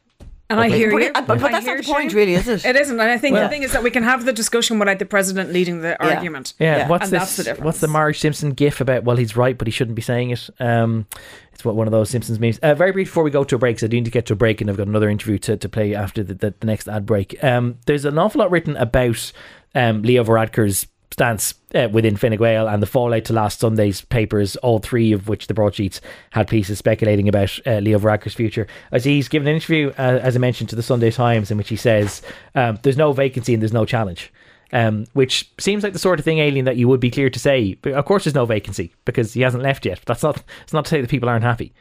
and 0.51 0.59
I 0.59 0.69
hear 0.69 0.91
but, 0.91 1.01
you. 1.01 1.11
But, 1.13 1.27
but 1.27 1.39
that's 1.39 1.65
not 1.65 1.77
the 1.77 1.83
point, 1.83 2.13
really, 2.13 2.33
is 2.35 2.47
it? 2.47 2.65
It 2.65 2.75
isn't. 2.75 2.99
And 2.99 3.09
I 3.09 3.17
think 3.17 3.33
well, 3.33 3.43
the 3.43 3.49
thing 3.49 3.63
is 3.63 3.71
that 3.73 3.83
we 3.83 3.91
can 3.91 4.03
have 4.03 4.25
the 4.25 4.33
discussion 4.33 4.79
without 4.79 4.99
the 4.99 5.05
president 5.05 5.51
leading 5.51 5.81
the 5.81 5.97
yeah. 5.99 6.15
argument. 6.15 6.53
Yeah. 6.59 6.77
yeah. 6.77 6.87
What's 6.87 7.11
and 7.11 7.21
this? 7.21 7.37
The 7.37 7.55
what's 7.55 7.79
the 7.79 7.87
Marge 7.87 8.19
Simpson 8.19 8.51
gif 8.51 8.81
about? 8.81 9.03
Well, 9.03 9.17
he's 9.17 9.35
right, 9.35 9.57
but 9.57 9.67
he 9.67 9.71
shouldn't 9.71 9.95
be 9.95 10.01
saying 10.01 10.31
it. 10.31 10.49
Um, 10.59 11.07
it's 11.53 11.65
what 11.65 11.75
one 11.75 11.87
of 11.87 11.91
those 11.91 12.09
Simpsons 12.09 12.39
memes. 12.39 12.57
Uh, 12.59 12.73
very 12.73 12.91
brief 12.91 13.07
before 13.07 13.23
we 13.23 13.31
go 13.31 13.43
to 13.43 13.55
a 13.55 13.59
break, 13.59 13.75
because 13.75 13.85
I 13.85 13.87
do 13.87 13.97
need 13.97 14.05
to 14.05 14.11
get 14.11 14.25
to 14.27 14.33
a 14.33 14.35
break, 14.35 14.61
and 14.61 14.69
I've 14.69 14.77
got 14.77 14.87
another 14.87 15.09
interview 15.09 15.37
to, 15.39 15.57
to 15.57 15.69
play 15.69 15.93
after 15.93 16.23
the, 16.23 16.33
the, 16.33 16.53
the 16.59 16.67
next 16.67 16.87
ad 16.87 17.05
break. 17.05 17.41
Um, 17.43 17.77
there's 17.85 18.05
an 18.05 18.17
awful 18.17 18.39
lot 18.39 18.51
written 18.51 18.75
about 18.77 19.31
um, 19.75 20.01
Leo 20.01 20.23
Varadkar's 20.23 20.87
stance 21.11 21.53
uh, 21.75 21.89
within 21.91 22.15
Fine 22.15 22.37
Gael 22.37 22.67
and 22.67 22.81
the 22.81 22.87
fallout 22.87 23.25
to 23.25 23.33
last 23.33 23.59
Sunday's 23.59 24.01
papers, 24.01 24.55
all 24.57 24.79
three 24.79 25.11
of 25.11 25.27
which 25.27 25.47
the 25.47 25.53
broadsheets 25.53 26.01
had 26.31 26.47
pieces 26.47 26.77
speculating 26.77 27.27
about 27.27 27.57
uh, 27.65 27.79
Leo 27.79 27.99
Varadkar's 27.99 28.33
future. 28.33 28.67
As 28.91 29.03
he's 29.03 29.27
given 29.27 29.47
an 29.47 29.55
interview, 29.55 29.89
uh, 29.97 30.19
as 30.21 30.35
I 30.35 30.39
mentioned, 30.39 30.69
to 30.69 30.75
the 30.75 30.83
Sunday 30.83 31.11
Times, 31.11 31.51
in 31.51 31.57
which 31.57 31.69
he 31.69 31.75
says 31.75 32.21
um, 32.55 32.79
there's 32.83 32.97
no 32.97 33.13
vacancy 33.13 33.53
and 33.53 33.61
there's 33.61 33.73
no 33.73 33.85
challenge. 33.85 34.31
Um, 34.73 35.05
which 35.11 35.51
seems 35.59 35.83
like 35.83 35.91
the 35.91 35.99
sort 35.99 36.17
of 36.17 36.23
thing, 36.23 36.39
Aileen, 36.39 36.63
that 36.63 36.77
you 36.77 36.87
would 36.87 37.01
be 37.01 37.11
clear 37.11 37.29
to 37.29 37.39
say. 37.39 37.73
But 37.81 37.91
of 37.91 38.05
course, 38.05 38.23
there's 38.23 38.35
no 38.35 38.45
vacancy 38.45 38.93
because 39.03 39.33
he 39.33 39.41
hasn't 39.41 39.63
left 39.63 39.85
yet. 39.85 40.01
That's 40.05 40.23
not. 40.23 40.41
It's 40.63 40.71
not 40.71 40.85
to 40.85 40.89
say 40.89 41.01
that 41.01 41.09
people 41.09 41.27
aren't 41.27 41.43
happy. 41.43 41.73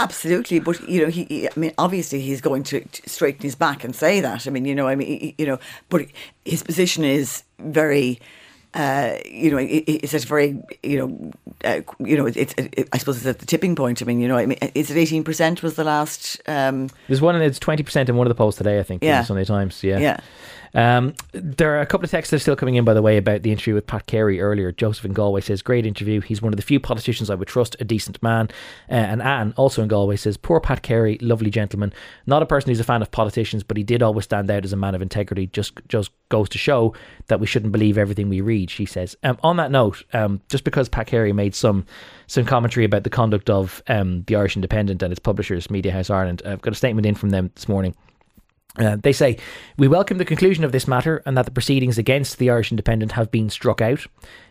Absolutely, 0.00 0.60
but 0.60 0.80
you 0.88 1.02
know, 1.02 1.10
he, 1.10 1.48
I 1.48 1.52
mean, 1.58 1.72
obviously, 1.76 2.20
he's 2.20 2.40
going 2.40 2.62
to 2.64 2.84
straighten 3.06 3.42
his 3.42 3.56
back 3.56 3.82
and 3.82 3.94
say 3.96 4.20
that. 4.20 4.46
I 4.46 4.50
mean, 4.50 4.64
you 4.64 4.74
know, 4.74 4.86
I 4.86 4.94
mean, 4.94 5.34
you 5.36 5.46
know, 5.46 5.58
but 5.88 6.06
his 6.44 6.62
position 6.62 7.04
is 7.04 7.42
very 7.58 8.20
uh, 8.74 9.16
you 9.24 9.50
know, 9.50 9.56
it, 9.56 9.84
it's 9.88 10.14
at 10.14 10.24
very, 10.24 10.60
you 10.82 10.98
know, 10.98 11.32
uh, 11.64 11.80
you 11.98 12.16
know, 12.16 12.26
it's. 12.26 12.54
It, 12.58 12.88
I 12.92 12.98
suppose 12.98 13.16
it's 13.16 13.26
at 13.26 13.38
the 13.38 13.46
tipping 13.46 13.74
point. 13.74 14.02
I 14.02 14.04
mean, 14.04 14.20
you 14.20 14.28
know, 14.28 14.36
I 14.36 14.46
mean, 14.46 14.58
is 14.74 14.90
it 14.90 14.96
eighteen 14.96 15.24
percent 15.24 15.62
was 15.62 15.74
the 15.74 15.84
last? 15.84 16.40
Um, 16.46 16.90
There's 17.06 17.20
one, 17.20 17.34
and 17.34 17.42
it's 17.42 17.58
twenty 17.58 17.82
percent 17.82 18.08
in 18.08 18.16
one 18.16 18.26
of 18.26 18.28
the 18.28 18.34
polls 18.34 18.56
today. 18.56 18.78
I 18.78 18.82
think. 18.82 19.02
Yeah. 19.02 19.24
Sunday 19.24 19.44
Times. 19.44 19.82
Yeah. 19.82 19.98
Yeah. 19.98 20.20
Um, 20.74 21.14
there 21.32 21.76
are 21.76 21.80
a 21.80 21.86
couple 21.86 22.04
of 22.04 22.10
texts 22.10 22.30
that 22.30 22.36
are 22.36 22.40
still 22.40 22.56
coming 22.56 22.74
in, 22.74 22.84
by 22.84 22.94
the 22.94 23.02
way, 23.02 23.16
about 23.16 23.42
the 23.42 23.52
interview 23.52 23.74
with 23.74 23.86
Pat 23.86 24.06
Carey 24.06 24.40
earlier. 24.40 24.72
Joseph 24.72 25.04
in 25.04 25.12
Galway 25.12 25.40
says, 25.40 25.62
Great 25.62 25.86
interview. 25.86 26.20
He's 26.20 26.42
one 26.42 26.52
of 26.52 26.56
the 26.56 26.62
few 26.62 26.80
politicians 26.80 27.30
I 27.30 27.34
would 27.34 27.48
trust, 27.48 27.76
a 27.80 27.84
decent 27.84 28.22
man. 28.22 28.48
Uh, 28.90 28.94
and 28.94 29.22
Anne, 29.22 29.54
also 29.56 29.82
in 29.82 29.88
Galway, 29.88 30.16
says, 30.16 30.36
Poor 30.36 30.60
Pat 30.60 30.82
Carey, 30.82 31.18
lovely 31.20 31.50
gentleman. 31.50 31.92
Not 32.26 32.42
a 32.42 32.46
person 32.46 32.70
who's 32.70 32.80
a 32.80 32.84
fan 32.84 33.02
of 33.02 33.10
politicians, 33.10 33.62
but 33.62 33.76
he 33.76 33.82
did 33.82 34.02
always 34.02 34.24
stand 34.24 34.50
out 34.50 34.64
as 34.64 34.72
a 34.72 34.76
man 34.76 34.94
of 34.94 35.02
integrity. 35.02 35.46
Just, 35.46 35.80
just 35.88 36.10
goes 36.28 36.48
to 36.50 36.58
show 36.58 36.94
that 37.28 37.40
we 37.40 37.46
shouldn't 37.46 37.72
believe 37.72 37.98
everything 37.98 38.28
we 38.28 38.40
read, 38.40 38.70
she 38.70 38.86
says. 38.86 39.16
Um, 39.22 39.38
on 39.42 39.56
that 39.56 39.70
note, 39.70 40.04
um, 40.12 40.40
just 40.48 40.64
because 40.64 40.88
Pat 40.88 41.06
Carey 41.06 41.32
made 41.32 41.54
some 41.54 41.86
some 42.26 42.44
commentary 42.44 42.84
about 42.84 43.04
the 43.04 43.10
conduct 43.10 43.48
of 43.48 43.82
um, 43.88 44.22
the 44.24 44.36
Irish 44.36 44.54
Independent 44.54 45.02
and 45.02 45.10
its 45.10 45.18
publishers, 45.18 45.68
Mediahuis 45.68 46.10
Ireland, 46.10 46.42
I've 46.44 46.60
got 46.60 46.74
a 46.74 46.76
statement 46.76 47.06
in 47.06 47.14
from 47.14 47.30
them 47.30 47.50
this 47.54 47.68
morning. 47.68 47.94
Uh, 48.76 48.96
they 48.96 49.12
say, 49.12 49.38
We 49.76 49.88
welcome 49.88 50.18
the 50.18 50.24
conclusion 50.24 50.64
of 50.64 50.72
this 50.72 50.86
matter 50.86 51.22
and 51.24 51.36
that 51.36 51.44
the 51.46 51.50
proceedings 51.50 51.98
against 51.98 52.38
the 52.38 52.50
Irish 52.50 52.70
Independent 52.70 53.12
have 53.12 53.30
been 53.30 53.50
struck 53.50 53.80
out. 53.80 54.06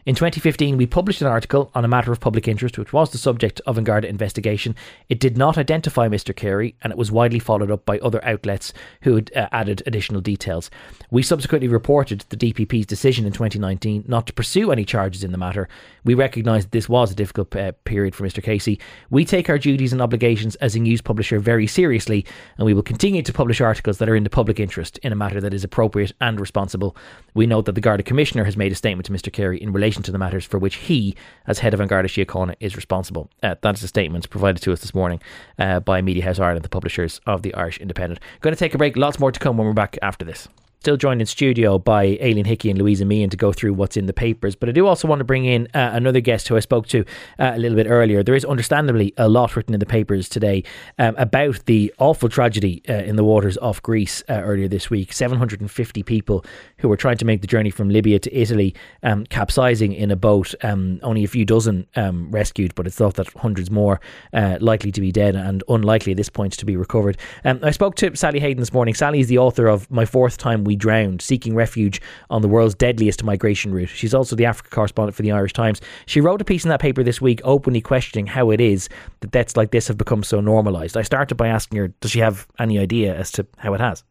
In 0.07 0.15
2015, 0.15 0.77
we 0.77 0.85
published 0.85 1.21
an 1.21 1.27
article 1.27 1.69
on 1.75 1.83
a 1.83 1.87
matter 1.89 2.13
of 2.13 2.21
public 2.21 2.47
interest, 2.47 2.77
which 2.77 2.93
was 2.93 3.11
the 3.11 3.17
subject 3.17 3.59
of 3.67 3.77
An 3.77 3.83
Garda 3.83 4.07
investigation. 4.07 4.73
It 5.09 5.19
did 5.19 5.37
not 5.37 5.57
identify 5.57 6.07
Mr. 6.07 6.33
Carey, 6.33 6.75
and 6.81 6.91
it 6.91 6.97
was 6.97 7.11
widely 7.11 7.39
followed 7.39 7.69
up 7.69 7.85
by 7.85 7.99
other 7.99 8.23
outlets 8.23 8.71
who 9.01 9.15
had 9.15 9.35
uh, 9.35 9.49
added 9.51 9.83
additional 9.85 10.21
details. 10.21 10.71
We 11.11 11.23
subsequently 11.23 11.67
reported 11.67 12.23
the 12.29 12.37
DPP's 12.37 12.85
decision 12.85 13.25
in 13.25 13.33
2019 13.33 14.05
not 14.07 14.27
to 14.27 14.33
pursue 14.33 14.71
any 14.71 14.85
charges 14.85 15.25
in 15.25 15.33
the 15.33 15.37
matter. 15.37 15.67
We 16.05 16.13
recognise 16.13 16.63
that 16.63 16.71
this 16.71 16.87
was 16.87 17.11
a 17.11 17.15
difficult 17.15 17.53
uh, 17.53 17.73
period 17.83 18.15
for 18.15 18.25
Mr. 18.25 18.41
Casey. 18.41 18.79
We 19.09 19.25
take 19.25 19.49
our 19.49 19.57
duties 19.57 19.91
and 19.91 20.01
obligations 20.01 20.55
as 20.55 20.73
a 20.73 20.79
news 20.79 21.01
publisher 21.01 21.37
very 21.37 21.67
seriously, 21.67 22.25
and 22.55 22.65
we 22.65 22.73
will 22.73 22.81
continue 22.81 23.23
to 23.23 23.33
publish 23.33 23.59
articles 23.59 23.97
that 23.97 24.07
are 24.07 24.15
in 24.15 24.23
the 24.23 24.29
public 24.29 24.57
interest 24.57 24.99
in 24.99 25.11
a 25.11 25.17
matter 25.17 25.41
that 25.41 25.53
is 25.53 25.65
appropriate 25.65 26.13
and 26.21 26.39
responsible. 26.39 26.95
We 27.33 27.45
note 27.45 27.65
that 27.65 27.75
the 27.75 27.81
Garda 27.81 28.03
Commissioner 28.03 28.45
has 28.45 28.55
made 28.55 28.71
a 28.71 28.75
statement 28.75 29.07
to 29.07 29.11
Mr. 29.11 29.33
Carey 29.33 29.61
in 29.61 29.73
relation 29.73 29.96
to 30.03 30.11
the 30.11 30.17
matters 30.17 30.45
for 30.45 30.57
which 30.57 30.75
he, 30.75 31.15
as 31.45 31.59
head 31.59 31.73
of 31.73 31.79
An 31.79 31.87
Garda 31.87 32.07
Síochána, 32.07 32.55
is 32.59 32.75
responsible. 32.75 33.29
Uh, 33.41 33.55
that 33.61 33.75
is 33.75 33.81
the 33.81 33.87
statement 33.87 34.29
provided 34.29 34.61
to 34.63 34.73
us 34.73 34.81
this 34.81 34.93
morning 34.93 35.21
uh, 35.59 35.79
by 35.79 36.01
Mediahuis 36.01 36.39
Ireland, 36.39 36.63
the 36.63 36.69
publishers 36.69 37.21
of 37.25 37.41
the 37.41 37.53
Irish 37.53 37.77
Independent. 37.79 38.19
Going 38.41 38.53
to 38.53 38.59
take 38.59 38.73
a 38.73 38.77
break. 38.77 38.97
Lots 38.97 39.19
more 39.19 39.31
to 39.31 39.39
come 39.39 39.57
when 39.57 39.67
we're 39.67 39.73
back 39.73 39.97
after 40.01 40.25
this. 40.25 40.47
Still 40.79 40.95
joined 40.95 41.21
in 41.21 41.27
studio 41.27 41.79
by 41.79 42.17
Aileen 42.21 42.45
Hickie 42.45 42.69
and 42.69 42.77
Louisa 42.77 43.03
Meehan 43.03 43.31
to 43.31 43.37
go 43.37 43.51
through 43.51 43.73
what's 43.73 43.97
in 43.97 44.05
the 44.05 44.13
papers. 44.13 44.55
But 44.55 44.69
I 44.69 44.71
do 44.71 44.85
also 44.85 45.07
want 45.07 45.19
to 45.19 45.25
bring 45.25 45.45
in 45.45 45.67
uh, 45.73 45.89
another 45.93 46.19
guest 46.19 46.47
who 46.47 46.55
I 46.55 46.59
spoke 46.59 46.87
to 46.89 46.99
uh, 47.39 47.53
a 47.55 47.57
little 47.57 47.75
bit 47.75 47.87
earlier. 47.87 48.21
There 48.21 48.35
is 48.35 48.45
understandably 48.45 49.11
a 49.17 49.27
lot 49.27 49.55
written 49.55 49.73
in 49.73 49.79
the 49.79 49.87
papers 49.87 50.29
today 50.29 50.63
um, 50.99 51.15
about 51.17 51.65
the 51.65 51.91
awful 51.97 52.29
tragedy 52.29 52.83
uh, 52.87 52.93
in 52.93 53.15
the 53.15 53.23
waters 53.23 53.57
off 53.57 53.81
Greece 53.81 54.23
uh, 54.29 54.33
earlier 54.33 54.67
this 54.67 54.89
week. 54.91 55.13
750 55.13 56.03
people 56.03 56.45
who 56.77 56.87
were 56.87 56.95
trying 56.95 57.17
to 57.17 57.25
make 57.25 57.41
the 57.41 57.47
journey 57.47 57.71
from 57.71 57.89
Libya 57.89 58.19
to 58.19 58.39
Italy 58.39 58.75
um, 59.01 59.25
capsizing 59.25 59.93
in 59.93 60.11
a 60.11 60.15
boat. 60.15 60.53
Um, 60.61 60.99
only 61.01 61.23
a 61.23 61.27
few 61.27 61.43
dozen 61.43 61.87
um, 61.95 62.29
rescued, 62.29 62.75
but 62.75 62.85
it's 62.85 62.97
thought 62.97 63.15
that 63.15 63.27
hundreds 63.33 63.71
more 63.71 63.99
uh, 64.31 64.59
likely 64.61 64.91
to 64.91 65.01
be 65.01 65.11
dead 65.11 65.35
and 65.35 65.63
unlikely 65.69 66.11
at 66.11 66.17
this 66.17 66.29
point 66.29 66.53
to 66.53 66.65
be 66.65 66.77
recovered. 66.77 67.17
Um, 67.43 67.59
I 67.63 67.71
spoke 67.71 67.95
to 67.95 68.15
Sally 68.15 68.39
Hayden 68.39 68.59
this 68.59 68.71
morning. 68.71 68.93
Sally 68.93 69.19
is 69.19 69.27
the 69.27 69.39
author 69.39 69.65
of 69.65 69.89
My 69.89 70.05
Fourth 70.05 70.37
Time 70.37 70.66
We 70.67 70.75
drowned, 70.75 71.21
seeking 71.21 71.55
refuge 71.55 71.99
on 72.29 72.43
the 72.43 72.47
world's 72.47 72.75
deadliest 72.75 73.23
migration 73.23 73.73
route. 73.73 73.89
She's 73.89 74.13
also 74.13 74.35
the 74.35 74.45
Africa 74.45 74.69
correspondent 74.69 75.15
for 75.15 75.23
the 75.23 75.31
Irish 75.31 75.53
Times. 75.53 75.81
She 76.05 76.21
wrote 76.21 76.41
a 76.41 76.45
piece 76.45 76.63
in 76.63 76.69
that 76.69 76.79
paper 76.79 77.01
this 77.01 77.19
week 77.19 77.41
openly 77.43 77.81
questioning 77.81 78.27
how 78.27 78.51
it 78.51 78.61
is 78.61 78.89
that 79.21 79.31
deaths 79.31 79.57
like 79.57 79.71
this 79.71 79.87
have 79.87 79.97
become 79.97 80.21
so 80.21 80.39
normalised. 80.39 80.95
I 80.95 81.01
started 81.01 81.35
by 81.35 81.47
asking 81.47 81.79
her, 81.79 81.87
does 81.87 82.11
she 82.11 82.19
have 82.19 82.45
any 82.59 82.77
idea 82.77 83.15
as 83.15 83.31
to 83.31 83.47
how 83.57 83.73
it 83.73 83.79
has? 83.79 84.03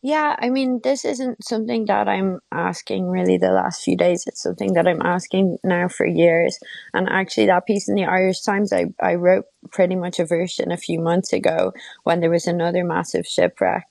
Yeah, 0.00 0.36
I 0.38 0.50
mean, 0.50 0.80
this 0.84 1.04
isn't 1.04 1.42
something 1.42 1.86
that 1.86 2.06
I'm 2.06 2.38
asking 2.52 3.08
really 3.08 3.36
the 3.36 3.50
last 3.50 3.82
few 3.82 3.96
days. 3.96 4.24
It's 4.28 4.42
something 4.42 4.74
that 4.74 4.86
I'm 4.86 5.02
asking 5.02 5.58
now 5.64 5.88
for 5.88 6.06
years. 6.06 6.56
And 6.94 7.08
actually, 7.08 7.46
that 7.46 7.66
piece 7.66 7.88
in 7.88 7.96
the 7.96 8.04
Irish 8.04 8.42
Times, 8.42 8.72
I, 8.72 8.86
I 9.02 9.16
wrote 9.16 9.46
pretty 9.72 9.96
much 9.96 10.20
a 10.20 10.24
version 10.24 10.70
a 10.70 10.76
few 10.76 11.00
months 11.00 11.32
ago 11.32 11.72
when 12.04 12.20
there 12.20 12.30
was 12.30 12.46
another 12.46 12.84
massive 12.84 13.26
shipwreck 13.26 13.86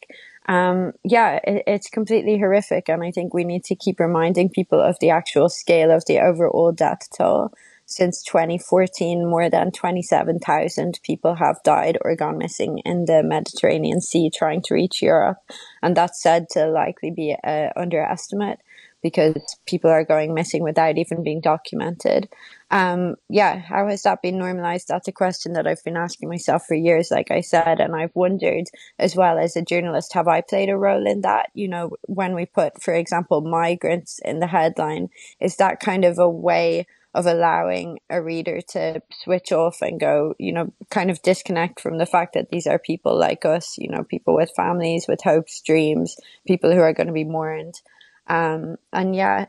um, 0.47 0.93
yeah, 1.03 1.39
it, 1.43 1.63
it's 1.67 1.89
completely 1.89 2.38
horrific. 2.38 2.89
And 2.89 3.03
I 3.03 3.12
think 3.12 3.33
we 3.33 3.43
need 3.43 3.63
to 3.65 3.75
keep 3.75 3.99
reminding 3.99 4.49
people 4.49 4.79
of 4.79 4.97
the 4.99 5.10
actual 5.10 5.49
scale 5.49 5.91
of 5.91 6.05
the 6.05 6.19
overall 6.19 6.71
death 6.71 7.07
toll. 7.15 7.53
Since 7.89 8.23
2014, 8.23 9.29
more 9.29 9.49
than 9.49 9.71
27,000 9.71 10.99
people 11.03 11.36
have 11.36 11.63
died 11.63 11.97
or 12.01 12.17
gone 12.17 12.38
missing 12.38 12.79
in 12.83 13.05
the 13.05 13.23
Mediterranean 13.23 14.01
Sea 14.01 14.29
trying 14.29 14.62
to 14.63 14.73
reach 14.73 15.01
Europe. 15.01 15.38
And 15.81 15.95
that's 15.95 16.21
said 16.21 16.49
to 16.51 16.67
likely 16.67 17.12
be 17.12 17.38
an 17.43 17.71
underestimate 17.77 18.60
because 19.01 19.57
people 19.65 19.89
are 19.89 20.03
going 20.03 20.33
missing 20.33 20.63
without 20.63 20.97
even 20.97 21.23
being 21.23 21.39
documented. 21.39 22.27
Um, 22.69 23.15
yeah, 23.30 23.60
how 23.60 23.88
has 23.88 24.03
that 24.03 24.21
been 24.21 24.38
normalized? 24.38 24.89
That's 24.89 25.08
a 25.08 25.13
question 25.13 25.53
that 25.53 25.67
I've 25.67 25.84
been 25.84 25.95
asking 25.95 26.27
myself 26.27 26.65
for 26.67 26.75
years, 26.75 27.12
like 27.12 27.32
I 27.32 27.41
said, 27.41 27.80
and 27.80 27.95
I've 27.95 28.15
wondered 28.15 28.65
as 28.99 29.15
well 29.15 29.38
as 29.38 29.56
a 29.56 29.62
journalist, 29.62 30.13
have 30.13 30.27
I 30.27 30.41
played 30.41 30.69
a 30.69 30.77
role 30.77 31.08
in 31.08 31.21
that? 31.21 31.49
You 31.53 31.69
know, 31.69 31.91
when 32.08 32.36
we 32.36 32.45
put, 32.45 32.82
for 32.82 32.93
example, 32.93 33.41
migrants 33.41 34.19
in 34.23 34.39
the 34.39 34.47
headline, 34.47 35.10
is 35.39 35.56
that 35.58 35.80
kind 35.80 36.03
of 36.03 36.19
a 36.19 36.30
way 36.30 36.88
of 37.13 37.25
allowing 37.25 37.99
a 38.10 38.21
reader 38.21 38.62
to 38.62 39.01
switch 39.23 39.51
off 39.51 39.82
and 39.82 39.99
go, 39.99 40.36
you 40.38 40.51
know, 40.51 40.71
kind 40.89 41.10
of 41.10 41.21
disconnect 41.21 41.80
from 41.80 41.97
the 41.97 42.06
fact 42.06 42.34
that 42.34 42.49
these 42.51 42.67
are 42.67 42.77
people 42.77 43.17
like 43.17 43.45
us, 43.45 43.77
you 43.77 43.89
know, 43.89 44.03
people 44.03 44.36
with 44.36 44.51
families, 44.56 45.06
with 45.08 45.23
hopes, 45.23 45.62
dreams, 45.62 46.17
people 46.45 46.71
who 46.71 46.80
are 46.80 46.93
going 46.93 47.08
to 47.08 47.13
be 47.13 47.23
mourned. 47.23 47.82
Um, 48.27 48.75
and 48.91 49.15
yeah, 49.15 49.45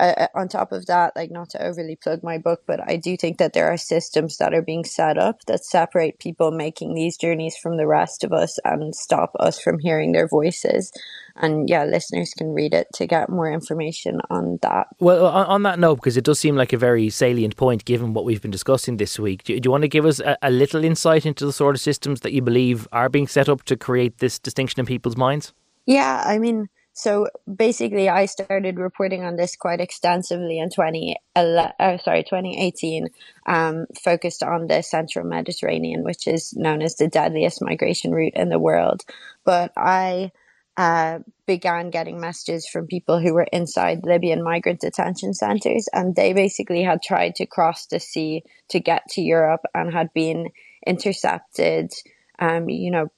uh, 0.00 0.26
on 0.34 0.48
top 0.48 0.72
of 0.72 0.86
that, 0.86 1.14
like 1.14 1.30
not 1.30 1.50
to 1.50 1.62
overly 1.62 1.96
plug 1.96 2.22
my 2.22 2.38
book, 2.38 2.62
but 2.66 2.80
I 2.88 2.96
do 2.96 3.16
think 3.16 3.38
that 3.38 3.52
there 3.52 3.70
are 3.70 3.76
systems 3.76 4.38
that 4.38 4.54
are 4.54 4.62
being 4.62 4.84
set 4.84 5.18
up 5.18 5.44
that 5.46 5.64
separate 5.64 6.18
people 6.18 6.50
making 6.50 6.94
these 6.94 7.16
journeys 7.16 7.56
from 7.56 7.76
the 7.76 7.86
rest 7.86 8.24
of 8.24 8.32
us 8.32 8.58
and 8.64 8.94
stop 8.94 9.32
us 9.38 9.60
from 9.60 9.78
hearing 9.78 10.12
their 10.12 10.26
voices. 10.26 10.92
And 11.36 11.68
yeah, 11.68 11.84
listeners 11.84 12.32
can 12.36 12.52
read 12.52 12.74
it 12.74 12.88
to 12.94 13.06
get 13.06 13.28
more 13.28 13.50
information 13.50 14.20
on 14.30 14.58
that. 14.62 14.88
Well, 14.98 15.26
on, 15.26 15.46
on 15.46 15.62
that 15.64 15.78
note, 15.78 15.96
because 15.96 16.16
it 16.16 16.24
does 16.24 16.38
seem 16.38 16.56
like 16.56 16.72
a 16.72 16.78
very 16.78 17.10
salient 17.10 17.56
point 17.56 17.84
given 17.84 18.14
what 18.14 18.24
we've 18.24 18.42
been 18.42 18.50
discussing 18.50 18.96
this 18.96 19.18
week, 19.18 19.44
do, 19.44 19.58
do 19.58 19.66
you 19.66 19.70
want 19.70 19.82
to 19.82 19.88
give 19.88 20.06
us 20.06 20.20
a, 20.20 20.36
a 20.42 20.50
little 20.50 20.84
insight 20.84 21.26
into 21.26 21.44
the 21.44 21.52
sort 21.52 21.74
of 21.74 21.80
systems 21.80 22.20
that 22.20 22.32
you 22.32 22.42
believe 22.42 22.88
are 22.92 23.08
being 23.08 23.26
set 23.28 23.48
up 23.48 23.62
to 23.64 23.76
create 23.76 24.18
this 24.18 24.38
distinction 24.38 24.80
in 24.80 24.86
people's 24.86 25.16
minds? 25.16 25.52
Yeah, 25.86 26.22
I 26.24 26.38
mean, 26.38 26.68
so 26.94 27.28
basically, 27.52 28.08
I 28.08 28.26
started 28.26 28.78
reporting 28.78 29.24
on 29.24 29.36
this 29.36 29.56
quite 29.56 29.80
extensively 29.80 30.58
in 30.58 30.68
20, 30.68 31.16
uh, 31.34 31.98
sorry, 31.98 32.22
2018, 32.22 33.08
um, 33.46 33.86
focused 34.04 34.42
on 34.42 34.66
the 34.66 34.82
central 34.82 35.26
Mediterranean, 35.26 36.04
which 36.04 36.26
is 36.26 36.52
known 36.54 36.82
as 36.82 36.96
the 36.96 37.08
deadliest 37.08 37.62
migration 37.62 38.12
route 38.12 38.34
in 38.34 38.50
the 38.50 38.58
world. 38.58 39.02
But 39.44 39.72
I 39.76 40.32
uh, 40.76 41.20
began 41.46 41.90
getting 41.90 42.20
messages 42.20 42.68
from 42.68 42.86
people 42.86 43.20
who 43.20 43.32
were 43.32 43.46
inside 43.52 44.04
Libyan 44.04 44.42
migrant 44.42 44.80
detention 44.80 45.32
centers, 45.32 45.88
and 45.94 46.14
they 46.14 46.34
basically 46.34 46.82
had 46.82 47.02
tried 47.02 47.34
to 47.36 47.46
cross 47.46 47.86
the 47.86 48.00
sea 48.00 48.42
to 48.68 48.80
get 48.80 49.02
to 49.10 49.22
Europe 49.22 49.62
and 49.74 49.92
had 49.92 50.12
been 50.12 50.48
intercepted, 50.86 51.90
um, 52.38 52.68
you 52.68 52.90
know, 52.90 53.08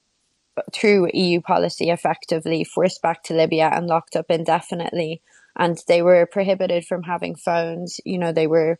through 0.73 1.09
EU 1.13 1.41
policy 1.41 1.89
effectively 1.89 2.63
forced 2.63 3.01
back 3.01 3.23
to 3.23 3.33
Libya 3.33 3.69
and 3.73 3.87
locked 3.87 4.15
up 4.15 4.27
indefinitely. 4.29 5.21
And 5.57 5.81
they 5.87 6.01
were 6.01 6.25
prohibited 6.25 6.85
from 6.85 7.03
having 7.03 7.35
phones. 7.35 7.99
You 8.05 8.17
know, 8.17 8.31
they 8.31 8.47
were 8.47 8.77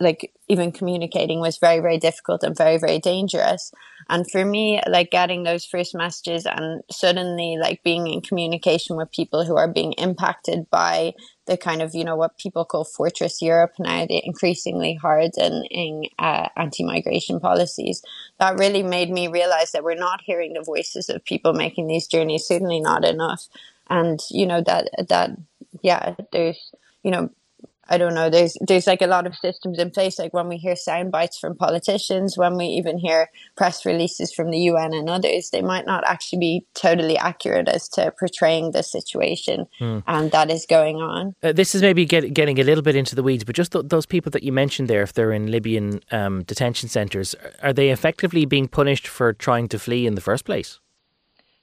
like 0.00 0.32
even 0.48 0.72
communicating 0.72 1.40
was 1.40 1.58
very, 1.58 1.80
very 1.80 1.98
difficult 1.98 2.42
and 2.42 2.56
very, 2.56 2.78
very 2.78 2.98
dangerous. 2.98 3.72
And 4.08 4.30
for 4.30 4.44
me, 4.44 4.80
like 4.88 5.10
getting 5.10 5.42
those 5.42 5.64
first 5.64 5.94
messages 5.94 6.46
and 6.46 6.82
suddenly 6.90 7.56
like 7.60 7.82
being 7.82 8.06
in 8.06 8.20
communication 8.20 8.96
with 8.96 9.10
people 9.10 9.44
who 9.44 9.56
are 9.56 9.68
being 9.68 9.92
impacted 9.92 10.68
by 10.70 11.14
the 11.46 11.56
kind 11.56 11.82
of, 11.82 11.94
you 11.94 12.04
know, 12.04 12.16
what 12.16 12.38
people 12.38 12.64
call 12.64 12.84
fortress 12.84 13.42
Europe 13.42 13.72
now, 13.78 14.06
the 14.06 14.20
increasingly 14.24 14.94
hardening 14.94 16.08
uh, 16.18 16.48
anti-migration 16.56 17.40
policies, 17.40 18.02
that 18.38 18.58
really 18.58 18.82
made 18.82 19.10
me 19.10 19.28
realize 19.28 19.72
that 19.72 19.84
we're 19.84 19.94
not 19.94 20.20
hearing 20.24 20.52
the 20.52 20.62
voices 20.62 21.08
of 21.08 21.24
people 21.24 21.52
making 21.52 21.86
these 21.86 22.06
journeys, 22.06 22.46
certainly 22.46 22.80
not 22.80 23.04
enough. 23.04 23.48
And, 23.90 24.20
you 24.30 24.46
know, 24.46 24.62
that, 24.62 24.88
that, 25.08 25.30
yeah, 25.82 26.14
there's, 26.30 26.72
you 27.02 27.10
know, 27.10 27.30
I 27.88 27.98
don't 27.98 28.14
know. 28.14 28.30
There's 28.30 28.56
there's 28.60 28.86
like 28.86 29.02
a 29.02 29.06
lot 29.06 29.26
of 29.26 29.36
systems 29.36 29.78
in 29.78 29.90
place. 29.90 30.18
Like 30.18 30.32
when 30.32 30.48
we 30.48 30.56
hear 30.56 30.76
sound 30.76 31.10
bites 31.10 31.38
from 31.38 31.56
politicians, 31.56 32.38
when 32.38 32.56
we 32.56 32.66
even 32.66 32.98
hear 32.98 33.28
press 33.56 33.84
releases 33.84 34.32
from 34.32 34.50
the 34.50 34.58
UN 34.58 34.94
and 34.94 35.10
others, 35.10 35.50
they 35.50 35.62
might 35.62 35.84
not 35.84 36.04
actually 36.06 36.38
be 36.38 36.66
totally 36.74 37.18
accurate 37.18 37.68
as 37.68 37.88
to 37.90 38.12
portraying 38.18 38.70
the 38.70 38.82
situation 38.82 39.66
mm. 39.80 40.02
and 40.06 40.30
that 40.30 40.50
is 40.50 40.64
going 40.66 40.96
on. 40.96 41.34
Uh, 41.42 41.52
this 41.52 41.74
is 41.74 41.82
maybe 41.82 42.04
get, 42.04 42.32
getting 42.32 42.60
a 42.60 42.64
little 42.64 42.82
bit 42.82 42.96
into 42.96 43.14
the 43.16 43.22
weeds, 43.22 43.44
but 43.44 43.56
just 43.56 43.72
th- 43.72 43.86
those 43.88 44.06
people 44.06 44.30
that 44.30 44.42
you 44.42 44.52
mentioned 44.52 44.88
there, 44.88 45.02
if 45.02 45.12
they're 45.12 45.32
in 45.32 45.50
Libyan 45.50 46.00
um, 46.12 46.44
detention 46.44 46.88
centres, 46.88 47.34
are 47.62 47.72
they 47.72 47.90
effectively 47.90 48.44
being 48.44 48.68
punished 48.68 49.08
for 49.08 49.32
trying 49.32 49.68
to 49.68 49.78
flee 49.78 50.06
in 50.06 50.14
the 50.14 50.20
first 50.20 50.44
place? 50.44 50.78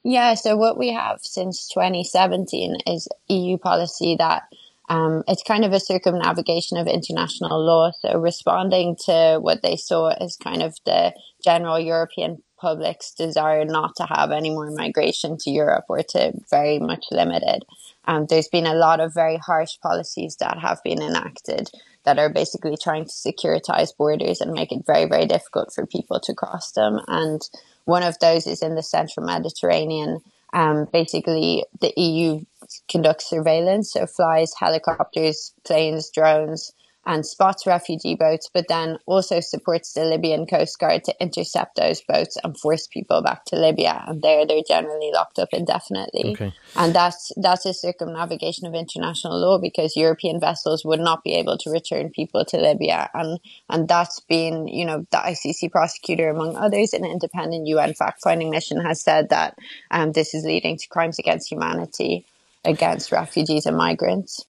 Yeah. 0.04 0.34
So 0.36 0.56
what 0.56 0.78
we 0.78 0.94
have 0.94 1.20
since 1.22 1.68
2017 1.68 2.78
is 2.88 3.08
EU 3.28 3.58
policy 3.58 4.16
that 4.18 4.44
um, 4.89 5.23
it's 5.28 5.43
kind 5.43 5.63
of 5.63 5.71
a 5.71 5.80
circumnavigation 5.80 6.78
of 6.78 6.88
international 6.88 7.63
law. 7.63 7.91
So 8.02 8.17
responding 8.17 8.97
to 9.06 9.38
what 9.39 9.62
they 9.62 9.75
saw 9.75 10.10
as 10.10 10.36
kind 10.36 10.63
of 10.63 10.75
the 10.86 11.13
general 11.43 11.80
European 11.80 12.41
public's 12.60 13.13
desire 13.13 13.63
not 13.65 13.95
to 13.95 14.04
have 14.04 14.32
any 14.32 14.49
more 14.49 14.69
migration 14.71 15.38
to 15.38 15.52
Europe 15.52 15.86
or 15.88 16.02
to 16.10 16.34
very 16.49 16.80
much 16.80 17.06
limited. 17.12 17.63
Um, 18.06 18.25
there's 18.28 18.47
been 18.47 18.65
a 18.65 18.73
lot 18.73 18.99
of 18.99 19.13
very 19.13 19.38
harsh 19.38 19.80
policies 19.82 20.38
that 20.39 20.58
have 20.58 20.84
been 20.84 21.02
enacted 21.02 21.69
that 22.04 22.17
are 22.17 22.30
basically 22.30 22.75
trying 22.75 23.06
to 23.06 23.12
securitize 23.12 23.95
borders 23.95 24.41
and 24.41 24.52
make 24.52 24.71
it 24.71 24.86
very, 24.88 25.06
very 25.06 25.28
difficult 25.28 25.71
for 25.73 25.86
people 25.86 26.19
to 26.21 26.34
cross 26.34 26.71
them. 26.71 26.99
And 27.08 27.41
one 27.86 28.04
of 28.04 28.17
those 28.19 28.47
is 28.47 28.63
in 28.63 28.75
the 28.75 28.84
central 28.84 29.25
Mediterranean 29.25 30.21
um, 30.54 30.88
basically 30.91 31.63
the 31.80 31.93
EU 31.95 32.41
conducts 32.90 33.30
surveillance, 33.30 33.94
so 33.94 34.06
flies 34.06 34.54
helicopters, 34.60 35.54
planes, 35.64 36.10
drones, 36.10 36.74
and 37.10 37.26
spots 37.26 37.66
refugee 37.66 38.14
boats, 38.14 38.50
but 38.54 38.68
then 38.68 39.00
also 39.08 39.40
supports 39.40 39.94
the 39.94 40.06
Libyan 40.06 40.46
Coast 40.46 40.78
Guard 40.78 41.04
to 41.06 41.16
intercept 41.20 41.76
those 41.76 42.02
boats 42.02 42.38
and 42.44 42.56
force 42.60 42.88
people 42.88 43.24
back 43.24 43.46
to 43.46 43.56
Libya. 43.56 44.04
And 44.08 44.22
there 44.22 44.46
they're 44.46 44.62
generally 44.68 45.10
locked 45.12 45.40
up 45.40 45.50
indefinitely. 45.52 46.34
Okay. 46.34 46.54
And 46.76 46.94
that's 46.94 47.32
that's 47.38 47.66
a 47.66 47.74
circumnavigation 47.74 48.68
of 48.68 48.76
international 48.76 49.40
law 49.40 49.58
because 49.60 49.96
European 49.96 50.40
vessels 50.40 50.86
would 50.86 51.00
not 51.00 51.24
be 51.24 51.34
able 51.34 51.58
to 51.58 51.72
return 51.72 52.12
people 52.12 52.46
to 52.46 52.58
Libya. 52.58 53.10
And 53.16 53.40
and 53.70 53.88
that's 53.88 54.20
been, 54.20 54.68
you 54.68 54.86
know, 54.86 55.08
the 55.10 55.18
ICC 55.18 55.72
prosecutor, 55.72 56.30
among 56.30 56.58
others, 56.58 56.94
an 56.94 57.06
independent 57.06 57.66
UN 57.68 57.96
fact 57.96 58.22
finding 58.22 58.52
mission 58.52 58.82
has 58.82 59.02
said 59.02 59.30
that 59.30 59.58
um, 59.90 60.12
this 60.12 60.36
is 60.36 60.44
leading 60.44 60.78
to 60.78 60.88
crimes 60.90 61.18
against 61.18 61.50
humanity 61.50 62.28
against 62.65 63.12
refugees 63.12 63.65
and 63.65 63.78
migrants. 63.78 64.45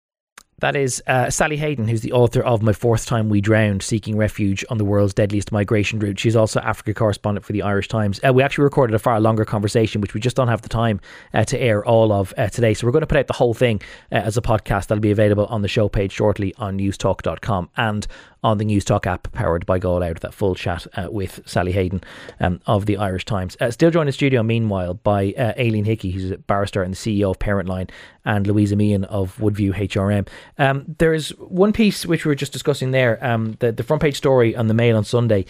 That 0.59 0.75
is 0.75 1.01
uh, 1.07 1.29
Sally 1.29 1.55
Hayden, 1.55 1.87
who's 1.87 2.01
the 2.01 2.11
author 2.11 2.41
of 2.41 2.61
My 2.61 2.73
Fourth 2.73 3.05
Time 3.05 3.29
We 3.29 3.39
Drowned 3.39 3.81
Seeking 3.81 4.17
Refuge 4.17 4.65
on 4.69 4.77
the 4.77 4.83
World's 4.83 5.13
Deadliest 5.13 5.51
Migration 5.51 5.99
Route. 5.99 6.19
She's 6.19 6.35
also 6.35 6.59
Africa 6.59 6.93
correspondent 6.93 7.45
for 7.45 7.53
the 7.53 7.61
Irish 7.61 7.87
Times. 7.87 8.19
Uh, 8.27 8.33
we 8.33 8.43
actually 8.43 8.65
recorded 8.65 8.93
a 8.93 8.99
far 8.99 9.19
longer 9.21 9.45
conversation, 9.45 10.01
which 10.01 10.13
we 10.13 10.19
just 10.19 10.35
don't 10.35 10.49
have 10.49 10.61
the 10.61 10.69
time 10.69 10.99
uh, 11.33 11.45
to 11.45 11.57
air 11.57 11.85
all 11.85 12.11
of 12.11 12.33
uh, 12.37 12.49
today. 12.49 12.73
So 12.73 12.85
we're 12.85 12.91
going 12.91 13.01
to 13.01 13.07
put 13.07 13.17
out 13.17 13.27
the 13.27 13.33
whole 13.33 13.53
thing 13.53 13.81
uh, 14.11 14.15
as 14.15 14.35
a 14.35 14.41
podcast 14.41 14.87
that'll 14.87 14.99
be 14.99 15.11
available 15.11 15.45
on 15.45 15.61
the 15.61 15.67
show 15.69 15.87
page 15.87 16.11
shortly 16.11 16.53
on 16.55 16.77
newstalk.com 16.77 17.69
and 17.77 18.05
on 18.43 18.57
the 18.57 18.65
Newstalk 18.65 19.05
app 19.05 19.31
powered 19.31 19.65
by 19.65 19.79
GoLoud, 19.79 20.19
that 20.19 20.33
full 20.33 20.55
chat 20.55 20.87
uh, 20.95 21.07
with 21.11 21.41
Sally 21.45 21.71
Hayden 21.73 22.01
um, 22.39 22.61
of 22.65 22.85
the 22.85 22.97
Irish 22.97 23.25
Times. 23.25 23.57
Uh, 23.59 23.71
still 23.71 23.91
joined 23.91 24.03
in 24.03 24.07
the 24.07 24.13
studio, 24.13 24.43
meanwhile, 24.43 24.93
by 24.93 25.33
uh, 25.37 25.53
Aileen 25.57 25.85
Hickie, 25.85 26.11
who's 26.11 26.31
a 26.31 26.37
barrister 26.37 26.81
and 26.81 26.93
the 26.93 26.97
CEO 26.97 27.31
of 27.31 27.39
Parentline, 27.39 27.89
and 28.25 28.47
Louisa 28.47 28.75
Meehan 28.75 29.03
of 29.05 29.35
Woodview 29.37 29.73
HRM. 29.73 30.27
Um, 30.57 30.95
there's 30.99 31.29
one 31.37 31.73
piece 31.73 32.05
which 32.05 32.25
we 32.25 32.29
were 32.29 32.35
just 32.35 32.53
discussing 32.53 32.91
there, 32.91 33.23
um, 33.25 33.57
the, 33.59 33.71
the 33.71 33.83
front 33.83 34.01
page 34.01 34.15
story 34.15 34.55
on 34.55 34.67
the 34.67 34.73
Mail 34.73 34.95
on 34.95 35.03
Sunday, 35.03 35.45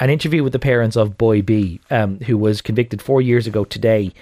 an 0.00 0.10
interview 0.10 0.42
with 0.42 0.52
the 0.52 0.58
parents 0.58 0.96
of 0.96 1.18
Boy 1.18 1.42
B, 1.42 1.80
um, 1.90 2.18
who 2.20 2.36
was 2.36 2.60
convicted 2.60 3.00
four 3.00 3.22
years 3.22 3.46
ago 3.46 3.64
today. 3.64 4.12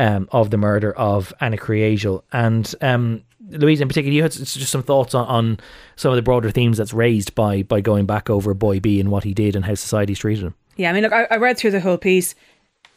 Um, 0.00 0.28
of 0.30 0.50
the 0.50 0.56
murder 0.56 0.92
of 0.92 1.34
Ana 1.40 1.56
Kriegel. 1.56 2.22
And 2.30 2.72
um, 2.80 3.24
Louise, 3.48 3.80
in 3.80 3.88
particular, 3.88 4.14
you 4.14 4.22
had 4.22 4.32
just 4.32 4.70
some 4.70 4.82
thoughts 4.82 5.14
on, 5.14 5.26
on 5.26 5.60
some 5.96 6.12
of 6.12 6.16
the 6.16 6.22
broader 6.22 6.50
themes 6.50 6.78
that's 6.78 6.92
raised 6.92 7.34
by 7.34 7.62
by 7.62 7.80
going 7.80 8.06
back 8.06 8.28
over 8.28 8.54
Boy 8.54 8.80
B 8.80 9.00
and 9.00 9.10
what 9.10 9.24
he 9.24 9.34
did 9.34 9.56
and 9.56 9.64
how 9.64 9.74
society's 9.74 10.18
treated 10.18 10.44
him. 10.44 10.54
Yeah, 10.76 10.90
I 10.90 10.92
mean, 10.92 11.02
look, 11.02 11.12
I, 11.12 11.26
I 11.30 11.36
read 11.36 11.58
through 11.58 11.72
the 11.72 11.80
whole 11.80 11.98
piece. 11.98 12.34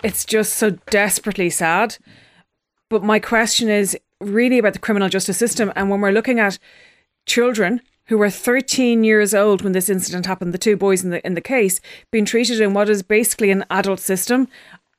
It's 0.04 0.26
just 0.26 0.54
so 0.54 0.72
desperately 0.90 1.50
sad. 1.50 1.98
But 2.90 3.04
my 3.04 3.20
question 3.20 3.70
is 3.70 3.98
really 4.20 4.60
about 4.60 4.74
the 4.74 4.80
criminal 4.80 5.10
justice 5.10 5.38
system. 5.38 5.72
And 5.76 5.90
when 5.90 6.02
we're 6.02 6.12
looking 6.12 6.40
at 6.40 6.60
children 7.26 7.82
who 8.06 8.18
were 8.18 8.30
13 8.30 9.04
years 9.04 9.34
old 9.34 9.62
when 9.62 9.72
this 9.72 9.90
incident 9.90 10.26
happened, 10.26 10.54
the 10.54 10.58
two 10.58 10.76
boys 10.76 11.04
in 11.04 11.12
the 11.12 11.26
in 11.26 11.34
the 11.34 11.42
case, 11.42 11.80
being 12.12 12.26
treated 12.26 12.60
in 12.60 12.74
what 12.74 12.90
is 12.90 13.04
basically 13.04 13.52
an 13.52 13.64
adult 13.70 14.00
system. 14.00 14.48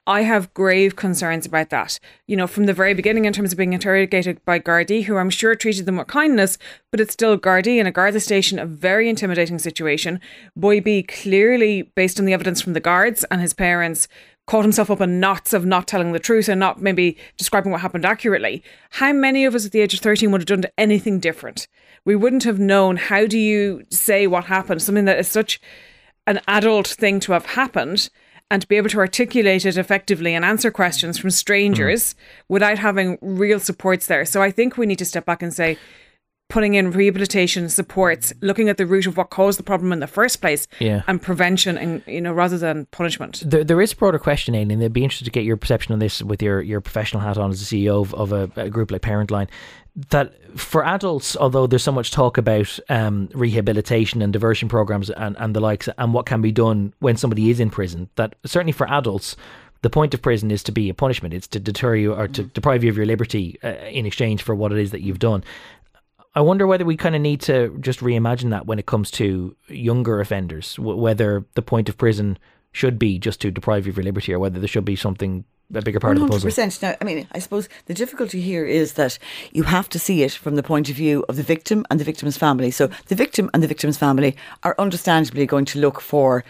I 0.06 0.22
have 0.22 0.52
grave 0.52 0.96
concerns 0.96 1.46
about 1.46 1.70
that. 1.70 2.00
You 2.26 2.36
know, 2.36 2.48
from 2.48 2.66
the 2.66 2.72
very 2.72 2.92
beginning, 2.92 3.24
in 3.24 3.32
terms 3.32 3.52
of 3.52 3.58
being 3.58 3.72
interrogated 3.72 4.44
by 4.44 4.58
Gardaí, 4.58 5.04
who 5.04 5.16
I'm 5.16 5.30
sure 5.30 5.54
treated 5.54 5.86
them 5.86 5.96
with 5.96 6.08
kindness, 6.08 6.58
but 6.90 7.00
it's 7.00 7.12
still 7.12 7.38
Gardaí 7.38 7.78
in 7.78 7.86
a 7.86 7.92
Garda 7.92 8.18
station, 8.18 8.58
a 8.58 8.66
very 8.66 9.08
intimidating 9.08 9.60
situation. 9.60 10.20
Boy 10.56 10.80
B 10.80 11.04
clearly, 11.04 11.82
based 11.94 12.18
on 12.18 12.26
the 12.26 12.32
evidence 12.32 12.60
from 12.60 12.72
the 12.72 12.80
guards 12.80 13.24
and 13.30 13.40
his 13.40 13.54
parents, 13.54 14.08
caught 14.48 14.64
himself 14.64 14.90
up 14.90 15.00
in 15.00 15.20
knots 15.20 15.52
of 15.52 15.64
not 15.64 15.86
telling 15.86 16.10
the 16.10 16.18
truth 16.18 16.48
and 16.48 16.58
not 16.58 16.82
maybe 16.82 17.16
describing 17.36 17.70
what 17.70 17.80
happened 17.80 18.04
accurately. 18.04 18.64
How 18.90 19.12
many 19.12 19.44
of 19.44 19.54
us 19.54 19.66
at 19.66 19.70
the 19.70 19.80
age 19.80 19.94
of 19.94 20.00
13 20.00 20.32
would 20.32 20.40
have 20.40 20.62
done 20.62 20.70
anything 20.76 21.20
different? 21.20 21.68
We 22.04 22.16
wouldn't 22.16 22.42
have 22.42 22.58
known. 22.58 22.96
How 22.96 23.26
do 23.26 23.38
you 23.38 23.84
say 23.90 24.26
what 24.26 24.46
happened? 24.46 24.82
Something 24.82 25.04
that 25.04 25.20
is 25.20 25.28
such 25.28 25.60
an 26.26 26.40
adult 26.48 26.88
thing 26.88 27.20
to 27.20 27.32
have 27.32 27.46
happened 27.46 28.10
and 28.52 28.60
to 28.60 28.68
be 28.68 28.76
able 28.76 28.90
to 28.90 28.98
articulate 28.98 29.64
it 29.64 29.78
effectively 29.78 30.34
and 30.34 30.44
answer 30.44 30.70
questions 30.70 31.16
from 31.16 31.30
strangers 31.30 32.12
mm. 32.12 32.16
without 32.50 32.78
having 32.78 33.16
real 33.22 33.58
supports 33.58 34.08
there. 34.08 34.26
So 34.26 34.42
I 34.42 34.50
think 34.50 34.76
we 34.76 34.84
need 34.84 34.98
to 34.98 35.06
step 35.06 35.24
back 35.24 35.42
and 35.42 35.54
say, 35.54 35.78
putting 36.50 36.74
in 36.74 36.90
rehabilitation 36.90 37.70
supports, 37.70 38.30
looking 38.42 38.68
at 38.68 38.76
the 38.76 38.84
root 38.84 39.06
of 39.06 39.16
what 39.16 39.30
caused 39.30 39.58
the 39.58 39.62
problem 39.62 39.90
in 39.90 40.00
the 40.00 40.06
first 40.06 40.42
place, 40.42 40.68
Yeah. 40.80 41.00
and 41.06 41.22
prevention, 41.22 41.78
and 41.78 42.02
you 42.06 42.20
know, 42.20 42.34
rather 42.34 42.58
than 42.58 42.84
punishment. 42.90 43.42
There, 43.42 43.64
there 43.64 43.80
is 43.80 43.94
a 43.94 43.96
broader 43.96 44.18
question, 44.18 44.54
Aileen, 44.54 44.70
and 44.72 44.84
I'd 44.84 44.92
be 44.92 45.02
interested 45.02 45.24
to 45.24 45.30
get 45.30 45.44
your 45.44 45.56
perception 45.56 45.94
on 45.94 45.98
this 45.98 46.22
with 46.22 46.42
your, 46.42 46.60
your 46.60 46.82
professional 46.82 47.22
hat 47.22 47.38
on 47.38 47.52
as 47.52 47.62
a 47.62 47.64
CEO 47.64 48.02
of, 48.02 48.12
of 48.12 48.32
a, 48.32 48.50
a 48.60 48.68
group 48.68 48.90
like 48.90 49.00
Parentline. 49.00 49.48
That 50.08 50.58
for 50.58 50.84
adults, 50.84 51.36
although 51.36 51.66
there's 51.66 51.82
so 51.82 51.92
much 51.92 52.12
talk 52.12 52.38
about 52.38 52.78
um, 52.88 53.28
rehabilitation 53.34 54.22
and 54.22 54.32
diversion 54.32 54.68
programs 54.68 55.10
and, 55.10 55.36
and 55.38 55.54
the 55.54 55.60
likes, 55.60 55.88
and 55.98 56.14
what 56.14 56.24
can 56.24 56.40
be 56.40 56.50
done 56.50 56.94
when 57.00 57.18
somebody 57.18 57.50
is 57.50 57.60
in 57.60 57.68
prison, 57.68 58.08
that 58.16 58.34
certainly 58.46 58.72
for 58.72 58.88
adults, 58.88 59.36
the 59.82 59.90
point 59.90 60.14
of 60.14 60.22
prison 60.22 60.50
is 60.50 60.62
to 60.62 60.72
be 60.72 60.88
a 60.88 60.94
punishment. 60.94 61.34
It's 61.34 61.48
to 61.48 61.60
deter 61.60 61.94
you 61.94 62.14
or 62.14 62.26
to 62.28 62.44
deprive 62.44 62.84
you 62.84 62.90
of 62.90 62.96
your 62.96 63.04
liberty 63.04 63.58
uh, 63.62 63.68
in 63.68 64.06
exchange 64.06 64.42
for 64.42 64.54
what 64.54 64.72
it 64.72 64.78
is 64.78 64.92
that 64.92 65.02
you've 65.02 65.18
done. 65.18 65.44
I 66.34 66.40
wonder 66.40 66.66
whether 66.66 66.86
we 66.86 66.96
kind 66.96 67.14
of 67.14 67.20
need 67.20 67.42
to 67.42 67.76
just 67.80 68.00
reimagine 68.00 68.50
that 68.50 68.66
when 68.66 68.78
it 68.78 68.86
comes 68.86 69.10
to 69.12 69.54
younger 69.68 70.20
offenders, 70.20 70.76
w- 70.76 70.96
whether 70.96 71.44
the 71.54 71.62
point 71.62 71.90
of 71.90 71.98
prison 71.98 72.38
should 72.72 72.98
be 72.98 73.18
just 73.18 73.40
to 73.42 73.50
deprive 73.50 73.84
you 73.84 73.90
of 73.90 73.98
your 73.98 74.04
liberty 74.04 74.32
or 74.32 74.38
whether 74.38 74.58
there 74.58 74.68
should 74.68 74.86
be 74.86 74.96
something, 74.96 75.44
a 75.74 75.82
bigger 75.82 76.00
part 76.00 76.16
of 76.16 76.22
the 76.22 76.28
puzzle. 76.28 76.50
100%. 76.50 76.82
Now, 76.82 76.96
I 77.00 77.04
mean, 77.04 77.26
I 77.32 77.38
suppose 77.38 77.68
the 77.86 77.94
difficulty 77.94 78.40
here 78.40 78.64
is 78.64 78.94
that 78.94 79.18
you 79.52 79.64
have 79.64 79.88
to 79.90 79.98
see 79.98 80.22
it 80.22 80.32
from 80.32 80.56
the 80.56 80.62
point 80.62 80.88
of 80.88 80.96
view 80.96 81.24
of 81.28 81.36
the 81.36 81.42
victim 81.42 81.84
and 81.90 81.98
the 81.98 82.04
victim's 82.04 82.36
family. 82.36 82.70
So 82.70 82.88
the 83.08 83.14
victim 83.14 83.50
and 83.54 83.62
the 83.62 83.68
victim's 83.68 83.98
family 83.98 84.36
are 84.62 84.74
understandably 84.78 85.46
going 85.46 85.64
to 85.66 85.78
look 85.78 86.00
for 86.00 86.44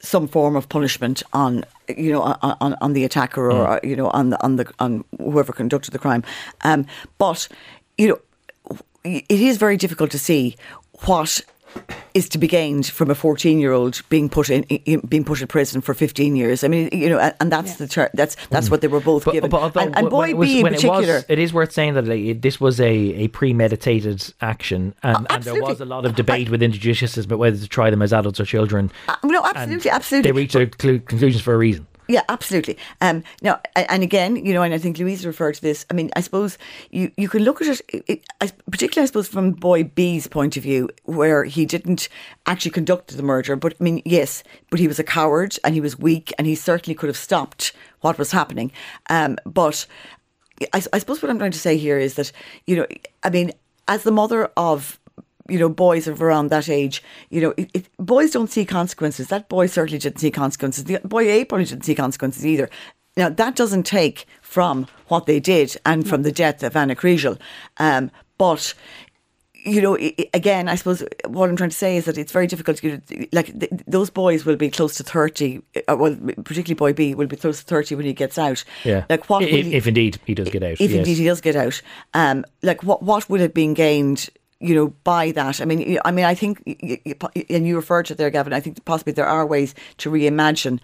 some 0.00 0.26
form 0.26 0.56
of 0.56 0.68
punishment 0.68 1.22
on 1.32 1.64
you 1.88 2.10
know 2.10 2.22
on, 2.22 2.56
on, 2.60 2.76
on 2.80 2.92
the 2.94 3.04
attacker 3.04 3.50
or 3.50 3.68
uh, 3.68 3.80
you 3.82 3.94
know 3.94 4.08
on 4.10 4.30
the 4.30 4.42
on 4.42 4.56
the 4.56 4.70
on 4.78 5.04
whoever 5.18 5.52
conducted 5.52 5.90
the 5.90 5.98
crime 5.98 6.24
um, 6.62 6.86
but 7.18 7.46
you 7.98 8.08
know 8.08 8.18
it 9.04 9.24
is 9.28 9.58
very 9.58 9.76
difficult 9.76 10.10
to 10.10 10.18
see 10.18 10.56
what 11.04 11.42
is 12.12 12.28
to 12.28 12.38
be 12.38 12.48
gained 12.48 12.86
from 12.86 13.10
a 13.10 13.14
14 13.14 13.58
year 13.60 13.72
old 13.72 14.02
being 14.08 14.28
put 14.28 14.50
in, 14.50 14.64
in 14.64 15.00
being 15.00 15.24
put 15.24 15.40
in 15.40 15.46
prison 15.46 15.80
for 15.80 15.94
15 15.94 16.34
years. 16.34 16.64
I 16.64 16.68
mean 16.68 16.88
you 16.92 17.08
know 17.08 17.18
and, 17.18 17.34
and 17.40 17.52
that's 17.52 17.76
the 17.76 17.86
ter- 17.86 18.10
that's 18.14 18.36
that's 18.50 18.70
what 18.70 18.80
they 18.80 18.88
were 18.88 19.00
both 19.00 19.24
But, 19.24 19.32
given. 19.34 19.50
but 19.50 19.62
although 19.62 19.80
and, 19.80 19.96
and 19.96 20.10
boy 20.10 20.34
was- 20.34 20.48
b 20.48 20.60
in 20.60 20.66
particular 20.66 21.02
it, 21.02 21.06
was, 21.06 21.24
it 21.28 21.38
is 21.38 21.52
worth 21.52 21.72
saying 21.72 21.94
that 21.94 22.06
like, 22.06 22.40
this 22.42 22.60
was 22.60 22.80
a, 22.80 22.90
a 22.90 23.28
premeditated 23.28 24.32
action, 24.40 24.94
and, 25.02 25.26
and 25.30 25.44
there 25.44 25.62
was 25.62 25.80
a 25.80 25.84
lot 25.84 26.04
of 26.04 26.16
debate 26.16 26.50
within 26.50 26.70
the 26.72 26.78
judicial 26.78 27.06
system 27.08 27.28
about 27.30 27.38
whether 27.38 27.56
to 27.56 27.68
try 27.68 27.90
them 27.90 28.02
as 28.02 28.12
adults 28.12 28.40
or 28.40 28.44
children. 28.44 28.90
Uh, 29.08 29.14
no 29.24 29.44
absolutely 29.44 29.90
absolutely 29.90 30.30
They 30.30 30.36
reached 30.36 30.54
their 30.54 30.66
clu- 30.66 30.98
conclusions 31.00 31.42
for 31.42 31.54
a 31.54 31.58
reason. 31.58 31.86
Yeah, 32.10 32.22
absolutely. 32.28 32.76
Um, 33.00 33.22
now, 33.40 33.60
and 33.76 34.02
again, 34.02 34.34
you 34.34 34.52
know, 34.52 34.62
and 34.62 34.74
I 34.74 34.78
think 34.78 34.98
Louise 34.98 35.24
referred 35.24 35.54
to 35.54 35.62
this. 35.62 35.86
I 35.90 35.94
mean, 35.94 36.10
I 36.16 36.20
suppose 36.22 36.58
you, 36.90 37.12
you 37.16 37.28
can 37.28 37.44
look 37.44 37.62
at 37.62 37.80
it, 37.88 38.04
it, 38.08 38.24
particularly, 38.68 39.04
I 39.04 39.06
suppose, 39.06 39.28
from 39.28 39.52
boy 39.52 39.84
B's 39.84 40.26
point 40.26 40.56
of 40.56 40.64
view, 40.64 40.90
where 41.04 41.44
he 41.44 41.64
didn't 41.64 42.08
actually 42.46 42.72
conduct 42.72 43.16
the 43.16 43.22
murder. 43.22 43.54
But 43.54 43.74
I 43.80 43.84
mean, 43.84 44.02
yes, 44.04 44.42
but 44.70 44.80
he 44.80 44.88
was 44.88 44.98
a 44.98 45.04
coward 45.04 45.56
and 45.62 45.72
he 45.74 45.80
was 45.80 46.00
weak, 46.00 46.32
and 46.36 46.48
he 46.48 46.56
certainly 46.56 46.96
could 46.96 47.08
have 47.08 47.16
stopped 47.16 47.72
what 48.00 48.18
was 48.18 48.32
happening. 48.32 48.72
Um, 49.08 49.38
but 49.46 49.86
I, 50.72 50.82
I 50.92 50.98
suppose 50.98 51.22
what 51.22 51.30
I'm 51.30 51.38
trying 51.38 51.52
to 51.52 51.58
say 51.58 51.76
here 51.76 51.98
is 51.98 52.14
that, 52.14 52.32
you 52.66 52.74
know, 52.74 52.86
I 53.22 53.30
mean, 53.30 53.52
as 53.86 54.02
the 54.02 54.12
mother 54.12 54.50
of 54.56 54.98
you 55.50 55.58
know, 55.58 55.68
boys 55.68 56.06
of 56.06 56.22
around 56.22 56.48
that 56.50 56.68
age, 56.68 57.02
you 57.28 57.40
know, 57.40 57.54
it, 57.56 57.70
it, 57.74 57.88
boys 57.98 58.30
don't 58.30 58.50
see 58.50 58.64
consequences. 58.64 59.28
That 59.28 59.48
boy 59.48 59.66
certainly 59.66 59.98
didn't 59.98 60.20
see 60.20 60.30
consequences. 60.30 60.84
The 60.84 61.00
boy 61.04 61.28
A 61.28 61.44
probably 61.44 61.66
didn't 61.66 61.84
see 61.84 61.94
consequences 61.94 62.46
either. 62.46 62.70
Now, 63.16 63.28
that 63.28 63.56
doesn't 63.56 63.84
take 63.84 64.26
from 64.40 64.86
what 65.08 65.26
they 65.26 65.40
did 65.40 65.76
and 65.84 66.08
from 66.08 66.22
the 66.22 66.32
death 66.32 66.62
of 66.62 66.76
Ana 66.76 66.94
Kriegel. 66.94 67.38
Um, 67.78 68.10
but, 68.38 68.72
you 69.52 69.82
know, 69.82 69.98
again, 70.32 70.68
I 70.68 70.76
suppose 70.76 71.02
what 71.26 71.50
I'm 71.50 71.56
trying 71.56 71.70
to 71.70 71.76
say 71.76 71.96
is 71.96 72.04
that 72.04 72.16
it's 72.16 72.32
very 72.32 72.46
difficult. 72.46 72.82
Know, 72.82 73.00
like 73.32 73.58
th- 73.58 73.72
those 73.86 74.10
boys 74.10 74.46
will 74.46 74.56
be 74.56 74.70
close 74.70 74.94
to 74.96 75.02
thirty. 75.02 75.60
Uh, 75.88 75.96
well, 75.98 76.16
particularly 76.44 76.74
boy 76.74 76.92
B 76.94 77.14
will 77.14 77.26
be 77.26 77.36
close 77.36 77.58
to 77.58 77.66
thirty 77.66 77.94
when 77.94 78.06
he 78.06 78.14
gets 78.14 78.38
out. 78.38 78.64
Yeah. 78.84 79.04
Like 79.10 79.28
what? 79.28 79.42
if, 79.42 79.66
he- 79.66 79.74
if 79.74 79.86
indeed 79.86 80.18
he 80.24 80.34
does 80.34 80.48
get 80.48 80.62
out. 80.62 80.80
if 80.80 80.80
yes. 80.80 80.92
indeed 80.92 81.18
he 81.18 81.24
does 81.26 81.42
get 81.42 81.56
out, 81.56 81.82
um, 82.14 82.46
like 82.62 82.82
what 82.82 83.02
what 83.02 83.28
would 83.28 83.40
have 83.40 83.52
been 83.52 83.74
gained, 83.74 84.30
you 84.60 84.74
know, 84.74 84.88
by 85.04 85.32
that? 85.32 85.60
I 85.60 85.64
mean, 85.64 85.98
I 86.04 86.10
mean, 86.10 86.24
I 86.24 86.34
think, 86.34 86.62
and 87.48 87.66
you 87.66 87.76
referred 87.76 88.06
to 88.06 88.14
it 88.14 88.16
there, 88.18 88.30
Gavan. 88.30 88.52
I 88.52 88.60
think 88.60 88.84
possibly 88.84 89.12
there 89.12 89.26
are 89.26 89.46
ways 89.46 89.74
to 89.98 90.10
reimagine, 90.10 90.78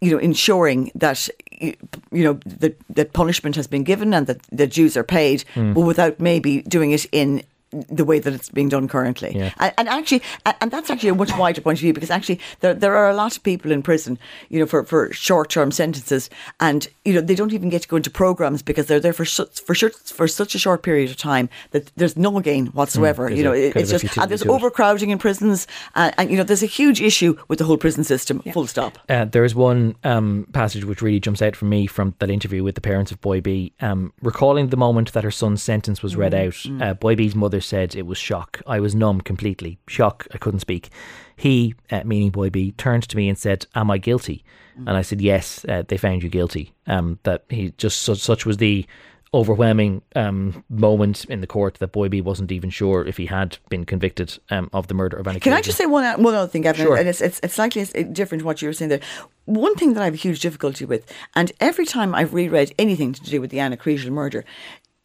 you 0.00 0.12
know, 0.12 0.18
ensuring 0.18 0.90
that 0.94 1.28
you 1.60 1.76
know 2.12 2.34
that 2.46 2.76
that 2.90 3.12
punishment 3.12 3.56
has 3.56 3.66
been 3.66 3.82
given 3.84 4.14
and 4.14 4.26
that 4.28 4.40
the 4.52 4.66
dues 4.66 4.96
are 4.96 5.04
paid, 5.04 5.44
Hmm. 5.54 5.72
but 5.72 5.80
without 5.80 6.20
maybe 6.20 6.62
doing 6.62 6.92
it 6.92 7.06
in 7.12 7.42
the 7.70 8.04
way 8.04 8.18
that 8.18 8.32
it's 8.32 8.48
being 8.48 8.68
done 8.68 8.88
currently. 8.88 9.32
Yeah. 9.36 9.52
And, 9.58 9.72
and 9.78 9.88
actually, 9.88 10.22
and- 10.46 10.56
and 10.60 10.70
that's 10.70 10.90
actually 10.90 11.10
a 11.10 11.14
much 11.14 11.36
wider 11.36 11.60
point 11.60 11.78
of 11.78 11.82
view 11.82 11.92
because 11.92 12.10
actually 12.10 12.40
there 12.60 12.74
there 12.74 12.96
are 12.96 13.08
a 13.10 13.14
lot 13.14 13.36
of 13.36 13.42
people 13.42 13.70
in 13.72 13.82
prison, 13.82 14.18
you 14.48 14.58
know, 14.58 14.66
for, 14.66 14.84
for 14.84 15.12
short 15.12 15.50
term 15.50 15.70
sentences, 15.70 16.30
and 16.60 16.88
you 17.04 17.12
know 17.14 17.20
they 17.20 17.34
don't 17.34 17.52
even 17.52 17.68
get 17.68 17.82
to 17.82 17.88
go 17.88 17.96
into 17.96 18.10
programs 18.10 18.62
because 18.62 18.86
they're 18.86 19.00
there 19.00 19.12
for 19.12 19.24
such, 19.24 19.60
for 19.60 19.74
such, 19.74 19.92
for 20.12 20.26
such 20.28 20.54
a 20.54 20.58
short 20.58 20.82
period 20.82 21.10
of 21.10 21.16
time 21.16 21.48
that 21.72 21.92
there's 21.96 22.16
no 22.16 22.40
gain 22.40 22.66
whatsoever. 22.68 23.26
there's 23.28 23.38
you 23.38 23.44
know, 23.44 23.52
a 23.52 23.68
it- 23.68 23.76
it's 23.76 23.90
just 23.90 24.16
and 24.18 24.30
there's 24.30 24.42
to 24.42 24.48
it. 24.48 24.52
overcrowding 24.54 25.10
in 25.10 25.18
prisons, 25.18 25.66
and, 25.94 26.14
and 26.18 26.30
you 26.30 26.36
know 26.36 26.44
there's 26.44 26.62
a 26.62 26.66
huge 26.66 27.00
issue 27.00 27.36
with 27.48 27.58
the 27.58 27.64
whole 27.64 27.76
prison 27.76 28.04
system. 28.04 28.40
Full 28.52 28.66
stop. 28.66 28.98
Uh, 29.08 29.24
there 29.26 29.44
is 29.44 29.54
one 29.54 29.94
um, 30.04 30.46
passage 30.52 30.84
which 30.84 31.02
really 31.02 31.20
jumps 31.20 31.42
out 31.42 31.54
for 31.54 31.66
me 31.66 31.86
from 31.86 32.14
that 32.18 32.30
interview 32.30 32.64
with 32.64 32.74
the 32.74 32.80
parents 32.80 33.12
of 33.12 33.20
Boy 33.20 33.40
B. 33.40 33.72
Um, 33.80 34.12
recalling 34.22 34.68
the 34.68 34.76
moment 34.76 35.12
that 35.12 35.24
her 35.24 35.30
son's 35.30 35.62
sentence 35.62 36.02
was 36.02 36.16
read 36.16 36.34
out, 36.34 36.56
uh, 36.80 36.94
Boy 36.94 37.14
B's 37.14 37.34
mother 37.34 37.57
said 37.60 37.94
it 37.94 38.06
was 38.06 38.18
shock. 38.18 38.60
I 38.66 38.80
was 38.80 38.94
numb 38.94 39.20
completely. 39.20 39.78
Shock. 39.88 40.26
I 40.32 40.38
couldn't 40.38 40.60
speak. 40.60 40.90
He, 41.36 41.74
uh, 41.90 42.02
meaning 42.04 42.30
Boy 42.30 42.50
B, 42.50 42.72
turned 42.72 43.08
to 43.08 43.16
me 43.16 43.28
and 43.28 43.38
said, 43.38 43.66
"Am 43.74 43.90
I 43.90 43.98
guilty?" 43.98 44.44
And 44.76 44.90
I 44.90 45.02
said, 45.02 45.20
"Yes, 45.20 45.64
uh, 45.68 45.82
they 45.86 45.96
found 45.96 46.22
you 46.22 46.28
guilty." 46.28 46.72
Um, 46.86 47.18
that 47.24 47.44
he 47.48 47.72
just 47.78 48.02
such, 48.02 48.18
such 48.18 48.46
was 48.46 48.58
the 48.58 48.86
overwhelming 49.34 50.02
um, 50.16 50.64
moment 50.70 51.24
in 51.26 51.40
the 51.40 51.46
court 51.46 51.74
that 51.74 51.92
Boy 51.92 52.08
B 52.08 52.20
wasn't 52.20 52.50
even 52.50 52.70
sure 52.70 53.04
if 53.04 53.16
he 53.16 53.26
had 53.26 53.58
been 53.68 53.84
convicted 53.84 54.38
um, 54.50 54.70
of 54.72 54.86
the 54.86 54.94
murder 54.94 55.18
of 55.18 55.28
Ana. 55.28 55.40
Can 55.40 55.52
I 55.52 55.60
just 55.60 55.76
say 55.78 55.86
one 55.86 56.22
one 56.22 56.34
other 56.34 56.48
thing, 56.48 56.62
Gavan? 56.62 56.86
Sure. 56.86 56.96
And 56.96 57.08
it's, 57.08 57.20
it's 57.20 57.40
it's 57.42 57.54
slightly 57.54 57.84
different 58.04 58.40
to 58.40 58.46
what 58.46 58.62
you 58.62 58.68
were 58.68 58.72
saying 58.72 58.88
there. 58.88 59.00
One 59.44 59.74
thing 59.76 59.94
that 59.94 60.00
I 60.00 60.04
have 60.04 60.14
a 60.14 60.18
huge 60.18 60.40
difficulty 60.40 60.84
with, 60.84 61.10
and 61.34 61.52
every 61.60 61.84
time 61.86 62.14
I've 62.14 62.34
reread 62.34 62.74
anything 62.78 63.12
to 63.14 63.22
do 63.22 63.40
with 63.40 63.50
the 63.50 63.60
Ana 63.60 63.76
Kriegel 63.76 64.10
murder. 64.10 64.44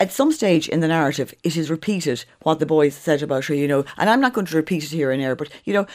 At 0.04 0.12
some 0.12 0.34
stage 0.34 0.68
in 0.68 0.82
the 0.82 0.89
narrative, 0.89 1.34
it 1.44 1.56
is 1.56 1.70
repeated 1.70 2.26
what 2.42 2.60
the 2.60 2.66
boys 2.66 2.94
said 2.94 3.24
about 3.24 3.46
her, 3.46 3.54
you 3.54 3.70
know, 3.70 3.86
and 3.98 4.10
I'm 4.10 4.20
not 4.20 4.34
going 4.34 4.46
to 4.48 4.58
repeat 4.58 4.84
it 4.84 4.89
here 4.89 5.12
and 5.12 5.24
there, 5.24 5.34
but, 5.34 5.48
you 5.63 5.74
know, 5.74 5.88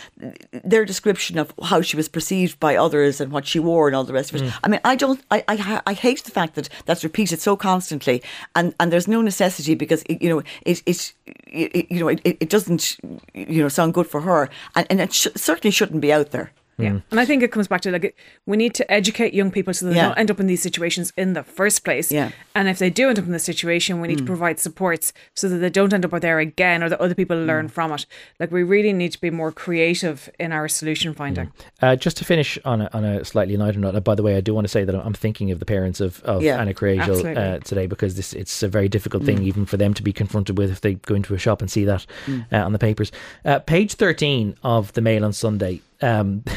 their 0.65 0.87
description 0.87 1.39
of 1.39 1.53
how 1.65 1.83
she 1.83 1.95
was 1.95 2.09
perceived 2.09 2.59
by 2.59 2.75
others 2.75 3.21
and 3.21 3.31
what 3.31 3.47
she 3.47 3.59
wore 3.59 3.87
and 3.87 3.95
all 3.95 4.05
the 4.05 4.15
rest 4.15 4.33
of 4.33 4.41
it. 4.41 4.47
Mm. 4.47 4.61
I 4.65 4.69
mean, 4.69 4.81
I 4.83 4.97
don't, 4.97 5.23
I, 5.31 5.45
I, 5.47 5.83
I 5.87 5.93
hate 5.93 6.25
the 6.25 6.31
fact 6.31 6.55
that 6.55 6.71
that's 6.87 7.05
repeated 7.05 7.39
so 7.39 7.55
constantly 7.55 8.23
and, 8.57 8.75
and 8.81 8.91
there's 8.91 9.09
no 9.09 9.21
necessity 9.21 9.75
because, 9.75 10.03
it, 10.05 10.23
you 10.23 10.31
know, 10.31 10.43
it, 10.63 10.83
it, 10.87 11.13
it 11.47 11.91
you 11.91 12.01
know, 12.01 12.09
it, 12.09 12.23
it 12.25 12.49
doesn't, 12.49 12.97
you 13.35 13.61
know, 13.63 13.69
sound 13.69 13.93
good 13.93 14.07
for 14.07 14.23
her 14.23 14.49
and, 14.75 14.87
and 14.89 15.03
it 15.03 15.13
sh- 15.13 15.37
certainly 15.37 15.71
shouldn't 15.71 16.01
be 16.01 16.15
out 16.15 16.31
there. 16.31 16.51
Yeah. 16.79 17.01
And 17.11 17.19
I 17.21 17.25
think 17.25 17.43
it 17.43 17.51
comes 17.53 17.67
back 17.69 17.81
to 17.83 17.91
like 17.91 18.17
we 18.47 18.57
need 18.57 18.75
to 18.75 18.91
educate 18.91 19.35
young 19.35 19.51
people 19.51 19.75
so 19.75 19.87
they 19.87 19.97
Yeah. 19.97 20.09
don't 20.09 20.19
end 20.19 20.31
up 20.31 20.39
in 20.41 20.47
these 20.47 20.63
situations 20.63 21.13
in 21.17 21.33
the 21.33 21.43
first 21.43 21.85
place. 21.85 22.13
Yeah. 22.13 22.31
And 22.55 22.69
if 22.69 22.79
they 22.79 22.89
do 22.91 23.09
end 23.09 23.19
up 23.19 23.25
in 23.27 23.33
this 23.33 23.45
situation, 23.45 24.01
we 24.01 24.09
need 24.09 24.19
to 24.19 24.25
provide 24.25 24.59
supports 24.61 25.13
so 25.35 25.49
that 25.49 25.57
they 25.59 25.71
don't 25.71 25.93
end 25.93 26.05
up 26.05 26.21
there 26.21 26.39
again 26.39 26.83
or 26.83 26.89
that 26.89 27.01
other 27.01 27.15
people 27.15 27.37
learn 27.37 27.69
from 27.69 27.93
it. 27.93 28.07
Like 28.41 28.51
we 28.53 28.63
really 28.63 28.93
need 28.93 29.13
to 29.13 29.21
be 29.21 29.31
more 29.31 29.51
creative 29.53 30.31
in 30.39 30.53
our 30.53 30.69
solution 30.69 31.15
finding. 31.15 31.53
Uh, 31.83 31.97
just 31.97 32.17
to 32.19 32.25
finish 32.25 32.59
on 32.65 32.83
a, 32.83 32.91
on 32.93 33.05
a 33.05 33.25
slightly 33.25 33.57
lighter 33.57 33.79
note, 33.79 33.95
uh, 33.95 34.01
by 34.01 34.15
the 34.15 34.23
way, 34.23 34.37
I 34.37 34.41
do 34.41 34.55
want 34.55 34.65
to 34.65 34.69
say 34.69 34.85
that 34.85 34.95
I'm 34.95 35.15
thinking 35.15 35.51
of 35.51 35.59
the 35.59 35.67
parents 35.67 36.01
of, 36.01 36.23
of 36.23 36.43
Yeah, 36.43 36.61
Ana 36.61 36.75
Kriegel 36.75 37.37
uh, 37.37 37.59
today 37.61 37.87
because 37.87 38.15
this 38.15 38.33
it's 38.33 38.63
a 38.63 38.69
very 38.69 38.89
difficult 38.89 39.25
thing 39.25 39.43
even 39.43 39.67
for 39.67 39.77
them 39.77 39.95
to 39.95 40.03
be 40.03 40.13
confronted 40.13 40.57
with 40.59 40.71
if 40.71 40.81
they 40.81 40.95
go 40.95 41.15
into 41.15 41.35
a 41.35 41.39
shop 41.39 41.61
and 41.61 41.71
see 41.71 41.85
that 41.85 42.07
uh, 42.53 42.57
on 42.57 42.73
the 42.73 42.79
papers. 42.79 43.11
Uh, 43.45 43.59
page 43.59 43.95
13 43.95 44.57
of 44.63 44.93
the 44.93 45.01
Mail 45.01 45.25
on 45.25 45.33
Sunday. 45.33 45.81
Um, 46.01 46.45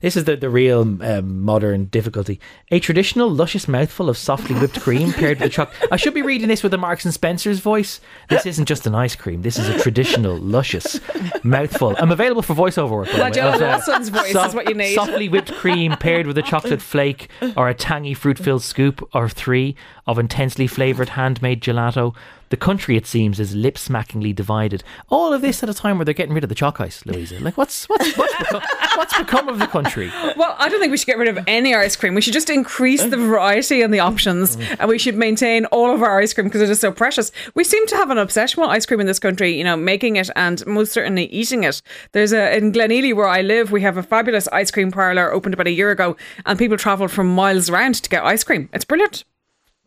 This 0.00 0.16
is 0.16 0.24
the, 0.24 0.36
the 0.36 0.48
real 0.48 0.82
um, 0.82 1.42
modern 1.42 1.86
difficulty. 1.86 2.40
A 2.70 2.78
traditional 2.78 3.28
luscious 3.28 3.66
mouthful 3.66 4.08
of 4.08 4.16
softly 4.16 4.54
whipped 4.54 4.80
cream 4.82 5.12
paired 5.12 5.40
with 5.40 5.48
a 5.48 5.50
choc. 5.50 5.72
I 5.90 5.96
should 5.96 6.14
be 6.14 6.22
reading 6.22 6.46
this 6.48 6.62
with 6.62 6.72
a 6.72 6.78
Marks 6.78 7.04
and 7.04 7.12
Spencer's 7.12 7.58
voice. 7.58 8.00
This 8.28 8.46
isn't 8.46 8.66
just 8.66 8.86
an 8.86 8.94
ice 8.94 9.16
cream. 9.16 9.42
This 9.42 9.58
is 9.58 9.68
a 9.68 9.78
traditional 9.78 10.36
luscious 10.38 11.00
mouthful. 11.42 11.96
I'm 11.98 12.12
available 12.12 12.42
for 12.42 12.54
voiceover 12.54 12.90
work. 12.90 13.08
by 13.08 13.16
the 13.16 13.22
way, 13.24 13.30
Nigella 13.30 13.60
Lawson's 13.60 14.08
voice 14.08 14.34
is 14.34 14.54
what 14.54 14.68
you 14.68 14.74
need. 14.74 14.94
Softly 14.94 15.28
whipped 15.28 15.52
cream 15.54 15.96
paired 15.96 16.26
with 16.28 16.38
a 16.38 16.42
chocolate 16.42 16.82
flake 16.82 17.28
or 17.56 17.68
a 17.68 17.74
tangy 17.74 18.14
fruit 18.14 18.38
filled 18.38 18.62
scoop 18.62 19.08
or 19.12 19.28
three 19.28 19.74
of 20.08 20.18
intensely 20.18 20.66
flavoured 20.66 21.10
handmade 21.10 21.60
gelato. 21.60 22.16
The 22.48 22.56
country, 22.56 22.96
it 22.96 23.06
seems, 23.06 23.38
is 23.38 23.54
lip 23.54 23.74
smackingly 23.74 24.34
divided. 24.34 24.82
All 25.10 25.34
of 25.34 25.42
this 25.42 25.62
at 25.62 25.68
a 25.68 25.74
time 25.74 25.98
where 25.98 26.06
they're 26.06 26.14
getting 26.14 26.34
rid 26.34 26.44
of 26.44 26.48
the 26.48 26.54
chalk 26.54 26.80
ice, 26.80 27.04
Louisa. 27.04 27.38
Like, 27.40 27.58
what's 27.58 27.86
what's 27.90 28.16
what's 28.16 28.38
become, 28.38 28.62
what's 28.96 29.18
become 29.18 29.48
of 29.50 29.58
the 29.58 29.66
country? 29.66 30.10
Well, 30.34 30.56
I 30.58 30.70
don't 30.70 30.80
think 30.80 30.90
we 30.90 30.96
should 30.96 31.08
get 31.08 31.18
rid 31.18 31.28
of 31.28 31.38
any 31.46 31.74
ice 31.74 31.94
cream. 31.94 32.14
We 32.14 32.22
should 32.22 32.32
just 32.32 32.48
increase 32.48 33.04
the 33.04 33.18
variety 33.18 33.82
and 33.82 33.92
the 33.92 34.00
options, 34.00 34.56
and 34.80 34.88
we 34.88 34.98
should 34.98 35.14
maintain 35.14 35.66
all 35.66 35.94
of 35.94 36.02
our 36.02 36.20
ice 36.20 36.32
cream 36.32 36.46
because 36.46 36.62
it 36.62 36.70
is 36.70 36.80
so 36.80 36.90
precious. 36.90 37.30
We 37.54 37.64
seem 37.64 37.86
to 37.88 37.96
have 37.96 38.08
an 38.08 38.16
obsession 38.16 38.62
with 38.62 38.70
ice 38.70 38.86
cream 38.86 39.00
in 39.00 39.06
this 39.06 39.18
country. 39.18 39.54
You 39.54 39.64
know, 39.64 39.76
making 39.76 40.16
it 40.16 40.30
and 40.34 40.66
most 40.66 40.92
certainly 40.92 41.26
eating 41.26 41.64
it. 41.64 41.82
There's 42.12 42.32
a 42.32 42.56
in 42.56 42.72
Glenealy 42.72 43.14
where 43.14 43.28
I 43.28 43.42
live. 43.42 43.72
We 43.72 43.82
have 43.82 43.98
a 43.98 44.02
fabulous 44.02 44.48
ice 44.48 44.70
cream 44.70 44.90
parlor 44.90 45.30
opened 45.30 45.52
about 45.52 45.66
a 45.66 45.72
year 45.72 45.90
ago, 45.90 46.16
and 46.46 46.58
people 46.58 46.78
travel 46.78 47.08
from 47.08 47.34
miles 47.34 47.68
around 47.68 47.96
to 47.96 48.08
get 48.08 48.24
ice 48.24 48.42
cream. 48.42 48.70
It's 48.72 48.86
brilliant. 48.86 49.24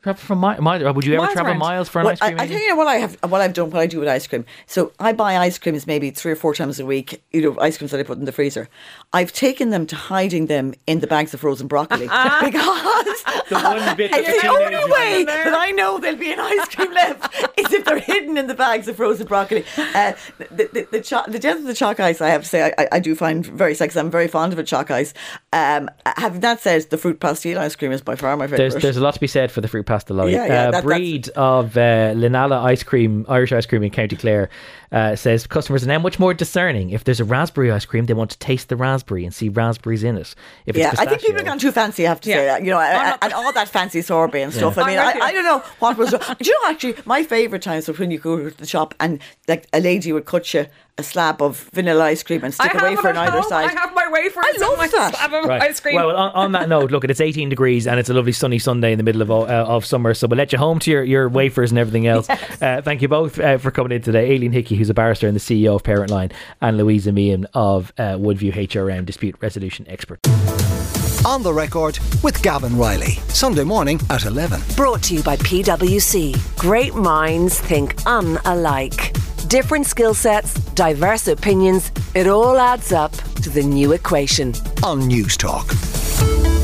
Travel 0.04 0.20
from 0.20 0.40
mi- 0.42 0.56
mi- 0.60 0.92
would 0.92 1.06
you 1.06 1.14
ever 1.14 1.22
Miles 1.22 1.34
travel 1.34 1.52
around. 1.52 1.60
miles 1.60 1.88
for 1.90 2.00
an 2.00 2.06
Well, 2.06 2.14
ice 2.14 2.20
cream? 2.20 2.40
I, 2.40 2.44
I 2.44 2.48
tell 2.48 2.60
you 2.60 2.76
what 2.76 2.88
I 2.88 2.96
have, 2.96 3.18
what 3.30 3.40
I've 3.40 3.54
done, 3.54 3.70
what 3.70 3.82
I 3.82 3.86
do 3.86 4.00
with 4.00 4.10
ice 4.10 4.26
cream. 4.26 4.46
So 4.66 4.94
I 5.00 5.14
buy 5.14 5.38
ice 5.38 5.60
creams 5.60 5.86
maybe 5.86 6.10
three 6.10 6.32
or 6.32 6.36
four 6.36 6.56
times 6.56 6.80
a 6.80 6.86
week. 6.88 7.22
You 7.32 7.42
know, 7.44 7.60
ice 7.60 7.78
creams 7.78 7.92
that 7.92 8.00
I 8.00 8.04
put 8.04 8.18
in 8.18 8.26
the 8.26 8.32
freezer. 8.32 8.68
I've 9.14 9.32
taken 9.32 9.70
them 9.70 9.86
to 9.86 9.96
hiding 9.96 10.48
them 10.48 10.74
in 10.88 11.02
the 11.02 11.08
bags 11.08 11.36
of 11.36 11.40
frozen 11.42 11.68
broccoli 11.68 12.08
because 12.42 13.24
The 13.50 13.60
one 13.62 13.96
bit 13.96 14.10
it's 14.14 14.42
the 14.42 14.48
only 14.48 14.92
way 14.92 15.24
that 15.24 15.54
I 15.56 15.70
know 15.72 16.00
there'll 16.00 16.18
be 16.18 16.32
an 16.34 16.40
ice 16.40 16.68
cream 16.74 16.92
left 16.94 17.34
is 17.60 17.72
if 17.72 17.86
they're 17.86 18.00
hidden 18.00 18.38
in 18.38 18.48
the 18.48 18.56
bags 18.56 18.88
of 18.88 18.96
frozen 18.96 19.28
broccoli. 19.28 19.64
Uh, 19.78 20.14
the 20.40 20.70
the 20.74 20.88
the, 20.92 21.02
cho- 21.02 21.26
the 21.28 21.38
death 21.38 21.58
of 21.58 21.66
the 21.66 21.76
chalk 21.76 22.00
ice, 22.00 22.22
I 22.22 22.30
have 22.30 22.42
to 22.42 22.48
say, 22.50 22.64
I, 22.78 22.84
I, 22.84 22.88
I 22.94 23.00
do 23.00 23.14
find 23.14 23.46
very 23.46 23.76
sexy. 23.76 24.00
I'm 24.00 24.10
very 24.10 24.28
fond 24.28 24.52
of 24.52 24.58
a 24.58 24.64
chalk 24.64 24.90
ice. 24.90 25.14
Um, 25.54 25.90
having 26.18 26.40
that 26.42 26.60
said, 26.62 26.90
the 26.90 26.98
fruit 26.98 27.20
pastille 27.20 27.60
ice 27.60 27.76
cream 27.76 27.92
is 27.92 28.02
by 28.02 28.16
far 28.16 28.36
my 28.36 28.46
favorite. 28.48 28.58
There's, 28.58 28.82
there's 28.82 28.98
a 28.98 29.02
lot 29.02 29.14
to 29.14 29.20
be 29.20 29.28
said 29.28 29.52
for 29.52 29.62
the 29.62 29.68
fruit 29.68 29.86
pastille 29.92 30.18
lolly. 30.18 30.34
Yeah, 30.34 30.46
yeah, 30.46 30.46
uh, 30.46 30.48
that- 30.48 30.72
that's- 30.72 30.84
breed 30.84 31.30
of 31.36 31.76
uh, 31.78 32.14
Linnalla 32.24 32.58
ice 32.74 32.84
cream, 32.84 33.26
Irish 33.28 33.52
ice 33.52 33.66
cream 33.66 33.84
in 33.84 33.92
County 33.92 34.16
Clare, 34.16 34.50
uh, 34.92 35.16
says 35.16 35.48
customers 35.48 35.84
are 35.84 35.88
now 35.88 36.00
much 36.00 36.18
more 36.20 36.34
discerning. 36.34 36.90
If 36.92 37.04
there's 37.06 37.20
a 37.20 37.26
raspberry 37.26 37.72
ice 37.72 37.86
cream, 37.86 38.06
they 38.08 38.14
want 38.14 38.32
to 38.32 38.40
taste 38.40 38.70
the 38.70 38.76
raspberry 38.76 39.24
and 39.26 39.34
see 39.34 39.50
raspberries 39.50 40.04
in 40.04 40.18
it. 40.18 40.34
If 40.66 40.76
Yeah, 40.76 40.92
it's 40.92 41.00
I 41.00 41.06
think 41.06 41.22
people 41.22 41.36
have 41.36 41.46
pistachio- 41.46 41.52
gone 41.52 41.60
too 41.60 41.72
fancy. 41.72 42.06
I 42.06 42.10
have 42.10 42.22
to 42.22 42.30
say 42.30 42.36
Yeah. 42.46 42.46
that, 42.54 42.64
you 42.66 42.72
know, 42.72 42.78
I'm 42.80 42.96
and, 42.96 43.10
not- 43.10 43.20
and 43.24 43.34
all 43.34 43.52
that 43.54 43.70
fancy 43.70 44.02
sorbet 44.02 44.42
and 44.42 44.54
stuff. 44.54 44.78
I 44.78 44.82
I'm 44.82 44.88
mean, 44.88 45.00
I. 45.00 45.12
I 45.28 45.32
don't 45.32 45.44
know 45.46 45.60
what 45.80 45.98
was. 45.98 46.10
Do 46.12 46.18
you 46.50 46.56
know 46.64 46.70
actually 46.70 46.96
my 47.06 47.24
favourite 47.24 47.62
times 47.62 47.88
was 47.88 47.98
when 48.00 48.12
you 48.12 48.20
go 48.20 48.38
to 48.50 48.58
the 48.58 48.68
shop 48.68 48.94
and 49.00 49.20
like 49.48 49.68
a 49.74 49.80
lady 49.80 50.12
would 50.14 50.26
cut 50.26 50.54
you 50.54 50.66
a 50.98 51.04
slab 51.04 51.42
of 51.42 51.70
vanilla 51.74 52.04
ice 52.06 52.22
cream 52.24 52.44
and 52.44 52.54
stick 52.54 52.76
I 52.76 52.80
a 52.88 52.92
wafer 52.92 53.10
it 53.10 53.18
on 53.18 53.24
at 53.26 53.30
either 53.30 53.42
home. 53.42 53.50
side. 53.50 53.70
I 53.70 53.80
have 53.80 53.94
my 53.96 54.08
wafer. 54.12 54.40
I 54.44 54.52
love 54.60 54.70
and 54.72 54.78
my 54.78 54.88
that. 54.88 55.16
slab 55.16 55.34
of 55.34 55.46
Right. 55.46 55.62
ice 55.64 55.80
cream. 55.80 55.96
Well, 55.96 56.16
on, 56.16 56.32
on 56.34 56.52
that 56.54 56.70
note, 56.70 56.92
look, 56.92 57.04
it's 57.06 57.22
18 57.22 57.50
degrees 57.50 57.88
and 57.88 58.00
it's 58.00 58.10
a 58.10 58.14
lovely 58.14 58.32
sunny 58.34 58.60
Sunday 58.60 58.92
in 58.92 58.98
the 58.98 59.04
middle 59.04 59.22
of 59.22 59.32
uh, 59.32 59.46
of 59.68 59.86
summer. 59.86 60.14
So 60.14 60.28
we'll 60.28 60.38
let 60.38 60.52
you 60.52 60.58
home 60.60 60.80
to 60.80 60.92
your, 60.92 61.04
your 61.04 61.30
wafers 61.30 61.72
and 61.72 61.80
everything 61.80 62.08
else. 62.08 62.30
Uh, 62.30 62.82
thank 62.84 63.02
you 63.02 63.08
both 63.08 63.40
uh, 63.40 63.58
for 63.58 63.72
coming 63.72 63.92
in 63.94 64.02
today. 64.02 64.32
Aileen 64.36 64.52
Hickie, 64.52 64.76
who's 64.76 64.90
a 64.90 64.94
barrister 64.94 65.28
and 65.28 65.36
the 65.36 65.40
CEO 65.40 65.76
of 65.76 65.84
Parentline, 65.84 66.32
and 66.62 66.78
Louisa 66.78 67.12
Meehan 67.12 67.46
of 67.54 67.92
uh, 67.98 68.18
Woodview 68.18 68.54
HRM 68.54 69.06
Dispute 69.06 69.36
Resolution 69.42 69.86
Expert. 69.90 70.20
On 71.26 71.44
the 71.44 71.54
record 71.54 72.00
with 72.24 72.42
Gavan 72.42 72.78
Reilly. 72.78 73.14
Sunday 73.30 73.64
morning 73.64 74.00
at 74.10 74.26
11. 74.26 74.60
Brought 74.76 75.04
to 75.04 75.14
you 75.16 75.22
by 75.24 75.38
PwC. 75.38 76.36
Great 76.58 76.96
minds 76.96 77.60
think 77.60 77.96
unalike. 78.06 79.16
Different 79.52 79.86
skill 79.86 80.14
sets, 80.14 80.54
diverse 80.76 81.28
opinions, 81.28 81.92
it 82.16 82.26
all 82.26 82.58
adds 82.58 82.94
up 82.94 83.12
to 83.42 83.50
the 83.50 83.62
new 83.62 83.92
equation. 83.92 84.54
On 84.82 85.02
Newstalk. 85.02 86.61